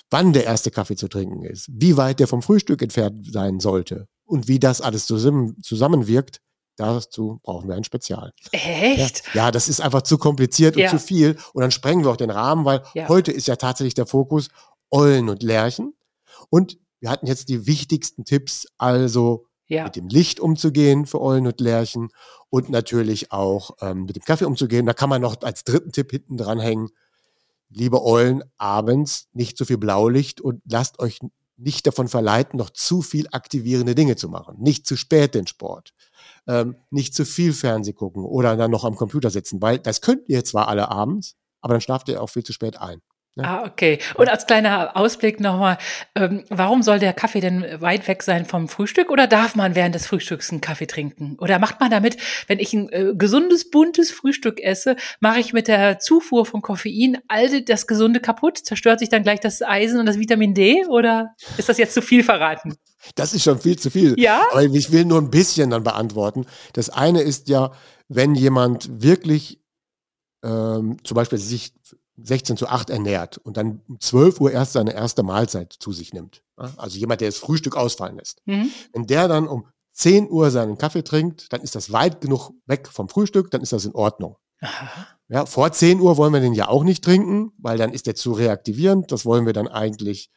wann 0.10 0.34
der 0.34 0.46
erste 0.46 0.72
Kaffee 0.72 0.96
zu 0.96 1.08
trinken 1.08 1.44
ist, 1.44 1.67
wie 1.72 1.98
weit 1.98 2.20
der 2.20 2.28
vom 2.28 2.41
Frühstück 2.41 2.82
entfernt 2.82 3.32
sein 3.32 3.60
sollte 3.60 4.08
und 4.26 4.48
wie 4.48 4.60
das 4.60 4.82
alles 4.82 5.06
zusammenwirkt, 5.06 6.41
dazu 6.82 7.39
brauchen 7.44 7.67
wir 7.70 7.76
ein 7.76 7.84
Spezial. 7.84 8.34
Echt? 8.52 9.24
Ja, 9.34 9.46
ja 9.46 9.52
das 9.52 9.67
ist 9.67 9.82
einfach 9.82 10.02
zu 10.02 10.17
kompliziert 10.17 10.76
ja. 10.76 10.86
und 10.86 11.00
zu 11.00 11.06
viel. 11.06 11.38
Und 11.54 11.62
dann 11.62 11.72
sprengen 11.72 12.04
wir 12.04 12.12
auch 12.12 12.17
den 12.17 12.30
Rahmen, 12.30 12.65
weil 12.65 12.84
ja. 12.94 13.08
heute 13.08 13.32
ist 13.32 13.48
ja 13.48 13.56
tatsächlich 13.56 13.94
der 13.94 14.06
Fokus 14.06 14.50
Eulen 14.89 15.30
und 15.30 15.44
Lerchen. 15.44 15.94
Und 16.50 16.78
wir 17.00 17.10
hatten 17.10 17.28
jetzt 17.28 17.50
die 17.50 17.65
wichtigsten 17.65 18.26
Tipps, 18.26 18.67
also 18.78 19.46
ja. 19.67 19.86
mit 19.86 19.96
dem 19.96 20.08
Licht 20.08 20.39
umzugehen 20.39 21.06
für 21.06 21.22
Eulen 21.22 21.48
und 21.48 21.60
Lerchen 21.62 22.10
und 22.50 22.70
natürlich 22.70 23.32
auch 23.32 23.72
ähm, 23.82 24.04
mit 24.04 24.15
dem 24.17 24.24
Kaffee 24.24 24.46
umzugehen. 24.46 24.86
Da 24.86 24.94
kann 24.94 25.10
man 25.10 25.22
noch 25.22 25.41
als 25.41 25.63
dritten 25.63 25.91
Tipp 25.91 26.12
hinten 26.12 26.38
dran 26.38 26.60
hängen. 26.60 26.89
Liebe 27.70 28.04
Eulen, 28.04 28.44
abends 28.58 29.30
nicht 29.34 29.58
zu 29.58 29.65
viel 29.65 29.78
Blaulicht 29.78 30.41
und 30.41 30.62
lasst 30.70 31.00
euch 31.00 31.20
nicht 31.58 31.86
davon 31.86 32.08
verleiten, 32.08 32.58
noch 32.58 32.70
zu 32.70 33.02
viel 33.02 33.28
aktivierende 33.32 33.96
Dinge 33.96 34.16
zu 34.16 34.30
machen. 34.30 34.58
Nicht 34.60 34.86
zu 34.88 34.96
spät 34.96 35.36
den 35.36 35.48
Sport. 35.48 35.94
Ähm, 36.48 36.76
nicht 36.90 37.14
zu 37.14 37.26
viel 37.26 37.54
Fernseh 37.54 37.94
gucken 37.94 38.24
oder 38.24 38.58
dann 38.58 38.72
noch 38.72 38.84
am 38.84 38.96
Computer 38.96 39.30
sitzen, 39.30 39.62
weil 39.62 39.80
das 39.80 40.02
könnt 40.02 40.28
ihr 40.28 40.44
zwar 40.44 40.68
alle 40.68 40.90
abends, 40.90 41.36
aber 41.62 41.76
dann 41.76 41.82
schlaft 41.82 42.10
ihr 42.10 42.22
auch 42.22 42.30
viel 42.30 42.44
zu 42.44 42.54
spät 42.54 42.78
ein. 42.78 43.02
Ja. 43.36 43.44
Ah, 43.44 43.65
okay. 43.65 44.00
Und 44.15 44.28
als 44.30 44.46
kleiner 44.46 44.98
Ausblick 44.98 45.39
nochmal, 45.39 45.78
ähm, 46.15 46.44
warum 46.50 46.84
soll 46.84 47.00
der 47.00 47.13
Kaffee 47.13 47.39
denn 47.39 47.65
weit 47.80 48.06
weg 48.10 48.24
sein 48.24 48.46
vom 48.46 48.67
Frühstück 48.67 49.10
oder 49.10 49.26
darf 49.26 49.56
man 49.56 49.74
während 49.74 49.96
des 49.96 50.06
Frühstücks 50.06 50.52
einen 50.52 50.60
Kaffee 50.60 50.86
trinken? 50.86 51.38
Oder 51.39 51.58
macht 51.58 51.80
man 51.80 51.89
damit, 51.89 52.17
wenn 52.48 52.60
ich 52.60 52.74
ein 52.74 52.89
äh, 52.89 53.13
gesundes, 53.15 53.70
buntes 53.70 54.12
Frühstück 54.12 54.60
esse, 54.62 54.98
mache 55.22 55.39
ich 55.39 55.54
mit 55.54 55.70
der 55.70 56.00
Zufuhr 56.00 56.46
von 56.46 56.62
Koffein 56.62 57.20
all 57.30 57.62
das 57.62 57.88
Gesunde 57.88 58.20
kaputt? 58.20 58.58
Zerstört 58.58 59.00
sich 59.00 59.08
dann 59.08 59.24
gleich 59.24 59.39
das 59.39 59.62
Eisen 59.62 60.02
und 60.02 60.08
das 60.08 60.20
Vitamin 60.20 60.54
D? 60.54 60.86
Oder 60.88 61.34
ist 61.58 61.70
das 61.70 61.78
jetzt 61.78 61.94
zu 61.94 62.02
viel 62.02 62.26
verraten? 62.26 62.76
Das 63.15 63.34
ist 63.34 63.44
schon 63.44 63.60
viel 63.60 63.80
zu 63.80 63.89
viel. 63.89 64.13
Ja. 64.20 64.41
Aber 64.52 64.63
ich 64.63 64.91
will 64.91 65.06
nur 65.06 65.22
ein 65.22 65.32
bisschen 65.32 65.70
dann 65.70 65.84
beantworten. 65.84 66.46
Das 66.74 66.89
eine 66.89 67.22
ist 67.22 67.48
ja, 67.48 67.72
wenn 68.10 68.36
jemand 68.36 69.02
wirklich 69.02 69.62
ähm, 70.44 70.98
zum 71.04 71.15
Beispiel 71.15 71.38
sich 71.38 71.74
16 72.24 72.58
zu 72.58 72.68
8 72.68 72.90
ernährt 72.90 73.38
und 73.38 73.58
dann 73.58 73.82
um 73.88 74.00
12 74.00 74.40
Uhr 74.42 74.52
erst 74.52 74.74
seine 74.74 74.94
erste 74.94 75.24
Mahlzeit 75.24 75.74
zu 75.74 75.92
sich 75.92 76.14
nimmt. 76.14 76.44
Also 76.56 76.98
jemand, 76.98 77.22
der 77.22 77.30
das 77.30 77.38
Frühstück 77.38 77.76
ausfallen 77.76 78.18
lässt. 78.18 78.42
Mhm. 78.46 78.70
Wenn 78.94 79.08
der 79.08 79.28
dann 79.28 79.48
um 79.48 79.66
10 79.94 80.30
Uhr 80.30 80.52
seinen 80.52 80.78
Kaffee 80.78 81.04
trinkt, 81.04 81.52
dann 81.52 81.62
ist 81.62 81.76
das 81.76 81.92
weit 81.92 82.22
genug 82.22 82.52
weg 82.66 82.88
vom 82.88 83.10
Frühstück, 83.10 83.52
dann 83.52 83.62
ist 83.62 83.74
das 83.74 83.86
in 83.86 83.94
Ordnung. 83.94 84.38
Aha. 84.62 85.08
Ja, 85.28 85.46
vor 85.46 85.72
10 85.72 86.02
Uhr 86.02 86.18
wollen 86.18 86.34
wir 86.34 86.40
den 86.40 86.54
ja 86.54 86.68
auch 86.68 86.84
nicht 86.84 87.04
trinken, 87.04 87.52
weil 87.58 87.78
dann 87.78 87.94
ist 87.94 88.06
der 88.06 88.16
zu 88.16 88.34
reaktivierend. 88.34 89.12
Das 89.12 89.26
wollen 89.26 89.46
wir 89.46 89.54
dann 89.54 89.68
eigentlich 89.68 90.30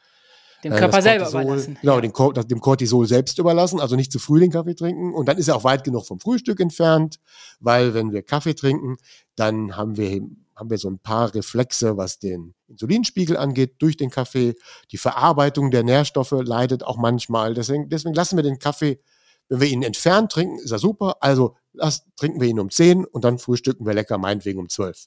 dem 0.62 0.73
äh, 0.73 0.79
Körper 0.79 1.03
selber 1.03 1.29
überlassen. 1.29 1.79
Genau, 1.81 2.01
ja. 2.01 2.42
dem 2.42 2.61
Cortisol 2.61 3.07
selbst 3.07 3.38
überlassen, 3.38 3.81
also 3.81 3.97
nicht 3.97 4.11
zu 4.11 4.18
früh 4.18 4.40
den 4.40 4.51
Kaffee 4.51 4.75
trinken. 4.75 5.12
Und 5.12 5.29
dann 5.29 5.37
ist 5.37 5.49
er 5.49 5.57
auch 5.57 5.64
weit 5.64 5.85
genug 5.85 6.07
vom 6.07 6.20
Frühstück 6.20 6.61
entfernt, 6.61 7.20
weil 7.61 7.92
wenn 7.92 8.12
wir 8.12 8.23
Kaffee 8.23 8.55
trinken, 8.55 8.97
dann 9.37 9.77
haben 9.77 9.97
wir 9.97 10.23
haben 10.56 10.70
wir 10.70 10.78
so 10.78 10.88
ein 10.88 10.98
paar 10.98 11.34
Reflexe, 11.34 11.96
was 11.96 12.18
den 12.18 12.54
Insulinspiegel 12.68 13.36
angeht, 13.36 13.76
durch 13.80 13.96
den 13.96 14.10
Kaffee. 14.10 14.54
Die 14.90 14.98
Verarbeitung 14.98 15.70
der 15.70 15.82
Nährstoffe 15.82 16.32
leidet 16.32 16.84
auch 16.84 16.96
manchmal. 16.96 17.54
Deswegen, 17.54 17.88
deswegen 17.88 18.14
lassen 18.14 18.36
wir 18.36 18.42
den 18.42 18.58
Kaffee, 18.58 19.00
wenn 19.48 19.60
wir 19.60 19.68
ihn 19.68 19.82
entfernt 19.82 20.32
trinken, 20.32 20.58
ist 20.58 20.70
er 20.70 20.78
super. 20.78 21.16
Also 21.20 21.56
lass, 21.72 22.04
trinken 22.16 22.40
wir 22.40 22.48
ihn 22.48 22.60
um 22.60 22.70
10 22.70 23.04
und 23.04 23.24
dann 23.24 23.38
frühstücken 23.38 23.86
wir 23.86 23.94
lecker, 23.94 24.18
meinetwegen 24.18 24.60
um 24.60 24.68
12. 24.68 25.06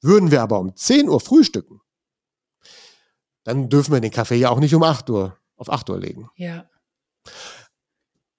Würden 0.00 0.30
wir 0.30 0.42
aber 0.42 0.58
um 0.58 0.74
10 0.74 1.08
Uhr 1.08 1.20
frühstücken, 1.20 1.80
dann 3.44 3.68
dürfen 3.68 3.92
wir 3.92 4.00
den 4.00 4.10
Kaffee 4.10 4.36
ja 4.36 4.50
auch 4.50 4.60
nicht 4.60 4.74
um 4.74 4.82
8 4.82 5.08
Uhr 5.10 5.36
auf 5.56 5.70
8 5.70 5.90
Uhr 5.90 5.98
legen. 5.98 6.30
Ja. 6.36 6.68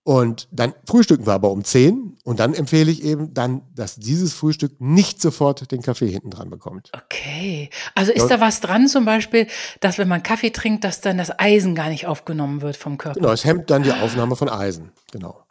Und 0.03 0.47
dann 0.51 0.73
frühstücken 0.87 1.27
wir 1.27 1.33
aber 1.33 1.51
um 1.51 1.63
10 1.63 2.17
und 2.23 2.39
dann 2.39 2.55
empfehle 2.55 2.89
ich 2.89 3.03
eben 3.03 3.35
dann, 3.35 3.61
dass 3.75 3.97
dieses 3.97 4.33
Frühstück 4.33 4.81
nicht 4.81 5.21
sofort 5.21 5.71
den 5.71 5.83
Kaffee 5.83 6.07
hinten 6.07 6.31
dran 6.31 6.49
bekommt. 6.49 6.91
Okay. 6.91 7.69
Also 7.93 8.11
ist 8.11 8.23
ja. 8.23 8.37
da 8.37 8.41
was 8.41 8.61
dran 8.61 8.87
zum 8.87 9.05
Beispiel, 9.05 9.45
dass 9.79 9.99
wenn 9.99 10.07
man 10.07 10.23
Kaffee 10.23 10.49
trinkt, 10.49 10.83
dass 10.83 11.01
dann 11.01 11.19
das 11.19 11.37
Eisen 11.37 11.75
gar 11.75 11.89
nicht 11.89 12.07
aufgenommen 12.07 12.63
wird 12.63 12.77
vom 12.77 12.97
Körper? 12.97 13.19
Genau, 13.19 13.31
es 13.31 13.45
hemmt 13.45 13.69
dann 13.69 13.83
die 13.83 13.91
Aufnahme 13.91 14.35
von 14.35 14.49
Eisen. 14.49 14.91
Genau. 15.11 15.43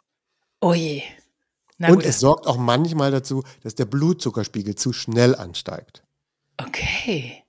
Oh 0.59 0.73
je. 0.73 1.01
Na 1.77 1.87
und 1.87 1.95
gut. 1.95 2.05
es 2.05 2.19
sorgt 2.19 2.45
auch 2.45 2.57
manchmal 2.57 3.09
dazu, 3.09 3.43
dass 3.63 3.75
der 3.75 3.85
Blutzuckerspiegel 3.85 4.75
zu 4.75 4.91
schnell 4.91 5.33
ansteigt. 5.33 6.03
Okay. 6.57 7.43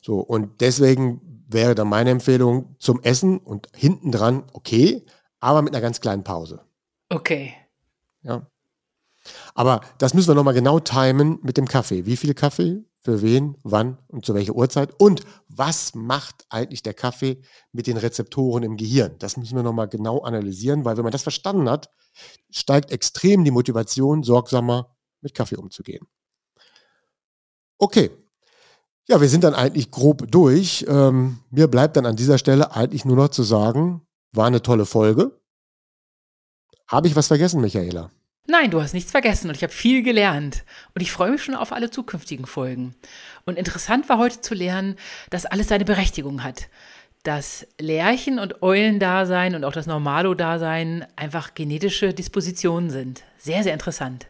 So, 0.00 0.20
und 0.20 0.60
deswegen 0.60 1.44
wäre 1.48 1.74
dann 1.74 1.88
meine 1.88 2.10
Empfehlung 2.10 2.76
zum 2.78 3.02
Essen 3.02 3.38
und 3.38 3.68
hinten 3.74 4.12
dran, 4.12 4.44
okay, 4.52 5.04
aber 5.40 5.62
mit 5.62 5.74
einer 5.74 5.82
ganz 5.82 6.00
kleinen 6.00 6.24
Pause. 6.24 6.60
Okay. 7.08 7.54
Ja. 8.22 8.46
Aber 9.54 9.80
das 9.98 10.14
müssen 10.14 10.28
wir 10.28 10.34
nochmal 10.34 10.54
genau 10.54 10.80
timen 10.80 11.38
mit 11.42 11.56
dem 11.56 11.68
Kaffee. 11.68 12.06
Wie 12.06 12.16
viel 12.16 12.34
Kaffee? 12.34 12.84
Für 13.00 13.22
wen? 13.22 13.56
Wann? 13.62 13.98
Und 14.08 14.26
zu 14.26 14.34
welcher 14.34 14.54
Uhrzeit? 14.54 14.92
Und 14.98 15.22
was 15.48 15.94
macht 15.94 16.46
eigentlich 16.50 16.82
der 16.82 16.94
Kaffee 16.94 17.42
mit 17.72 17.86
den 17.86 17.96
Rezeptoren 17.96 18.62
im 18.62 18.76
Gehirn? 18.76 19.16
Das 19.18 19.36
müssen 19.36 19.56
wir 19.56 19.62
nochmal 19.62 19.88
genau 19.88 20.20
analysieren, 20.22 20.84
weil 20.84 20.96
wenn 20.96 21.04
man 21.04 21.12
das 21.12 21.22
verstanden 21.22 21.70
hat, 21.70 21.90
steigt 22.50 22.90
extrem 22.90 23.44
die 23.44 23.50
Motivation, 23.50 24.24
sorgsamer 24.24 24.96
mit 25.20 25.34
Kaffee 25.34 25.56
umzugehen. 25.56 26.06
Okay. 27.78 28.10
Ja, 29.06 29.20
wir 29.20 29.28
sind 29.28 29.44
dann 29.44 29.54
eigentlich 29.54 29.90
grob 29.90 30.30
durch. 30.30 30.84
Ähm, 30.88 31.38
mir 31.50 31.68
bleibt 31.68 31.96
dann 31.96 32.04
an 32.04 32.16
dieser 32.16 32.36
Stelle 32.36 32.74
eigentlich 32.74 33.04
nur 33.04 33.16
noch 33.16 33.28
zu 33.28 33.42
sagen, 33.42 34.02
war 34.32 34.46
eine 34.46 34.62
tolle 34.62 34.86
Folge. 34.86 35.38
Habe 36.86 37.08
ich 37.08 37.16
was 37.16 37.26
vergessen, 37.28 37.60
Michaela? 37.60 38.10
Nein, 38.50 38.70
du 38.70 38.80
hast 38.80 38.94
nichts 38.94 39.10
vergessen 39.10 39.48
und 39.48 39.56
ich 39.56 39.62
habe 39.62 39.72
viel 39.72 40.02
gelernt. 40.02 40.64
Und 40.94 41.02
ich 41.02 41.12
freue 41.12 41.30
mich 41.30 41.42
schon 41.42 41.54
auf 41.54 41.70
alle 41.70 41.90
zukünftigen 41.90 42.46
Folgen. 42.46 42.94
Und 43.44 43.58
interessant 43.58 44.08
war 44.08 44.16
heute 44.16 44.40
zu 44.40 44.54
lernen, 44.54 44.96
dass 45.28 45.44
alles 45.44 45.68
seine 45.68 45.84
Berechtigung 45.84 46.42
hat. 46.42 46.68
Dass 47.24 47.66
Lerchen- 47.78 48.38
und 48.38 48.62
Eulendasein 48.62 49.54
und 49.54 49.64
auch 49.64 49.72
das 49.72 49.86
Normalo-Dasein 49.86 51.06
einfach 51.14 51.52
genetische 51.52 52.14
Dispositionen 52.14 52.88
sind. 52.88 53.22
Sehr, 53.36 53.62
sehr 53.62 53.74
interessant. 53.74 54.28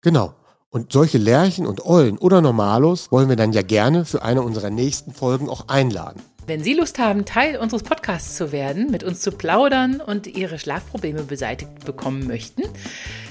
Genau. 0.00 0.34
Und 0.70 0.92
solche 0.92 1.18
Lerchen 1.18 1.66
und 1.66 1.84
Eulen 1.84 2.18
oder 2.18 2.40
Normalos 2.40 3.12
wollen 3.12 3.28
wir 3.28 3.36
dann 3.36 3.52
ja 3.52 3.62
gerne 3.62 4.04
für 4.04 4.22
eine 4.22 4.42
unserer 4.42 4.70
nächsten 4.70 5.12
Folgen 5.12 5.48
auch 5.48 5.68
einladen. 5.68 6.20
Wenn 6.50 6.64
Sie 6.64 6.74
Lust 6.74 6.98
haben, 6.98 7.26
Teil 7.26 7.56
unseres 7.58 7.84
Podcasts 7.84 8.34
zu 8.34 8.50
werden, 8.50 8.90
mit 8.90 9.04
uns 9.04 9.20
zu 9.20 9.30
plaudern 9.30 10.00
und 10.00 10.26
Ihre 10.26 10.58
Schlafprobleme 10.58 11.22
beseitigt 11.22 11.84
bekommen 11.84 12.26
möchten, 12.26 12.62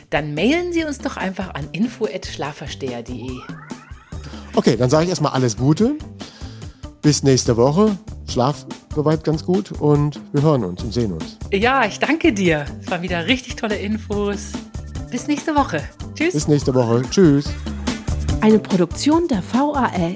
dann 0.09 0.33
mailen 0.33 0.71
Sie 0.71 0.85
uns 0.85 0.99
doch 0.99 1.17
einfach 1.17 1.53
an 1.53 1.67
info@schlafversteher.de. 1.73 3.29
Okay, 4.55 4.77
dann 4.77 4.89
sage 4.89 5.03
ich 5.03 5.09
erstmal 5.09 5.33
alles 5.33 5.57
Gute. 5.57 5.97
Bis 7.01 7.21
nächste 7.21 7.57
Woche. 7.57 7.97
Schlaf 8.25 8.65
soweit 8.95 9.25
ganz 9.25 9.43
gut 9.43 9.73
und 9.73 10.21
wir 10.31 10.41
hören 10.41 10.63
uns 10.63 10.81
und 10.81 10.93
sehen 10.93 11.11
uns. 11.11 11.37
Ja, 11.51 11.83
ich 11.83 11.99
danke 11.99 12.31
dir. 12.31 12.67
Es 12.81 12.89
waren 12.89 13.01
wieder 13.01 13.27
richtig 13.27 13.57
tolle 13.57 13.75
Infos. 13.75 14.53
Bis 15.11 15.27
nächste 15.27 15.53
Woche. 15.57 15.83
Tschüss. 16.15 16.35
Bis 16.35 16.47
nächste 16.47 16.73
Woche. 16.73 17.01
Tschüss. 17.11 17.49
Eine 18.39 18.59
Produktion 18.59 19.27
der 19.27 19.43
VAL. 19.51 20.15